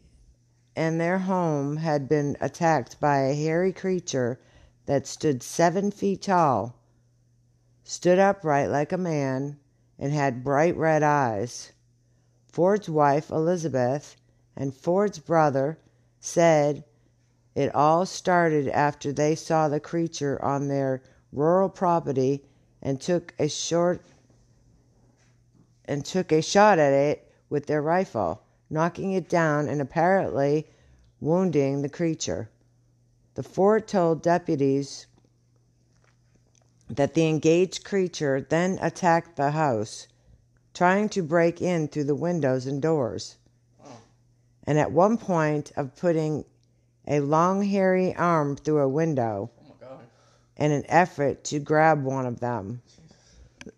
and 0.75 1.01
their 1.01 1.19
home 1.19 1.79
had 1.79 2.09
been 2.09 2.37
attacked 2.41 3.01
by 3.01 3.21
a 3.21 3.35
hairy 3.35 3.73
creature 3.73 4.39
that 4.85 5.07
stood 5.07 5.43
seven 5.43 5.91
feet 5.91 6.23
tall, 6.23 6.76
stood 7.89 8.19
upright 8.19 8.69
like 8.69 8.91
a 8.91 8.99
man, 8.99 9.57
and 9.97 10.13
had 10.13 10.43
bright 10.43 10.77
red 10.77 11.05
eyes. 11.05 11.71
Ford's 12.49 12.89
wife, 12.89 13.31
Elizabeth, 13.31 14.17
and 14.57 14.75
Ford's 14.75 15.21
brother 15.21 15.79
said 16.19 16.83
it 17.55 17.73
all 17.77 18.05
started 18.05 18.67
after 18.69 19.13
they 19.13 19.37
saw 19.37 19.69
the 19.69 19.79
creature 19.79 20.45
on 20.45 20.67
their 20.67 21.01
rural 21.33 21.69
property 21.69 22.45
and 22.83 23.01
took 23.01 23.33
a 23.39 23.49
short 23.49 24.03
and 25.85 26.05
took 26.05 26.33
a 26.33 26.43
shot 26.43 26.81
at 26.81 26.93
it 26.93 27.31
with 27.49 27.67
their 27.67 27.83
rifle, 27.83 28.43
knocking 28.69 29.13
it 29.13 29.29
down 29.29 29.69
and 29.69 29.81
apparently 29.81 30.67
wounding 31.21 31.83
the 31.83 31.89
creature. 31.89 32.51
The 33.35 33.45
fort 33.45 33.87
told 33.87 34.23
deputies 34.23 35.07
that 36.89 37.15
the 37.15 37.27
engaged 37.27 37.85
creature 37.85 38.47
then 38.49 38.79
attacked 38.81 39.37
the 39.37 39.51
house, 39.51 40.07
trying 40.73 41.09
to 41.09 41.23
break 41.23 41.61
in 41.61 41.89
through 41.89 42.05
the 42.05 42.15
windows 42.15 42.67
and 42.67 42.81
doors. 42.81 43.37
And 44.65 44.79
at 44.79 44.93
one 44.93 45.17
point 45.17 45.73
of 45.77 45.97
putting 45.97 46.45
a 47.07 47.21
long 47.21 47.63
hairy 47.63 48.15
arm 48.17 48.57
through 48.57 48.81
a 48.81 48.89
window 48.89 49.51
Oh 49.83 50.01
in 50.57 50.73
an 50.73 50.85
effort 50.89 51.45
to 51.45 51.61
grab 51.61 52.03
one 52.03 52.27
of 52.27 52.41
them. 52.41 52.83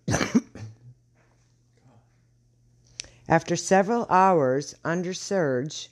After 3.29 3.57
several 3.57 4.07
hours 4.09 4.75
under 4.85 5.13
surge, 5.13 5.91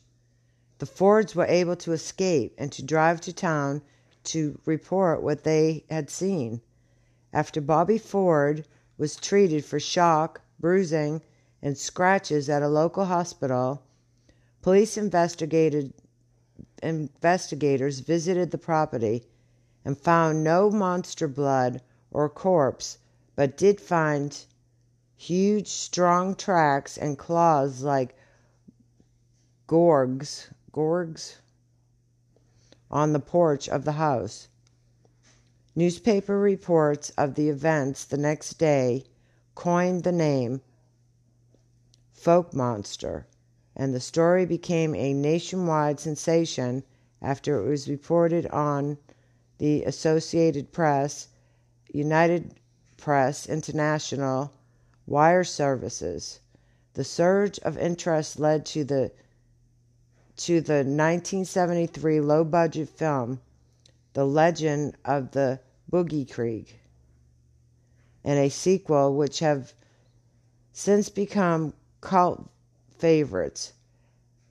the 0.78 0.86
Fords 0.86 1.34
were 1.34 1.46
able 1.46 1.76
to 1.76 1.92
escape 1.92 2.54
and 2.56 2.72
to 2.72 2.82
drive 2.82 3.20
to 3.22 3.32
town 3.32 3.82
to 4.24 4.58
report 4.64 5.22
what 5.22 5.44
they 5.44 5.84
had 5.90 6.08
seen. 6.10 6.60
After 7.36 7.60
Bobby 7.60 7.98
Ford 7.98 8.66
was 8.96 9.14
treated 9.14 9.62
for 9.62 9.78
shock, 9.78 10.40
bruising, 10.58 11.20
and 11.60 11.76
scratches 11.76 12.48
at 12.48 12.62
a 12.62 12.66
local 12.66 13.04
hospital, 13.04 13.82
police 14.62 14.96
investigated 14.96 15.92
investigators 16.82 17.98
visited 18.00 18.52
the 18.52 18.56
property 18.56 19.26
and 19.84 19.98
found 19.98 20.42
no 20.44 20.70
monster 20.70 21.28
blood 21.28 21.82
or 22.10 22.30
corpse, 22.30 22.96
but 23.34 23.58
did 23.58 23.82
find 23.82 24.46
huge, 25.14 25.68
strong 25.68 26.34
tracks 26.34 26.96
and 26.96 27.18
claws 27.18 27.82
like 27.82 28.16
gorgs, 29.68 30.46
gorgs 30.72 31.36
on 32.90 33.12
the 33.12 33.20
porch 33.20 33.68
of 33.68 33.84
the 33.84 33.92
house. 34.00 34.48
Newspaper 35.78 36.38
reports 36.38 37.10
of 37.18 37.34
the 37.34 37.50
events 37.50 38.06
the 38.06 38.16
next 38.16 38.54
day 38.54 39.04
coined 39.54 40.04
the 40.04 40.12
name 40.12 40.62
Fouke 42.14 42.54
monster 42.54 43.26
and 43.76 43.94
the 43.94 44.00
story 44.00 44.46
became 44.46 44.94
a 44.94 45.12
nationwide 45.12 46.00
sensation 46.00 46.82
after 47.20 47.58
it 47.58 47.68
was 47.68 47.90
reported 47.90 48.46
on 48.46 48.96
the 49.58 49.84
Associated 49.84 50.72
Press, 50.72 51.28
United 51.92 52.54
Press 52.96 53.46
International, 53.46 54.50
wire 55.06 55.44
services. 55.44 56.40
The 56.94 57.04
surge 57.04 57.58
of 57.58 57.76
interest 57.76 58.40
led 58.40 58.64
to 58.66 58.82
the 58.82 59.12
to 60.38 60.62
the 60.62 60.84
1973 60.84 62.20
low-budget 62.20 62.88
film 62.88 63.40
The 64.14 64.26
Legend 64.26 64.96
of 65.04 65.32
the 65.32 65.60
Boggy 65.88 66.24
Creek 66.24 66.80
and 68.24 68.38
a 68.38 68.48
sequel 68.48 69.14
which 69.14 69.38
have 69.38 69.72
since 70.72 71.08
become 71.08 71.72
cult 72.00 72.48
favorites. 72.98 73.72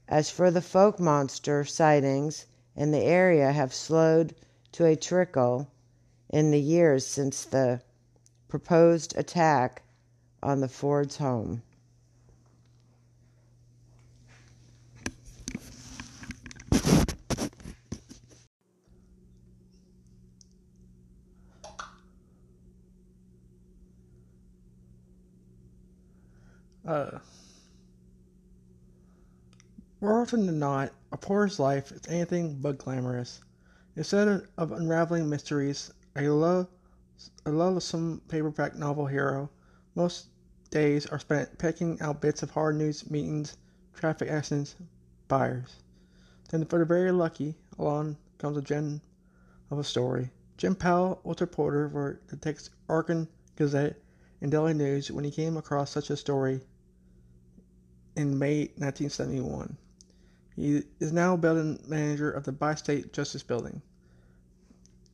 As 0.08 0.30
for 0.30 0.50
the 0.50 0.62
Fouke 0.62 1.00
monster 1.00 1.66
sightings 1.66 2.46
in 2.76 2.92
the 2.92 3.04
area 3.04 3.52
have 3.52 3.74
slowed 3.74 4.34
to 4.72 4.86
a 4.86 4.96
trickle 4.96 5.68
in 6.30 6.52
the 6.52 6.60
years 6.60 7.06
since 7.06 7.44
the 7.44 7.82
proposed 8.48 9.18
attack 9.18 9.84
on 10.42 10.62
the 10.62 10.70
Ford's 10.70 11.18
home. 11.18 11.62
Uh, 26.86 27.18
more 30.00 30.22
often 30.22 30.46
than 30.46 30.60
not, 30.60 30.92
a 31.12 31.18
poor's 31.18 31.58
life 31.58 31.92
is 31.92 32.02
anything 32.08 32.60
but 32.62 32.78
glamorous. 32.78 33.42
Instead 33.96 34.44
of 34.58 34.72
unraveling 34.72 35.28
mysteries, 35.28 35.92
a, 36.16 36.30
lo- 36.30 36.68
a 37.48 37.50
loathsome 37.50 38.22
paperback 38.28 38.76
novel 38.76 39.08
hero, 39.08 39.50
most 39.96 40.28
days 40.70 41.08
are 41.08 41.18
spent 41.18 41.58
picking 41.58 42.00
out 42.02 42.22
bits 42.22 42.44
of 42.44 42.52
hard 42.52 42.76
news 42.76 43.10
meetings, 43.10 43.58
traffic 43.96 44.30
accidents, 44.30 44.76
buyers. 45.28 45.78
Then, 46.50 46.66
for 46.66 46.78
the 46.78 46.86
very 46.86 47.12
lucky, 47.12 47.56
along 47.80 48.18
comes 48.38 48.58
a 48.58 48.62
gem 48.62 49.02
of 49.72 49.80
a 49.80 49.84
story. 49.84 50.30
Jim 50.58 50.76
Powell 50.76 51.20
was 51.24 51.42
a 51.42 51.46
reporter 51.46 51.90
for 51.90 52.20
the 52.28 52.36
Texas 52.36 52.70
Texarkana 52.82 53.28
Gazette 53.56 54.00
and 54.40 54.52
Daily 54.52 54.76
News 54.76 55.10
when 55.10 55.24
he 55.24 55.32
came 55.32 55.58
across 55.58 55.90
such 55.90 56.12
a 56.12 56.18
story 56.18 56.62
in 58.16 58.40
May 58.40 58.72
1971. 58.78 59.78
He 60.56 60.84
is 61.00 61.12
now 61.12 61.36
building 61.36 61.80
manager 61.88 62.32
of 62.32 62.46
the 62.46 62.52
Bi-State 62.52 63.12
Justice 63.12 63.44
Building. 63.44 63.82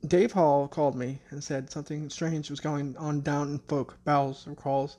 Dave 0.06 0.32
Hall 0.32 0.68
called 0.68 0.96
me 0.96 1.20
and 1.30 1.42
said 1.42 1.70
something 1.70 2.10
strange 2.10 2.50
was 2.50 2.60
going 2.60 2.96
on 2.96 3.20
down 3.20 3.50
in 3.50 3.58
Fouke, 3.60 3.94
Bowles 4.04 4.48
Crawls, 4.56 4.96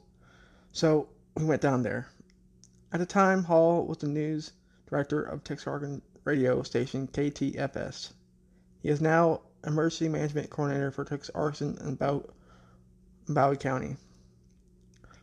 So 0.72 1.10
we 1.36 1.46
went 1.46 1.62
down 1.62 1.84
there. 1.84 2.08
At 2.92 3.00
the 3.00 3.06
time, 3.06 3.44
Hall 3.44 3.86
was 3.86 3.98
the 3.98 4.08
news 4.08 4.52
director 4.88 5.22
of 5.22 5.44
Texarkana 5.44 6.02
radio 6.24 6.64
station 6.64 7.08
KTFS. 7.08 8.14
He 8.82 8.90
is 8.90 9.02
now 9.02 9.42
emergency 9.66 10.10
management 10.10 10.50
coordinator 10.50 10.92
for 10.92 11.04
Texarkana 11.04 11.76
and 11.82 11.98
Bow- 11.98 12.30
Bowie 13.28 13.58
County. 13.58 13.98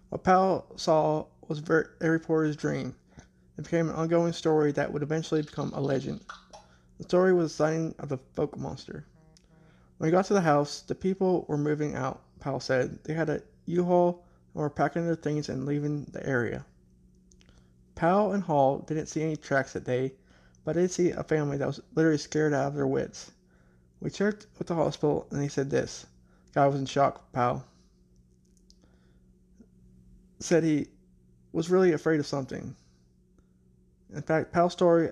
What 0.09 0.24
Powell 0.24 0.66
saw 0.76 1.26
was 1.51 1.62
a 2.01 2.09
reporter's 2.09 2.55
dream. 2.55 2.94
It 3.59 3.64
became 3.64 3.88
an 3.88 3.96
ongoing 3.96 4.32
story 4.32 4.70
that 4.70 4.92
would 4.92 5.03
eventually 5.03 5.42
become 5.42 5.72
a 5.74 5.80
legend. 5.80 6.20
The 6.98 7.03
story 7.03 7.32
was 7.32 7.51
the 7.51 7.57
sighting 7.57 7.94
of 7.98 8.09
the 8.09 8.18
Fouke 8.36 8.57
monster. 8.57 9.05
When 9.98 10.07
we 10.07 10.12
got 10.12 10.26
to 10.26 10.34
the 10.34 10.40
house, 10.40 10.82
the 10.82 10.94
people 10.94 11.46
were 11.48 11.59
moving 11.59 11.96
out, 11.96 12.22
Powell 12.38 12.61
said. 12.61 13.03
They 13.03 13.14
had 13.14 13.28
a 13.28 13.42
U-Haul 13.66 14.24
and 14.55 14.62
were 14.62 14.70
packing 14.70 15.05
their 15.05 15.16
things 15.16 15.48
and 15.48 15.66
leaving 15.66 16.05
the 16.12 16.24
area. 16.24 16.64
Powell 17.96 18.30
and 18.30 18.44
Hall 18.44 18.78
didn't 18.78 19.07
see 19.07 19.24
any 19.24 19.36
tracks 19.36 19.72
that 19.72 19.82
day, 19.82 20.12
but 20.64 20.74
did 20.74 20.92
see 20.92 21.11
a 21.11 21.24
family 21.24 21.57
that 21.57 21.66
was 21.66 21.80
literally 21.96 22.18
scared 22.18 22.55
out 22.55 22.68
of 22.68 22.74
their 22.76 22.86
wits. 22.86 23.32
We 23.98 24.11
checked 24.11 24.46
with 24.57 24.68
the 24.68 24.76
hospital 24.76 25.26
and 25.32 25.42
they 25.42 25.48
said 25.48 25.68
this. 25.68 26.07
Guy 26.55 26.68
was 26.68 26.78
in 26.78 26.86
shock, 26.86 27.32
Powell. 27.32 27.64
Said 30.38 30.62
he 30.62 30.86
was 31.53 31.70
really 31.70 31.92
afraid 31.92 32.20
of 32.20 32.26
something. 32.26 32.76
In 34.12 34.22
fact, 34.22 34.53
Powell's 34.53 34.72
story 34.72 35.11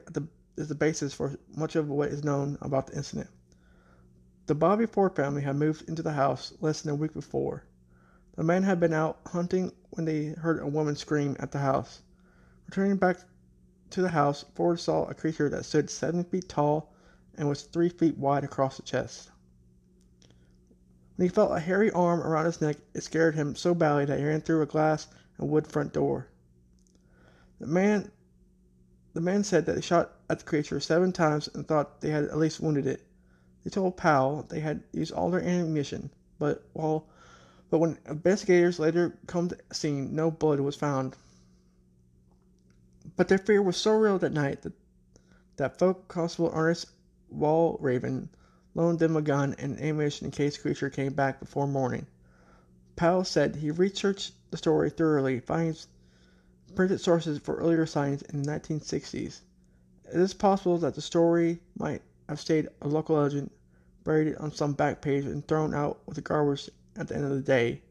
is 0.57 0.69
the 0.69 0.75
basis 0.75 1.15
for 1.15 1.39
much 1.55 1.77
of 1.77 1.89
what 1.89 2.09
is 2.09 2.25
known 2.25 2.59
about 2.61 2.89
the 2.89 2.97
incident. 2.97 3.31
The 4.47 4.55
Bobby 4.55 4.87
Ford 4.87 5.15
family 5.15 5.43
had 5.43 5.57
moved 5.57 5.89
into 5.89 6.03
the 6.03 6.13
house 6.13 6.53
less 6.61 6.81
than 6.83 6.93
a 6.93 6.97
week 6.97 7.13
before. 7.13 7.65
The 8.37 8.45
men 8.45 8.63
had 8.63 8.81
been 8.81 8.93
out 8.93 9.21
hunting 9.27 9.73
when 9.91 10.05
they 10.05 10.29
heard 10.29 10.61
a 10.61 10.67
woman 10.67 10.97
scream 10.97 11.37
at 11.39 11.53
the 11.53 11.59
house. 11.59 12.03
Returning 12.67 12.97
back 12.97 13.19
to 13.91 14.03
the 14.03 14.09
house, 14.09 14.45
Ford 14.55 14.81
saw 14.81 15.05
a 15.05 15.15
creature 15.15 15.49
that 15.49 15.65
stood 15.65 15.91
seven 15.91 16.25
feet 16.25 16.49
tall 16.49 16.95
and 17.37 17.49
was 17.49 17.63
three 17.63 17.89
feet 17.89 18.17
wide 18.17 18.45
across 18.45 18.77
the 18.77 18.83
chest. 18.83 19.31
When 21.17 21.29
he 21.29 21.35
felt 21.35 21.51
a 21.57 21.61
hairy 21.61 21.91
arm 21.91 22.21
around 22.21 22.47
his 22.47 22.61
neck, 22.61 22.77
it 22.95 23.03
scared 23.03 23.35
him 23.35 23.57
so 23.57 23.75
badly 23.75 24.05
that 24.05 24.19
he 24.19 24.25
ran 24.25 24.41
through 24.41 24.63
a 24.63 24.67
glass 24.67 25.09
and 25.39 25.49
wood 25.49 25.67
front 25.67 25.93
door. 25.93 26.29
The 27.61 27.67
man 27.67 28.11
the 29.15 29.21
men 29.21 29.43
said 29.43 29.67
that 29.67 29.75
they 29.75 29.81
shot 29.81 30.13
at 30.29 30.41
the 30.41 30.45
creature 30.45 30.79
seven 30.81 31.13
times 31.13 31.49
and 31.55 31.67
thought 31.67 32.01
they 32.01 32.11
had 32.11 32.25
at 32.25 32.39
least 32.39 32.61
wounded 32.61 32.87
it. 32.87 33.03
They 33.65 33.71
told 33.71 33.97
Powell 33.97 34.47
they 34.49 34.61
had 34.61 34.85
used 34.93 35.13
all 35.13 35.31
their 35.31 35.43
ammunition, 35.43 36.11
but 36.39 36.63
while 36.73 37.09
but 37.71 37.79
when 37.79 37.99
investigators 38.07 38.79
later 38.79 39.19
come 39.27 39.49
to 39.49 39.57
the 39.57 39.75
scene, 39.75 40.15
no 40.15 40.31
blood 40.31 40.61
was 40.61 40.77
found. 40.77 41.17
But 43.17 43.29
their 43.29 43.39
fear 43.39 43.61
was 43.61 43.77
so 43.77 43.93
real 43.93 44.19
that 44.19 44.33
night 44.33 44.63
that, 44.63 44.73
that 45.57 45.79
Fouke 45.79 46.09
constable 46.09 46.51
Ernest 46.55 46.87
Walraven 47.35 48.29
loaned 48.75 49.01
them 49.01 49.17
a 49.17 49.23
gun 49.23 49.55
and 49.59 49.79
ammunition 49.81 50.27
in 50.27 50.31
case 50.31 50.57
creature 50.57 50.89
came 50.89 51.13
back 51.13 51.41
before 51.41 51.67
morning. 51.67 52.07
Powell 52.99 53.23
said 53.23 53.55
he 53.55 53.71
researched 53.71 54.33
the 54.51 54.57
story 54.57 54.91
thoroughly, 54.91 55.39
finds 55.39 55.87
printed 56.75 57.01
sources 57.01 57.39
for 57.39 57.55
earlier 57.55 57.87
signs 57.87 58.23
in 58.23 58.43
the 58.43 58.51
1960s. 58.51 59.43
It 60.13 60.19
is 60.19 60.35
possible 60.35 60.79
that 60.79 60.97
the 60.97 61.01
story 61.01 61.61
might 61.77 62.03
have 62.29 62.41
stayed 62.41 62.69
a 62.83 62.89
local 62.89 63.15
legend, 63.15 63.51
buried 64.03 64.35
on 64.39 64.51
some 64.51 64.73
back 64.73 65.01
page 65.01 65.27
and 65.27 65.47
thrown 65.47 65.75
out 65.75 66.01
with 66.07 66.17
the 66.17 66.23
garbage 66.23 66.71
at 66.97 67.07
the 67.07 67.15
end 67.15 67.27
of 67.27 67.31
the 67.31 67.41
day, 67.41 67.83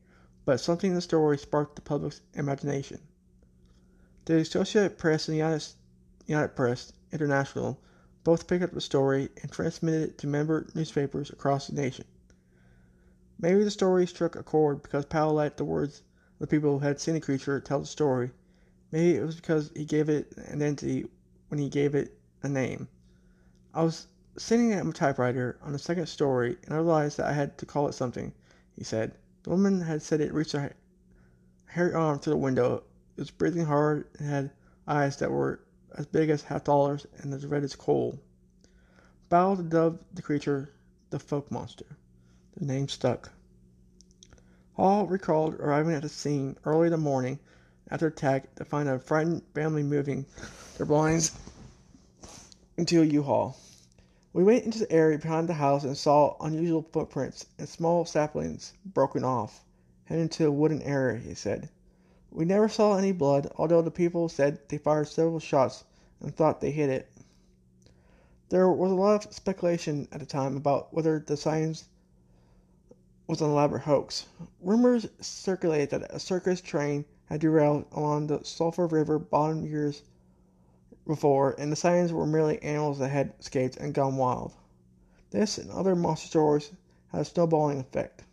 but 0.43 0.59
something 0.59 0.89
in 0.89 0.95
the 0.95 1.01
story 1.01 1.37
sparked 1.37 1.77
the 1.77 1.81
public's 1.81 2.19
imagination. 2.33 2.99
The 4.25 4.39
Associated 4.39 4.97
Press 4.97 5.29
and 5.29 5.35
the 5.35 5.37
United, 5.37 5.67
United 6.25 6.53
Press 6.53 6.91
International 7.13 7.79
both 8.25 8.45
picked 8.45 8.65
up 8.65 8.73
the 8.73 8.81
story 8.81 9.29
and 9.41 9.49
transmitted 9.49 10.09
it 10.09 10.17
to 10.17 10.27
member 10.27 10.67
newspapers 10.75 11.29
across 11.29 11.67
the 11.67 11.75
nation. 11.81 12.03
Maybe 13.39 13.63
the 13.63 13.69
story 13.69 14.07
struck 14.07 14.35
a 14.35 14.41
chord 14.41 14.81
because 14.81 15.05
Powell 15.05 15.35
liked 15.35 15.57
the 15.57 15.65
words 15.65 16.01
the 16.39 16.47
people 16.47 16.79
who 16.79 16.85
had 16.85 16.99
seen 16.99 17.13
the 17.13 17.21
creature 17.21 17.59
tell 17.59 17.79
the 17.79 17.85
story. 17.85 18.31
Maybe 18.91 19.15
it 19.15 19.23
was 19.23 19.35
because 19.35 19.71
he 19.75 19.85
gave 19.85 20.09
it 20.09 20.35
an 20.37 20.55
identity 20.55 21.07
when 21.49 21.59
he 21.59 21.69
gave 21.69 21.93
it 21.93 22.17
a 22.41 22.49
name. 22.49 22.87
I 23.75 23.83
was 23.83 24.07
sitting 24.37 24.73
at 24.73 24.85
my 24.85 24.91
typewriter 24.91 25.59
on 25.61 25.71
the 25.71 25.77
second 25.77 26.07
story 26.07 26.57
and 26.63 26.73
I 26.73 26.77
realized 26.77 27.17
that 27.17 27.27
I 27.27 27.33
had 27.33 27.57
to 27.59 27.65
call 27.67 27.87
it 27.87 27.93
something, 27.93 28.33
he 28.75 28.83
said. 28.83 29.15
The 29.43 29.51
woman 29.51 29.81
had 29.81 30.01
said 30.01 30.19
it 30.19 30.33
reached 30.33 30.53
her 30.53 30.73
hairy 31.65 31.93
arm 31.93 32.17
through 32.17 32.33
the 32.33 32.37
window. 32.37 32.83
It 33.17 33.21
was 33.21 33.29
breathing 33.29 33.65
hard 33.65 34.07
and 34.17 34.27
had 34.27 34.51
eyes 34.87 35.17
that 35.17 35.31
were 35.31 35.59
as 35.95 36.07
big 36.07 36.31
as 36.31 36.41
half 36.41 36.63
dollars 36.63 37.05
and 37.17 37.31
as 37.33 37.45
red 37.45 37.63
as 37.63 37.75
coal. 37.75 38.19
Bow 39.29 39.55
dubbed 39.55 40.15
the 40.15 40.23
creature 40.23 40.69
the 41.11 41.19
Fouke 41.19 41.51
monster. 41.51 41.85
The 42.59 42.65
name 42.65 42.87
stuck. 42.87 43.31
Hall 44.73 45.05
recalled 45.05 45.53
arriving 45.59 45.93
at 45.93 46.01
the 46.01 46.09
scene 46.09 46.57
early 46.65 46.87
in 46.87 46.91
the 46.91 46.97
morning 46.97 47.37
after 47.91 48.07
attack 48.07 48.55
to 48.55 48.65
find 48.65 48.89
a 48.89 48.97
frightened 48.97 49.43
family 49.53 49.83
moving 49.83 50.25
their 50.75 50.87
blinds 50.87 51.33
into 52.75 53.03
a 53.03 53.05
U-Haul. 53.05 53.55
We 54.33 54.43
went 54.43 54.65
into 54.65 54.79
the 54.79 54.91
area 54.91 55.19
behind 55.19 55.47
the 55.47 55.53
house 55.53 55.83
and 55.83 55.95
saw 55.95 56.35
unusual 56.41 56.81
footprints 56.81 57.45
and 57.59 57.69
small 57.69 58.05
saplings 58.05 58.73
broken 58.83 59.23
off, 59.23 59.63
heading 60.05 60.29
to 60.29 60.47
a 60.47 60.51
wooden 60.51 60.81
area, 60.81 61.19
he 61.19 61.35
said. 61.35 61.69
We 62.31 62.43
never 62.43 62.67
saw 62.67 62.97
any 62.97 63.11
blood, 63.11 63.51
although 63.57 63.83
the 63.83 63.91
people 63.91 64.29
said 64.29 64.67
they 64.67 64.79
fired 64.79 65.09
several 65.09 65.39
shots 65.39 65.83
and 66.19 66.35
thought 66.35 66.61
they 66.61 66.71
hit 66.71 66.89
it. 66.89 67.11
There 68.49 68.67
was 68.67 68.91
a 68.91 68.95
lot 68.95 69.27
of 69.27 69.33
speculation 69.35 70.07
at 70.11 70.21
the 70.21 70.25
time 70.25 70.57
about 70.57 70.91
whether 70.91 71.19
the 71.19 71.37
signs 71.37 71.85
was 73.27 73.41
an 73.41 73.49
elaborate 73.49 73.81
hoax. 73.81 74.25
Rumors 74.61 75.07
circulated 75.19 75.89
that 75.89 76.13
a 76.13 76.19
circus 76.19 76.61
train 76.61 77.05
had 77.25 77.41
derailed 77.41 77.85
along 77.91 78.27
the 78.27 78.43
Sulphur 78.43 78.87
River 78.87 79.19
bottom 79.19 79.65
years 79.65 80.01
before, 81.05 81.53
and 81.57 81.71
the 81.71 81.75
sightings 81.75 82.13
were 82.13 82.25
merely 82.25 82.61
animals 82.63 82.99
that 82.99 83.09
had 83.09 83.33
escaped 83.39 83.77
and 83.77 83.93
gone 83.93 84.15
wild. 84.15 84.53
This 85.31 85.57
and 85.57 85.69
other 85.71 85.95
monster 85.95 86.27
stories 86.27 86.71
had 87.11 87.21
a 87.21 87.25
snowballing 87.25 87.79
effect. 87.79 88.23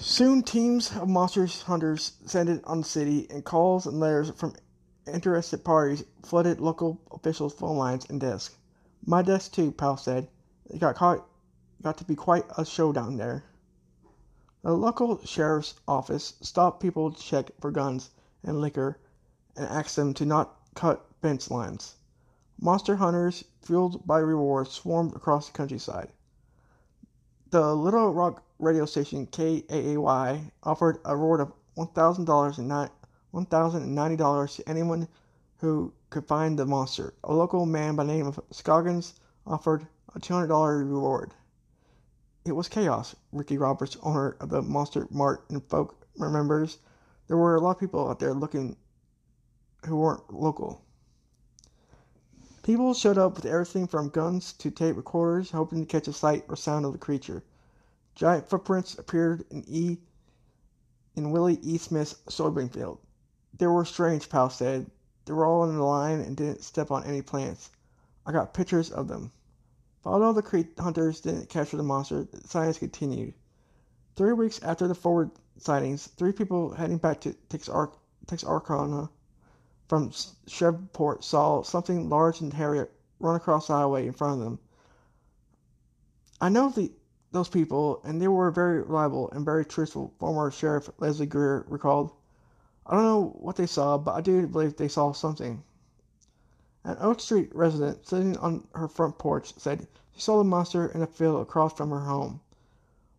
Soon, 0.00 0.42
teams 0.42 0.92
of 0.96 1.08
monster 1.08 1.46
hunters 1.46 2.12
descended 2.22 2.62
on 2.64 2.78
the 2.78 2.84
city, 2.84 3.26
and 3.30 3.44
calls 3.44 3.86
and 3.86 4.00
letters 4.00 4.30
from 4.30 4.54
interested 5.06 5.64
parties 5.64 6.04
flooded 6.22 6.60
local 6.60 7.00
officials' 7.12 7.54
phone 7.54 7.76
lines 7.76 8.06
and 8.08 8.20
desks. 8.20 8.56
My 9.04 9.22
desk, 9.22 9.52
too, 9.52 9.72
Powell 9.72 9.96
said. 9.98 10.28
It 10.70 10.80
got, 10.80 10.96
caught, 10.96 11.26
got 11.84 11.98
to 11.98 12.04
be 12.04 12.16
quite 12.16 12.46
a 12.56 12.64
show 12.64 12.94
down 12.94 13.18
there. 13.18 13.44
The 14.62 14.72
local 14.72 15.22
sheriff's 15.26 15.74
office 15.86 16.32
stopped 16.40 16.80
people 16.80 17.12
to 17.12 17.22
check 17.22 17.50
for 17.60 17.70
guns 17.70 18.10
and 18.42 18.58
liquor 18.58 18.98
and 19.54 19.66
asked 19.66 19.94
them 19.94 20.14
to 20.14 20.24
not 20.24 20.56
cut 20.74 21.04
fence 21.20 21.50
lines. 21.50 21.96
Monster 22.58 22.96
hunters, 22.96 23.44
fueled 23.60 24.06
by 24.06 24.18
rewards, 24.18 24.70
swarmed 24.70 25.14
across 25.14 25.48
the 25.48 25.52
countryside. 25.52 26.10
The 27.50 27.74
Little 27.74 28.14
Rock 28.14 28.42
radio 28.58 28.86
station 28.86 29.26
KAAY 29.26 30.52
offered 30.62 31.00
a 31.04 31.14
reward 31.14 31.40
of 31.40 31.52
$1,000 31.76 32.58
and 32.58 33.46
$1,090 33.50 34.56
to 34.56 34.68
anyone 34.68 35.06
who 35.58 35.92
could 36.08 36.26
find 36.26 36.58
the 36.58 36.64
monster. 36.64 37.12
A 37.24 37.34
local 37.34 37.66
man 37.66 37.94
by 37.94 38.04
the 38.04 38.12
name 38.14 38.26
of 38.26 38.40
Scoggins 38.50 39.12
offered 39.46 39.86
a 40.14 40.18
$200 40.18 40.78
reward. 40.78 41.34
It 42.44 42.52
was 42.52 42.68
chaos, 42.68 43.16
Ricky 43.32 43.56
Roberts, 43.56 43.96
owner 44.02 44.36
of 44.38 44.50
the 44.50 44.60
Monster 44.60 45.08
Mart 45.10 45.46
and 45.48 45.66
Fouke, 45.66 45.94
remembers. 46.18 46.76
There 47.26 47.38
were 47.38 47.56
a 47.56 47.60
lot 47.60 47.76
of 47.76 47.80
people 47.80 48.06
out 48.08 48.18
there 48.18 48.34
looking 48.34 48.76
who 49.86 49.96
weren't 49.96 50.30
local. 50.30 50.82
People 52.62 52.92
showed 52.92 53.16
up 53.16 53.36
with 53.36 53.46
everything 53.46 53.86
from 53.86 54.10
guns 54.10 54.52
to 54.54 54.70
tape 54.70 54.96
recorders, 54.96 55.52
hoping 55.52 55.80
to 55.80 55.86
catch 55.86 56.06
a 56.06 56.12
sight 56.12 56.44
or 56.48 56.56
sound 56.56 56.84
of 56.84 56.92
the 56.92 56.98
creature. 56.98 57.42
Giant 58.14 58.48
footprints 58.48 58.98
appeared 58.98 59.44
in 59.50 59.64
E. 59.66 59.98
in 61.16 61.30
Willie 61.30 61.58
E. 61.62 61.78
Smith's 61.78 62.14
soybean 62.28 62.70
field. 62.70 62.98
They 63.56 63.66
were 63.66 63.86
strange, 63.86 64.28
Powell 64.28 64.50
said. 64.50 64.90
They 65.24 65.32
were 65.32 65.46
all 65.46 65.64
in 65.64 65.76
a 65.76 65.84
line 65.84 66.20
and 66.20 66.36
didn't 66.36 66.62
step 66.62 66.90
on 66.90 67.04
any 67.04 67.22
plants. 67.22 67.70
I 68.26 68.32
got 68.32 68.52
pictures 68.52 68.90
of 68.90 69.08
them. 69.08 69.32
Although 70.06 70.34
the 70.34 70.42
creek 70.42 70.78
hunters 70.78 71.20
didn't 71.20 71.48
capture 71.48 71.78
the 71.78 71.82
monster, 71.82 72.24
the 72.24 72.76
continued. 72.78 73.34
Three 74.16 74.34
weeks 74.34 74.62
after 74.62 74.86
the 74.86 74.94
forward 74.94 75.30
sightings, 75.56 76.06
three 76.08 76.32
people 76.32 76.74
heading 76.74 76.98
back 76.98 77.20
to 77.22 77.34
Texarkana 78.26 79.08
from 79.88 80.12
Shreveport 80.46 81.24
saw 81.24 81.62
something 81.62 82.08
large 82.08 82.40
and 82.40 82.52
hairy 82.52 82.86
run 83.18 83.36
across 83.36 83.68
the 83.68 83.72
highway 83.72 84.06
in 84.06 84.12
front 84.12 84.40
of 84.40 84.44
them. 84.44 84.58
I 86.40 86.50
know 86.50 86.68
the 86.68 86.92
those 87.32 87.48
people, 87.48 88.00
and 88.04 88.20
they 88.20 88.28
were 88.28 88.50
very 88.50 88.82
reliable 88.82 89.30
and 89.32 89.44
very 89.44 89.64
truthful, 89.64 90.12
former 90.18 90.50
Sheriff 90.50 90.88
Leslie 90.98 91.26
Greer 91.26 91.64
recalled. 91.68 92.12
I 92.86 92.94
don't 92.94 93.04
know 93.04 93.36
what 93.40 93.56
they 93.56 93.66
saw, 93.66 93.98
but 93.98 94.14
I 94.14 94.20
do 94.20 94.46
believe 94.46 94.76
they 94.76 94.88
saw 94.88 95.12
something. 95.12 95.64
An 96.86 96.98
Oak 97.00 97.18
Street 97.18 97.50
resident 97.56 98.06
sitting 98.06 98.36
on 98.36 98.68
her 98.74 98.88
front 98.88 99.16
porch 99.16 99.54
said 99.56 99.88
she 100.12 100.20
saw 100.20 100.36
the 100.36 100.44
monster 100.44 100.84
in 100.84 101.00
a 101.00 101.06
field 101.06 101.40
across 101.40 101.72
from 101.72 101.88
her 101.88 102.00
home. 102.00 102.40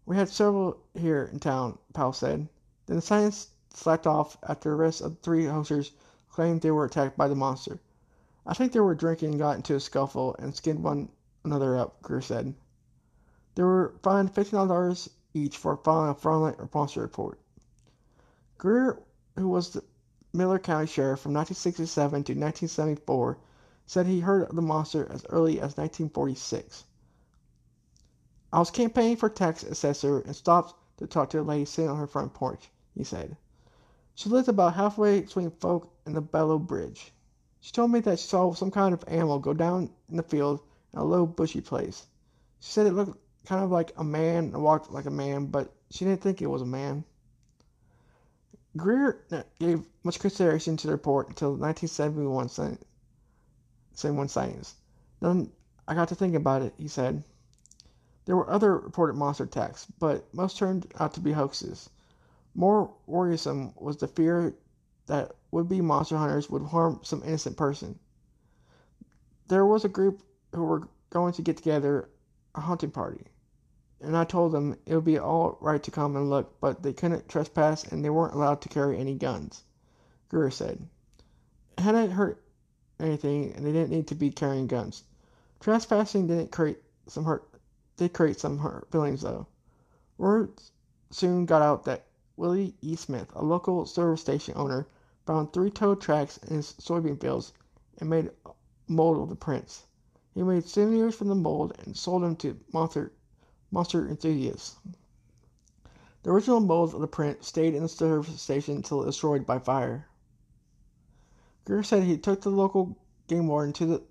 We 0.06 0.16
had 0.18 0.30
several 0.30 0.78
here 0.94 1.24
in 1.24 1.40
town, 1.40 1.80
Powell 1.92 2.14
said. 2.14 2.48
Then 2.86 2.98
the 2.98 3.02
science 3.02 3.50
slacked 3.74 4.06
off 4.06 4.38
after 4.44 4.70
the 4.70 4.76
rest 4.76 5.02
of 5.02 5.18
three 5.20 5.48
hosters 5.48 5.94
claimed 6.30 6.62
they 6.62 6.70
were 6.70 6.86
attacked 6.86 7.18
by 7.18 7.28
the 7.28 7.34
monster. 7.34 7.80
I 8.46 8.54
think 8.54 8.72
they 8.72 8.80
were 8.80 8.94
drinking 8.94 9.32
and 9.32 9.40
got 9.40 9.56
into 9.58 9.74
a 9.74 9.80
scuffle 9.80 10.36
and 10.38 10.56
skinned 10.56 10.84
one 10.84 11.10
another 11.44 11.76
up, 11.76 12.04
Greer 12.04 12.22
said. 12.22 12.54
They 13.56 13.64
were 13.64 13.96
fined 14.04 14.32
$59 14.36 15.10
each 15.34 15.58
for 15.58 15.76
filing 15.76 16.12
a 16.12 16.14
fraudulent 16.14 16.60
response 16.60 16.96
report. 16.96 17.40
Greer, 18.60 19.02
who 19.36 19.50
was 19.50 19.72
the 19.72 19.84
Miller 20.34 20.60
County 20.60 20.86
Sheriff 20.86 21.20
from 21.22 21.34
1967 21.34 22.12
to 22.26 22.34
1974, 22.34 23.40
said 23.86 24.08
he 24.08 24.20
heard 24.20 24.50
of 24.50 24.56
the 24.56 24.62
monster 24.62 25.08
as 25.12 25.26
early 25.30 25.58
as 25.58 25.78
1946. 25.78 26.86
I 28.52 28.60
was 28.60 28.72
campaigning 28.72 29.18
for 29.18 29.30
tax 29.30 29.64
assessor 29.64 30.20
and 30.20 30.36
stopped 30.36 30.74
to 30.98 31.08
talk 31.08 31.30
to 31.32 31.42
a 31.42 31.44
lady 31.44 31.66
sitting 31.66 31.92
on 31.92 31.98
her 31.98 32.08
front 32.08 32.34
porch, 32.34 32.72
he 32.94 33.04
said. 33.04 33.38
She 34.14 34.30
lived 34.30 34.48
about 34.48 34.76
halfway 34.76 35.22
between 35.22 35.52
Fouke 35.52 35.90
and 36.06 36.16
the 36.16 36.22
Bellow 36.22 36.58
Bridge. 36.58 37.14
She 37.60 37.72
told 37.72 37.92
me 37.92 38.00
that 38.00 38.20
she 38.20 38.28
saw 38.28 38.54
some 38.54 38.72
kind 38.72 38.94
of 38.94 39.04
animal 39.08 39.40
go 39.40 39.54
down 39.54 39.90
in 40.10 40.18
the 40.18 40.24
field 40.24 40.62
in 40.94 41.00
a 41.00 41.04
low, 41.04 41.26
bushy 41.26 41.62
place. 41.62 42.08
She 42.60 42.72
said 42.72 42.88
it 42.88 42.94
looked 42.94 43.20
kind 43.46 43.64
of 43.64 43.72
like 43.72 43.92
a 43.98 44.04
man 44.04 44.46
and 44.46 44.64
walked 44.64 44.92
like 44.92 45.06
a 45.06 45.12
man, 45.12 45.48
but 45.48 45.74
she 45.90 46.06
didn't 46.06 46.22
think 46.22 46.42
it 46.42 46.48
was 46.48 46.62
a 46.62 46.66
man. 46.66 47.04
Greer 48.78 49.26
gave 49.60 49.86
much 50.04 50.20
consideration 50.20 50.78
to 50.78 50.88
the 50.88 50.94
report 50.94 51.30
until 51.30 51.50
1971 51.50 52.50
71 53.96 54.28
sightings. 54.28 54.76
Then 55.20 55.52
I 55.88 55.96
got 55.96 56.10
to 56.10 56.16
thinking 56.16 56.36
about 56.36 56.62
it, 56.62 56.74
he 56.78 56.88
said. 56.88 57.24
There 58.26 58.36
were 58.36 58.50
other 58.50 58.78
reported 58.78 59.16
monster 59.16 59.44
attacks, 59.44 59.86
but 60.00 60.34
most 60.34 60.58
turned 60.58 60.92
out 61.00 61.14
to 61.14 61.20
be 61.20 61.32
hoaxes. 61.32 61.90
More 62.54 62.94
worrisome 63.06 63.74
was 63.76 63.98
the 63.98 64.08
fear 64.08 64.56
that 65.08 65.34
would 65.52 65.70
be 65.70 65.82
monster 65.82 66.18
hunters 66.18 66.50
would 66.50 66.64
harm 66.64 67.00
some 67.04 67.22
innocent 67.24 67.58
person. 67.58 68.00
There 69.48 69.66
was 69.66 69.86
a 69.86 69.90
group 69.90 70.24
who 70.54 70.64
were 70.64 70.88
going 71.10 71.34
to 71.34 71.42
get 71.42 71.58
together 71.58 72.10
a 72.56 72.62
hunting 72.62 72.92
party, 72.92 73.26
and 74.02 74.18
I 74.18 74.24
told 74.24 74.52
them 74.52 74.76
it 74.86 74.96
would 74.96 75.06
be 75.06 75.20
all 75.20 75.58
right 75.62 75.84
to 75.84 75.92
come 75.92 76.16
and 76.16 76.30
look, 76.30 76.60
but 76.60 76.82
they 76.82 76.94
couldn't 76.94 77.30
trespass 77.30 77.84
and 77.84 78.04
they 78.04 78.10
weren't 78.10 78.34
allowed 78.34 78.62
to 78.62 78.70
carry 78.70 78.98
any 78.98 79.16
guns. 79.16 79.64
Greer 80.30 80.50
said. 80.50 80.88
Hadn't 81.78 82.12
hurt 82.12 82.42
anything, 83.00 83.54
and 83.54 83.66
they 83.66 83.72
didn't 83.72 83.92
need 83.92 84.08
to 84.08 84.16
be 84.16 84.32
carrying 84.32 84.68
guns. 84.68 85.04
Trespassing 85.60 86.28
didn't 86.28 86.52
create 86.52 86.82
some 87.08 87.26
hurt 87.26 87.48
did 87.98 88.14
create 88.14 88.40
some 88.40 88.58
hurt 88.58 88.90
feelings 88.92 89.22
though. 89.22 89.48
Word 90.18 90.52
soon 91.10 91.46
got 91.46 91.62
out 91.62 91.84
that 91.86 92.06
Willie 92.38 92.76
E. 92.82 92.96
Smith, 92.96 93.32
a 93.36 93.44
local 93.44 93.86
service 93.86 94.22
station 94.22 94.54
owner, 94.58 94.88
found 95.26 95.54
three 95.54 95.70
toed 95.70 96.02
tracks 96.02 96.38
in 96.38 96.56
his 96.56 96.74
soybean 96.74 97.20
fields 97.20 97.54
and 98.00 98.10
made 98.10 98.32
a 98.46 98.52
mold 98.88 99.18
of 99.18 99.30
the 99.30 99.36
prints. 99.36 99.86
He 100.34 100.44
made 100.44 100.66
souvenirs 100.66 101.16
from 101.16 101.30
the 101.30 101.36
mold 101.36 101.74
and 101.86 101.96
sold 101.96 102.24
them 102.24 102.36
to 102.38 102.60
monster, 102.74 103.14
monster 103.72 104.08
enthusiasts. 104.08 104.76
The 106.24 106.32
original 106.32 106.60
molds 106.60 106.94
of 106.94 107.02
the 107.02 107.08
print 107.08 107.46
stayed 107.46 107.74
in 107.76 107.84
the 107.84 107.90
service 107.90 108.42
station 108.42 108.78
until 108.78 109.04
destroyed 109.04 109.46
by 109.46 109.60
fire. 109.60 110.08
Greer 111.66 111.82
said 111.82 112.04
he 112.04 112.18
took 112.18 112.42
the 112.42 112.50
local 112.50 112.96
game 113.28 113.48
warden 113.48 113.74
to 113.74 113.86
the 113.88 114.04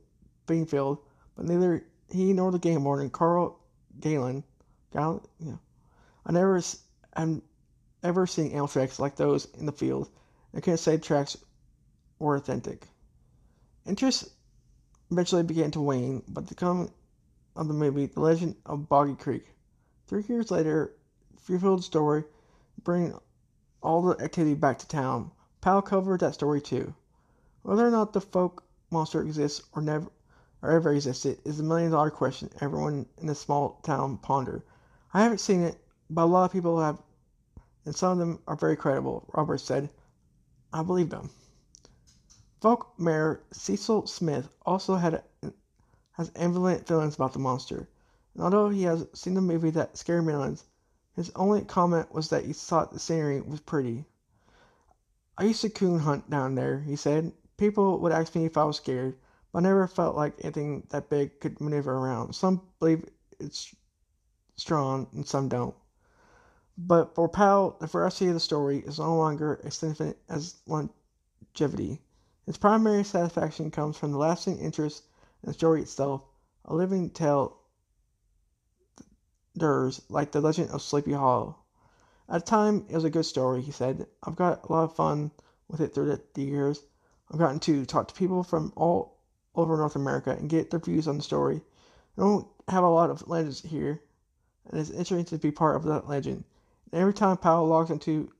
bean 0.46 0.66
field, 0.66 0.98
but 1.36 1.44
neither 1.44 1.86
he 2.08 2.32
nor 2.32 2.50
the 2.50 2.58
game 2.58 2.82
warden, 2.82 3.10
Carl 3.10 3.60
Galen, 4.00 4.42
Galen, 4.92 5.20
I 6.26 6.32
never 6.32 6.60
am 7.14 7.42
ever 8.02 8.26
seen 8.26 8.50
animal 8.50 8.66
tracks 8.66 8.98
like 8.98 9.14
those 9.14 9.44
in 9.54 9.66
the 9.66 9.72
field, 9.72 10.10
and 10.52 10.62
can't 10.62 10.80
say 10.80 10.98
tracks 10.98 11.36
were 12.18 12.34
authentic. 12.34 12.88
Interest 13.86 14.28
eventually 15.12 15.44
began 15.44 15.70
to 15.70 15.80
wane, 15.80 16.24
but 16.26 16.48
the 16.48 16.54
coming 16.56 16.90
of 17.54 17.68
the 17.68 17.74
movie, 17.74 18.06
The 18.06 18.20
Legend 18.20 18.56
of 18.66 18.88
Boggy 18.88 19.14
Creek. 19.14 19.46
Three 20.08 20.24
years 20.28 20.50
later, 20.50 20.92
fulfilled 21.36 21.84
story, 21.84 22.24
bringing 22.82 23.16
all 23.80 24.02
the 24.02 24.22
activity 24.22 24.54
back 24.54 24.78
to 24.80 24.88
town. 24.88 25.30
Powell 25.60 25.82
covered 25.82 26.20
that 26.20 26.34
story 26.34 26.60
too. 26.60 26.94
Whether 27.64 27.88
or 27.88 27.90
not 27.90 28.12
the 28.12 28.20
Fouke 28.20 28.62
monster 28.90 29.22
exists 29.22 29.62
or 29.72 29.80
never 29.80 30.10
or 30.60 30.70
ever 30.70 30.92
existed 30.92 31.40
is 31.46 31.58
a 31.58 31.62
million 31.62 31.92
dollar 31.92 32.10
question 32.10 32.50
everyone 32.60 33.06
in 33.16 33.26
this 33.26 33.40
small 33.40 33.80
town 33.82 34.18
ponder. 34.18 34.62
I 35.14 35.22
haven't 35.22 35.40
seen 35.40 35.62
it, 35.62 35.82
but 36.10 36.24
a 36.24 36.26
lot 36.26 36.44
of 36.44 36.52
people 36.52 36.78
have, 36.78 37.02
and 37.86 37.96
some 37.96 38.12
of 38.12 38.18
them 38.18 38.38
are 38.46 38.54
very 38.54 38.76
credible, 38.76 39.30
Roberts 39.34 39.62
said. 39.62 39.88
I 40.74 40.82
believe 40.82 41.08
them. 41.08 41.30
Fouke 42.60 42.86
Mayor 42.98 43.42
Cecil 43.50 44.08
Smith 44.08 44.50
also 44.66 44.96
had 44.96 45.24
has 46.12 46.28
ambivalent 46.32 46.86
feelings 46.86 47.14
about 47.14 47.32
the 47.32 47.38
monster, 47.38 47.88
and 48.34 48.42
although 48.42 48.68
he 48.68 48.82
has 48.82 49.06
seen 49.14 49.32
the 49.32 49.40
movie 49.40 49.70
that 49.70 49.96
scared 49.96 50.26
millions, 50.26 50.64
his 51.14 51.32
only 51.34 51.64
comment 51.64 52.12
was 52.12 52.28
that 52.28 52.44
he 52.44 52.52
thought 52.52 52.92
the 52.92 52.98
scenery 52.98 53.40
was 53.40 53.60
pretty. 53.60 54.04
I 55.38 55.44
used 55.44 55.62
to 55.62 55.70
coon 55.70 56.00
hunt 56.00 56.28
down 56.28 56.56
there, 56.56 56.80
he 56.80 56.94
said. 56.94 57.32
People 57.56 58.00
would 58.00 58.12
ask 58.12 58.34
me 58.34 58.44
if 58.44 58.56
I 58.56 58.64
was 58.64 58.76
scared, 58.76 59.16
but 59.52 59.58
I 59.58 59.62
never 59.62 59.86
felt 59.86 60.16
like 60.16 60.34
anything 60.40 60.86
that 60.90 61.08
big 61.08 61.40
could 61.40 61.60
maneuver 61.60 61.92
around. 61.92 62.34
Some 62.34 62.62
believe 62.80 63.04
it's 63.38 63.74
strong 64.56 65.06
and 65.12 65.26
some 65.26 65.48
don't. 65.48 65.74
But 66.76 67.14
for 67.14 67.28
Powell, 67.28 67.76
the 67.78 67.86
veracity 67.86 68.28
of 68.28 68.34
the 68.34 68.40
story 68.40 68.78
is 68.78 68.98
no 68.98 69.16
longer 69.16 69.60
as 69.62 69.76
significant 69.76 70.16
as 70.28 70.56
longevity. 70.66 72.02
His 72.46 72.56
primary 72.56 73.04
satisfaction 73.04 73.70
comes 73.70 73.96
from 73.96 74.10
the 74.10 74.18
lasting 74.18 74.58
interest 74.58 75.04
in 75.42 75.48
the 75.48 75.54
story 75.54 75.82
itself, 75.82 76.22
a 76.64 76.74
living 76.74 77.10
tale 77.10 77.58
durs 79.56 80.00
like 80.08 80.32
the 80.32 80.40
legend 80.40 80.70
of 80.70 80.82
Sleepy 80.82 81.12
Hollow. 81.12 81.58
At 82.28 82.44
the 82.44 82.50
time, 82.50 82.86
it 82.88 82.94
was 82.94 83.04
a 83.04 83.10
good 83.10 83.26
story, 83.26 83.62
he 83.62 83.70
said. 83.70 84.06
I've 84.22 84.34
got 84.34 84.68
a 84.68 84.72
lot 84.72 84.84
of 84.84 84.96
fun 84.96 85.30
with 85.68 85.80
it 85.80 85.94
through 85.94 86.18
the 86.34 86.42
years. 86.42 86.82
I've 87.30 87.38
gotten 87.38 87.60
to 87.60 87.84
talk 87.86 88.08
to 88.08 88.14
people 88.14 88.42
from 88.42 88.72
all 88.76 89.18
over 89.54 89.76
North 89.76 89.96
America 89.96 90.30
and 90.30 90.48
get 90.48 90.70
their 90.70 90.80
views 90.80 91.08
on 91.08 91.16
the 91.16 91.22
story. 91.22 91.62
I 92.16 92.20
don't 92.20 92.46
have 92.68 92.84
a 92.84 92.88
lot 92.88 93.10
of 93.10 93.26
legends 93.28 93.60
here, 93.60 94.02
and 94.66 94.80
it's 94.80 94.90
interesting 94.90 95.24
to 95.24 95.38
be 95.38 95.50
part 95.50 95.76
of 95.76 95.84
that 95.84 96.08
legend. 96.08 96.44
And 96.92 97.00
every 97.00 97.14
time 97.14 97.36
Powell 97.36 97.66
logs 97.66 97.90
into 97.90 98.32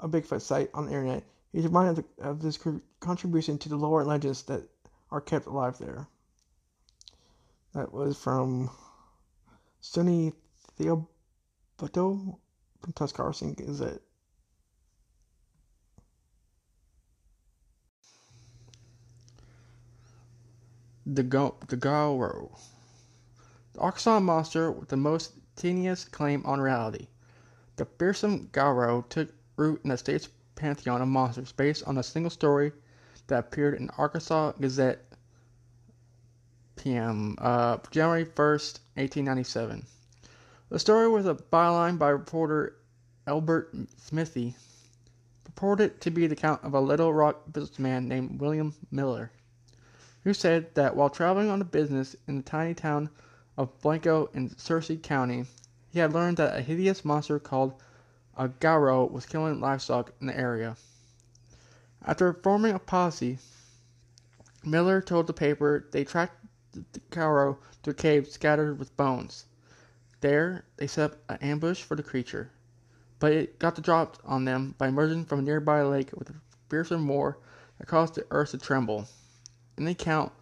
a 0.00 0.08
Bigfoot 0.08 0.42
site 0.42 0.70
on 0.74 0.86
the 0.86 0.92
internet, 0.92 1.24
he's 1.52 1.64
reminded 1.64 2.04
of 2.18 2.40
his 2.40 2.58
contribution 3.00 3.58
to 3.58 3.68
the 3.68 3.76
lore 3.76 4.00
and 4.00 4.08
legends 4.08 4.42
that 4.44 4.68
are 5.10 5.20
kept 5.20 5.46
alive 5.46 5.78
there. 5.78 6.08
That 7.74 7.92
was 7.92 8.18
from 8.18 8.70
Sunny 9.80 10.32
Theoboto 10.78 11.06
from 11.78 12.92
Texarkana 12.94 13.54
Gazette. 13.54 14.02
The 21.04 21.24
Go 21.24 21.56
the. 21.66 22.60
The 23.72 23.80
Arkansas 23.80 24.20
monster 24.20 24.70
with 24.70 24.88
the 24.88 24.96
most 24.96 25.32
tenuous 25.56 26.04
claim 26.04 26.46
on 26.46 26.60
reality. 26.60 27.08
The 27.74 27.86
fearsome 27.86 28.50
Gowrow 28.52 29.02
took 29.08 29.34
root 29.56 29.80
in 29.82 29.90
the 29.90 29.98
state's 29.98 30.28
pantheon 30.54 31.02
of 31.02 31.08
monsters 31.08 31.50
based 31.50 31.82
on 31.88 31.98
a 31.98 32.04
single 32.04 32.30
story 32.30 32.70
that 33.26 33.40
appeared 33.40 33.74
in 33.74 33.90
Arkansas 33.98 34.52
Gazette 34.60 35.04
PM 36.76 37.34
uh, 37.38 37.78
January 37.90 38.24
1st, 38.24 38.78
1897. 38.94 39.84
The 40.68 40.78
story 40.78 41.08
was 41.08 41.26
a 41.26 41.34
byline 41.34 41.98
by 41.98 42.10
reporter 42.10 42.76
Elbert 43.26 43.74
Smithy, 43.96 44.54
purported 45.42 46.00
to 46.00 46.12
be 46.12 46.28
the 46.28 46.34
account 46.34 46.62
of 46.62 46.74
a 46.74 46.80
Little 46.80 47.12
Rock 47.12 47.52
businessman 47.52 48.06
named 48.06 48.40
William 48.40 48.72
Miller 48.92 49.32
who 50.24 50.32
said 50.32 50.74
that 50.74 50.94
while 50.94 51.10
traveling 51.10 51.48
on 51.48 51.60
a 51.60 51.64
business 51.64 52.14
in 52.28 52.36
the 52.36 52.42
tiny 52.42 52.74
town 52.74 53.10
of 53.56 53.80
Blanco 53.80 54.30
in 54.34 54.50
Searcy 54.50 55.02
County, 55.02 55.46
he 55.90 55.98
had 55.98 56.12
learned 56.12 56.36
that 56.36 56.56
a 56.56 56.62
hideous 56.62 57.04
monster 57.04 57.38
called 57.38 57.74
a 58.36 58.48
Gowrow 58.48 59.10
was 59.10 59.26
killing 59.26 59.60
livestock 59.60 60.12
in 60.20 60.26
the 60.26 60.38
area. 60.38 60.76
After 62.04 62.32
forming 62.32 62.74
a 62.74 62.78
posse, 62.78 63.38
Miller 64.64 65.00
told 65.00 65.26
the 65.26 65.32
paper 65.32 65.86
they 65.92 66.04
tracked 66.04 66.36
the 66.72 67.00
Gowrow 67.10 67.58
to 67.82 67.90
a 67.90 67.94
cave 67.94 68.28
scattered 68.28 68.78
with 68.78 68.96
bones. 68.96 69.44
There, 70.20 70.64
they 70.76 70.86
set 70.86 71.12
up 71.12 71.18
an 71.28 71.38
ambush 71.42 71.82
for 71.82 71.96
the 71.96 72.02
creature, 72.02 72.50
but 73.18 73.32
it 73.32 73.58
got 73.58 73.74
the 73.74 73.82
drop 73.82 74.18
on 74.24 74.44
them 74.44 74.74
by 74.78 74.88
emerging 74.88 75.26
from 75.26 75.40
a 75.40 75.42
nearby 75.42 75.82
lake 75.82 76.10
with 76.16 76.30
a 76.30 76.34
fearsome 76.68 77.08
roar 77.08 77.38
that 77.78 77.88
caused 77.88 78.14
the 78.14 78.26
earth 78.30 78.52
to 78.52 78.58
tremble. 78.58 79.08
In 79.78 79.86
the 79.86 79.92
account, 79.92 80.32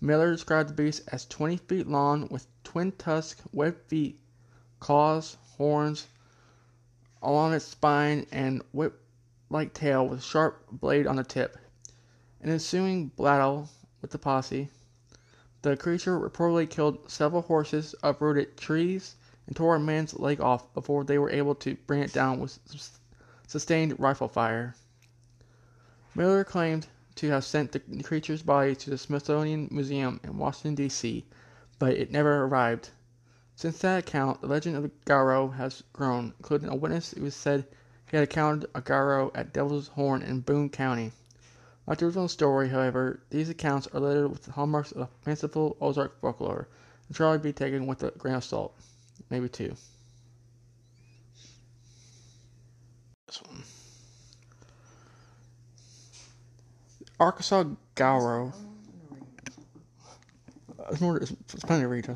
Miller 0.00 0.32
described 0.32 0.70
the 0.70 0.74
beast 0.74 1.02
as 1.08 1.26
20 1.26 1.58
feet 1.58 1.86
long 1.86 2.28
with 2.30 2.46
twin 2.64 2.92
tusked, 2.92 3.42
webbed 3.52 3.82
feet, 3.88 4.18
claws, 4.78 5.36
horns 5.58 6.06
along 7.22 7.52
its 7.52 7.66
spine, 7.66 8.26
and 8.32 8.62
whip 8.72 9.02
like 9.50 9.74
tail 9.74 10.08
with 10.08 10.20
a 10.20 10.22
sharp 10.22 10.66
blade 10.72 11.06
on 11.06 11.16
the 11.16 11.24
tip. 11.24 11.58
In 12.40 12.48
ensuing 12.48 13.08
battle 13.08 13.68
with 14.00 14.12
the 14.12 14.18
posse, 14.18 14.70
the 15.60 15.76
creature 15.76 16.18
reportedly 16.18 16.68
killed 16.70 17.10
several 17.10 17.42
horses, 17.42 17.94
uprooted 18.02 18.56
trees, 18.56 19.16
and 19.46 19.54
tore 19.54 19.76
a 19.76 19.80
man's 19.80 20.14
leg 20.14 20.40
off 20.40 20.72
before 20.72 21.04
they 21.04 21.18
were 21.18 21.28
able 21.30 21.54
to 21.56 21.74
bring 21.86 22.00
it 22.02 22.14
down 22.14 22.40
with 22.40 22.58
sustained 23.46 24.00
rifle 24.00 24.28
fire. 24.28 24.74
Miller 26.14 26.44
claimed 26.44 26.86
to 27.16 27.30
have 27.30 27.44
sent 27.44 27.72
the 27.72 27.80
creature's 28.02 28.42
body 28.42 28.74
to 28.76 28.90
the 28.90 28.98
Smithsonian 28.98 29.68
Museum 29.70 30.20
in 30.24 30.38
Washington, 30.38 30.74
D.C., 30.74 31.24
but 31.78 31.94
it 31.94 32.10
never 32.10 32.44
arrived. 32.44 32.90
Since 33.56 33.78
that 33.80 33.98
account, 33.98 34.40
the 34.40 34.46
legend 34.46 34.76
of 34.76 34.82
the 34.84 34.90
Gowrow 35.04 35.54
has 35.54 35.82
grown, 35.92 36.32
including 36.38 36.68
a 36.68 36.74
witness 36.74 37.12
who 37.12 37.22
was 37.22 37.34
said 37.34 37.66
he 38.10 38.16
had 38.16 38.28
encountered 38.28 38.70
a 38.74 38.80
Gowrow 38.80 39.30
at 39.34 39.52
Devil's 39.52 39.88
Hole 39.88 40.14
in 40.14 40.40
Boone 40.40 40.70
County. 40.70 41.12
Like 41.86 41.98
the 41.98 42.06
original 42.06 42.28
story, 42.28 42.68
however, 42.68 43.20
these 43.30 43.48
accounts 43.48 43.86
are 43.88 44.00
littered 44.00 44.30
with 44.30 44.44
the 44.44 44.52
hallmarks 44.52 44.92
of 44.92 45.08
fanciful 45.22 45.76
Ozark 45.80 46.20
folklore 46.20 46.68
and 47.08 47.16
should 47.16 47.42
be 47.42 47.52
taken 47.52 47.86
with 47.86 48.02
a 48.02 48.12
grain 48.12 48.36
of 48.36 48.44
salt. 48.44 48.74
Maybe 49.28 49.48
two. 49.48 49.74
This 53.26 53.42
one. 53.42 53.62
Arkansas 57.20 57.64
Garo. 57.96 58.54
There's 60.88 61.00
more. 61.02 61.18
There's 61.18 61.32
plenty 61.64 61.82
to 61.82 61.88
read. 61.88 62.08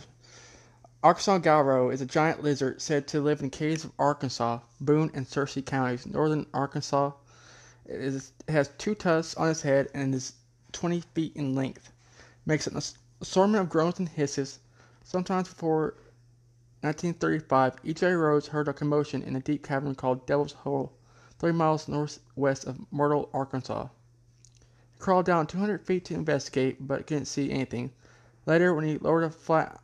Arkansas 1.03 1.41
Gowrow 1.41 1.93
is 1.93 2.01
a 2.01 2.07
giant 2.07 2.43
lizard 2.43 2.81
said 2.81 3.07
to 3.09 3.21
live 3.21 3.43
in 3.43 3.51
caves 3.51 3.85
of 3.85 3.93
Arkansas, 3.99 4.61
Boone, 4.81 5.11
and 5.13 5.27
Searcy 5.27 5.63
counties, 5.63 6.07
northern 6.07 6.47
Arkansas. 6.55 7.13
It, 7.85 8.01
is, 8.01 8.33
it 8.49 8.53
has 8.53 8.71
two 8.79 8.95
tusks 8.95 9.35
on 9.35 9.51
its 9.51 9.61
head 9.61 9.89
and 9.93 10.15
is 10.15 10.33
20 10.73 11.03
feet 11.15 11.37
in 11.37 11.55
length. 11.55 11.93
Makes 12.47 12.67
an 12.67 12.81
assortment 13.21 13.61
of 13.61 13.69
groans 13.69 13.99
and 13.99 14.09
hisses. 14.09 14.61
Sometimes 15.03 15.49
before 15.49 15.97
1935, 16.81 17.75
E.J. 17.85 18.13
Rhodes 18.13 18.47
heard 18.47 18.69
a 18.69 18.73
commotion 18.73 19.23
in 19.23 19.37
a 19.37 19.41
deep 19.41 19.63
cavern 19.63 19.95
called 19.95 20.27
Devil's 20.27 20.53
Hole, 20.53 20.95
three 21.39 21.53
miles 21.53 21.89
northwest 21.89 22.65
of 22.65 22.91
Myrtle, 22.91 23.29
Arkansas. 23.35 23.89
Crawled 24.99 25.27
down 25.27 25.47
200 25.47 25.85
feet 25.85 26.05
to 26.07 26.15
investigate, 26.15 26.87
but 26.87 27.07
couldn't 27.07 27.27
see 27.27 27.51
anything. 27.51 27.93
Later, 28.47 28.75
when 28.75 28.85
he 28.85 28.99
lowered 28.99 29.25
a 29.25 29.31
flat 29.31 29.81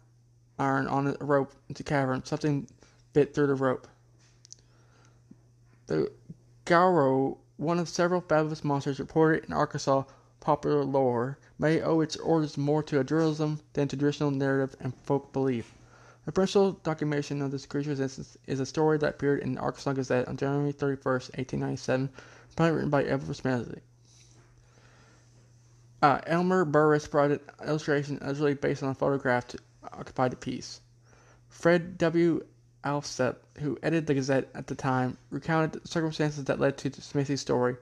iron 0.61 0.87
on 0.87 1.07
a 1.07 1.25
rope 1.25 1.55
into 1.69 1.83
the 1.83 1.89
cavern. 1.89 2.25
Something 2.25 2.69
bit 3.13 3.35
through 3.35 3.47
the 3.47 3.55
rope. 3.55 3.89
The 5.87 6.13
Gowrow, 6.67 7.39
one 7.57 7.79
of 7.79 7.89
several 7.89 8.21
fabulous 8.21 8.63
monsters 8.63 9.01
reported 9.01 9.45
in 9.47 9.53
Arkansas 9.53 10.05
popular 10.39 10.85
lore, 10.85 11.39
may 11.59 11.81
owe 11.81 12.01
its 12.01 12.17
origins 12.17 12.57
more 12.57 12.83
to 12.85 13.01
idealism 13.01 13.61
than 13.73 13.89
to 13.89 13.97
traditional 13.97 14.31
narrative 14.31 14.77
and 14.81 14.95
folk 15.03 15.33
belief. 15.33 15.75
The 16.27 16.33
principal 16.33 16.73
documentation 16.73 17.43
of 17.43 17.51
this 17.51 17.67
creature's 17.67 17.99
existence 17.99 18.37
is 18.47 18.61
a 18.61 18.67
story 18.67 18.99
that 18.99 19.15
appeared 19.15 19.41
in 19.41 19.55
the 19.55 19.61
Arkansas 19.61 19.95
Gazette 19.95 20.29
on 20.29 20.37
January 20.37 20.73
31, 20.73 21.13
1897, 21.13 22.11
probably 22.55 22.75
written 22.75 22.91
by 22.91 23.05
Edward 23.05 23.35
Smedley. 23.35 23.81
Uh, 26.03 26.21
Elmer 26.27 26.65
Burris 26.65 27.07
brought 27.07 27.31
an 27.31 27.41
illustration 27.67 28.19
usually 28.27 28.55
based 28.55 28.83
on 28.83 28.91
a 28.91 28.95
photograph 28.95 29.49
to 29.49 29.59
occupy 29.93 30.29
the 30.29 30.37
piece. 30.37 30.81
Fred 31.49 31.99
W. 31.99 32.45
Allsopp, 32.85 33.37
who 33.59 33.79
edited 33.83 34.07
the 34.07 34.15
Gazette 34.15 34.49
at 34.55 34.67
the 34.67 34.75
time, 34.75 35.19
recounted 35.31 35.73
the 35.73 35.89
circumstances 35.89 36.45
that 36.45 36.59
led 36.59 36.79
to 36.79 37.03
Smithy's 37.03 37.43
story. 37.43 37.77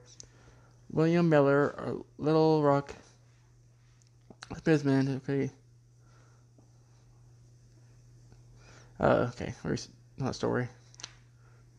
William 0.91 1.29
Miller, 1.29 1.95
Little 2.17 2.61
Rock 2.61 2.93
Bisman, 4.63 5.17
okay. 5.17 5.51
Uh, 8.99 9.29
okay, 9.29 9.53
where's 9.61 9.87
that 10.17 10.35
story? 10.35 10.67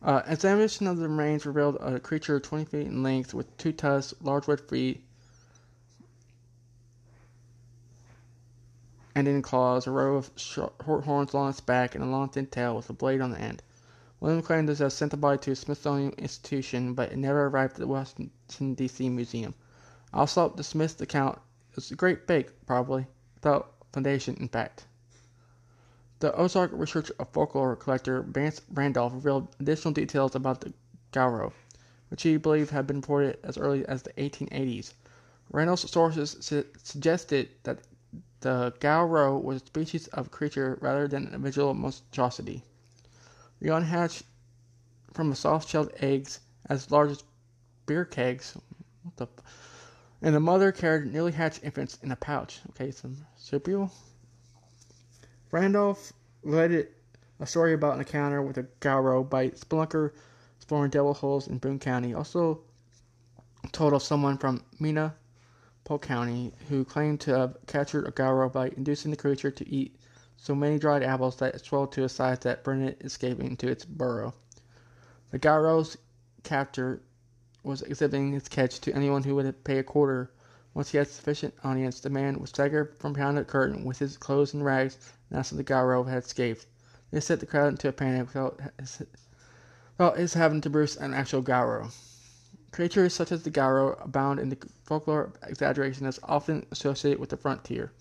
Uh, 0.01 0.23
examination 0.25 0.87
of 0.87 0.97
the 0.97 1.07
remains 1.07 1.45
revealed 1.45 1.77
a 1.79 1.99
creature 1.99 2.39
20 2.39 2.65
feet 2.65 2.87
in 2.87 3.03
length 3.03 3.35
with 3.35 3.55
two 3.57 3.71
tusks, 3.71 4.15
large 4.21 4.47
red 4.47 4.59
feet, 4.59 5.03
ending 9.15 9.35
in 9.35 9.41
claws, 9.41 9.87
a 9.87 9.91
row 9.91 10.15
of 10.15 10.31
short 10.35 10.73
horns 10.81 11.33
along 11.33 11.49
its 11.49 11.61
back, 11.61 11.95
and 11.95 12.03
a 12.03 12.07
long 12.07 12.29
thin 12.29 12.45
tail 12.45 12.75
with 12.75 12.89
a 12.89 12.93
blade 12.93 13.21
on 13.21 13.31
the 13.31 13.39
end. 13.39 13.61
William 14.19 14.41
claimed 14.41 14.67
to 14.67 14.75
have 14.75 14.93
sent 14.93 15.11
the 15.11 15.17
body 15.17 15.37
to 15.39 15.51
a 15.51 15.55
Smithsonian 15.55 16.13
institution, 16.17 16.93
but 16.93 17.11
it 17.11 17.17
never 17.17 17.47
arrived 17.47 17.73
at 17.73 17.79
the 17.79 17.87
Washington, 17.87 18.75
D.C. 18.75 19.09
Museum. 19.09 19.55
Allsopp 20.13 20.55
dismissed 20.55 20.99
the 20.99 21.05
account 21.05 21.39
as 21.75 21.89
a 21.89 21.95
great 21.95 22.27
fake, 22.27 22.51
probably, 22.65 23.07
without 23.35 23.73
foundation 23.91 24.35
in 24.39 24.47
fact. 24.47 24.85
The 26.19 26.35
Ozark 26.35 26.69
research 26.73 27.11
folklore 27.31 27.75
collector 27.75 28.21
Vance 28.21 28.61
Randolph 28.71 29.13
revealed 29.13 29.55
additional 29.59 29.93
details 29.93 30.35
about 30.35 30.61
the 30.61 30.73
Gowrow, 31.11 31.51
which 32.09 32.21
he 32.21 32.37
believed 32.37 32.69
had 32.69 32.85
been 32.85 32.97
reported 32.97 33.39
as 33.43 33.57
early 33.57 33.85
as 33.87 34.03
the 34.03 34.13
1880s. 34.13 34.93
Randolph's 35.51 35.89
sources 35.89 36.37
su- 36.39 36.65
suggested 36.83 37.49
that 37.63 37.79
the 38.41 38.73
Gowrow 38.79 39.41
was 39.41 39.61
a 39.61 39.65
species 39.65 40.07
of 40.07 40.31
creature 40.31 40.77
rather 40.81 41.07
than 41.07 41.23
an 41.23 41.33
individual 41.33 41.73
monstrosity. 41.73 42.63
The 43.61 43.75
unhatched 43.75 44.19
hatch 44.19 44.27
from 45.13 45.33
soft-shelled 45.35 45.91
eggs 45.99 46.39
as 46.67 46.89
large 46.89 47.11
as 47.11 47.23
beer 47.85 48.05
kegs. 48.05 48.57
And 50.23 50.35
the 50.35 50.39
mother 50.39 50.71
carried 50.71 51.13
newly 51.13 51.31
hatched 51.31 51.63
infants 51.63 51.97
in 52.01 52.11
a 52.11 52.15
pouch. 52.15 52.61
Okay, 52.71 52.91
some 52.91 53.17
marsupial. 53.31 53.91
Randolph 55.51 56.13
related 56.43 56.87
a 57.39 57.45
story 57.45 57.73
about 57.73 57.95
an 57.95 57.99
encounter 57.99 58.41
with 58.41 58.57
a 58.57 58.63
Gowrow 58.79 59.23
by 59.29 59.49
spelunker 59.49 60.13
exploring 60.57 60.91
devil 60.91 61.13
holes 61.13 61.47
in 61.47 61.57
Boone 61.57 61.79
County. 61.79 62.13
Also 62.13 62.61
told 63.71 63.93
of 63.93 64.01
someone 64.01 64.37
from 64.37 64.63
Mina, 64.79 65.15
County, 65.99 66.53
who 66.69 66.85
claimed 66.85 67.19
to 67.21 67.37
have 67.37 67.57
captured 67.67 68.07
a 68.07 68.11
Gowrow 68.11 68.49
by 68.49 68.69
inducing 68.69 69.11
the 69.11 69.17
creature 69.17 69.51
to 69.51 69.69
eat 69.69 69.97
so 70.37 70.55
many 70.55 70.79
dried 70.79 71.03
apples 71.03 71.35
that 71.37 71.53
it 71.55 71.65
swelled 71.65 71.91
to 71.91 72.03
a 72.03 72.09
size 72.09 72.39
that 72.39 72.63
prevented 72.63 72.99
it 72.99 73.05
escaping 73.05 73.47
into 73.47 73.67
its 73.67 73.85
burrow. 73.85 74.33
The 75.31 75.39
Gowrow's 75.39 75.97
captor 76.43 77.01
was 77.63 77.81
exhibiting 77.83 78.31
his 78.31 78.47
catch 78.47 78.79
to 78.81 78.93
anyone 78.93 79.23
who 79.23 79.35
would 79.35 79.63
pay 79.63 79.77
a 79.77 79.83
quarter. 79.83 80.31
Once 80.73 80.89
he 80.89 80.97
had 80.97 81.07
sufficient 81.07 81.53
audience, 81.63 81.99
the 81.99 82.09
man 82.09 82.39
would 82.39 82.49
stagger 82.49 82.93
from 82.97 83.13
behind 83.13 83.37
the 83.37 83.43
curtain 83.43 83.83
with 83.83 83.99
his 83.99 84.17
clothes 84.17 84.53
in 84.53 84.63
rags 84.63 84.97
if 85.29 85.49
the 85.49 85.63
Gowrow 85.63 86.05
had 86.05 86.23
escaped. 86.23 86.65
This 87.11 87.25
set 87.27 87.39
the 87.39 87.45
crowd 87.45 87.73
into 87.73 87.87
a 87.87 87.91
panic 87.91 88.27
without 88.27 88.59
his, 88.79 89.03
without 89.97 90.17
his 90.17 90.33
having 90.33 90.61
to 90.61 90.69
bruise 90.69 90.95
an 90.97 91.13
actual 91.13 91.41
Gowrow. 91.41 91.91
Creatures 92.71 93.13
such 93.13 93.31
as 93.31 93.43
the 93.43 93.51
Gowrow 93.51 94.01
abound 94.03 94.39
in 94.39 94.49
the 94.49 94.57
folklore 94.85 95.33
exaggeration 95.43 96.05
that's 96.05 96.19
often 96.23 96.65
associated 96.71 97.19
with 97.19 97.29
the 97.29 97.37
frontier. 97.37 97.91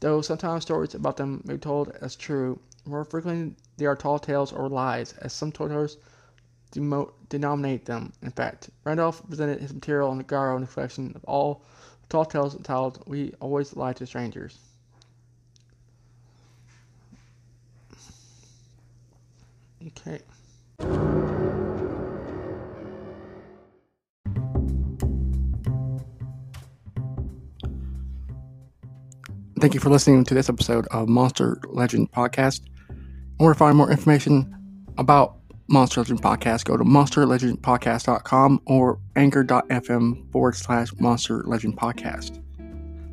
Though 0.00 0.20
sometimes 0.20 0.64
stories 0.64 0.94
about 0.94 1.16
them 1.16 1.42
may 1.44 1.54
be 1.54 1.60
told 1.60 1.90
as 2.00 2.16
true, 2.16 2.58
more 2.84 3.04
frequently 3.04 3.54
they 3.76 3.86
are 3.86 3.96
tall 3.96 4.18
tales 4.18 4.52
or 4.52 4.68
lies, 4.68 5.14
as 5.18 5.32
some 5.32 5.52
tellers 5.52 5.96
demo- 6.72 7.14
denominate 7.28 7.86
them. 7.86 8.12
In 8.20 8.30
fact, 8.30 8.68
Randolph 8.84 9.22
presented 9.28 9.60
his 9.60 9.72
material 9.72 10.10
on 10.10 10.18
the 10.18 10.24
Gowrow 10.24 10.56
in 10.56 10.62
the 10.62 10.66
collection 10.66 11.12
of 11.14 11.24
all 11.24 11.62
tall 12.08 12.24
tales 12.24 12.54
entitled 12.54 13.02
We 13.06 13.32
Always 13.40 13.76
Lie 13.76 13.92
to 13.94 14.06
Strangers. 14.06 14.58
Okay. 19.86 20.20
Thank 29.64 29.72
you 29.72 29.80
for 29.80 29.88
listening 29.88 30.24
to 30.24 30.34
this 30.34 30.50
episode 30.50 30.86
of 30.90 31.08
Monster 31.08 31.58
Legend 31.68 32.12
Podcast. 32.12 32.60
Or 33.38 33.54
to 33.54 33.58
find 33.58 33.78
more 33.78 33.90
information 33.90 34.54
about 34.98 35.38
Monster 35.68 36.02
Legend 36.02 36.20
Podcast, 36.20 36.66
go 36.66 36.76
to 36.76 36.84
monsterlegendpodcast.com 36.84 38.60
or 38.66 39.00
anchor.fm 39.16 40.30
forward 40.30 40.54
slash 40.54 40.88
Monster 41.00 41.44
Legend 41.46 41.78
Podcast. 41.78 42.42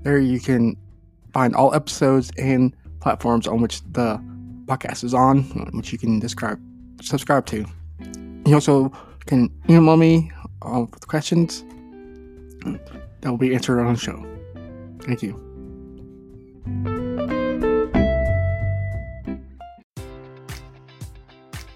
There 0.04 0.20
you 0.20 0.42
can 0.42 0.76
find 1.32 1.56
all 1.56 1.74
episodes 1.74 2.34
and 2.38 2.76
platforms 3.00 3.48
on 3.48 3.62
which 3.62 3.82
the 3.94 4.18
podcast 4.66 5.06
is 5.06 5.14
on, 5.14 5.44
which 5.72 5.94
you 5.94 5.98
can 5.98 6.20
describe, 6.20 6.60
subscribe 7.02 7.46
to. 7.46 7.66
You 8.46 8.56
also 8.56 8.92
can 9.26 9.50
email 9.70 9.96
me 9.96 10.30
uh, 10.64 10.82
with 10.82 11.08
questions 11.08 11.64
that 13.22 13.32
will 13.32 13.38
be 13.38 13.56
answered 13.56 13.80
on 13.80 13.94
the 13.94 13.98
show. 13.98 15.51
Thank 16.64 16.88
you. 16.88 17.01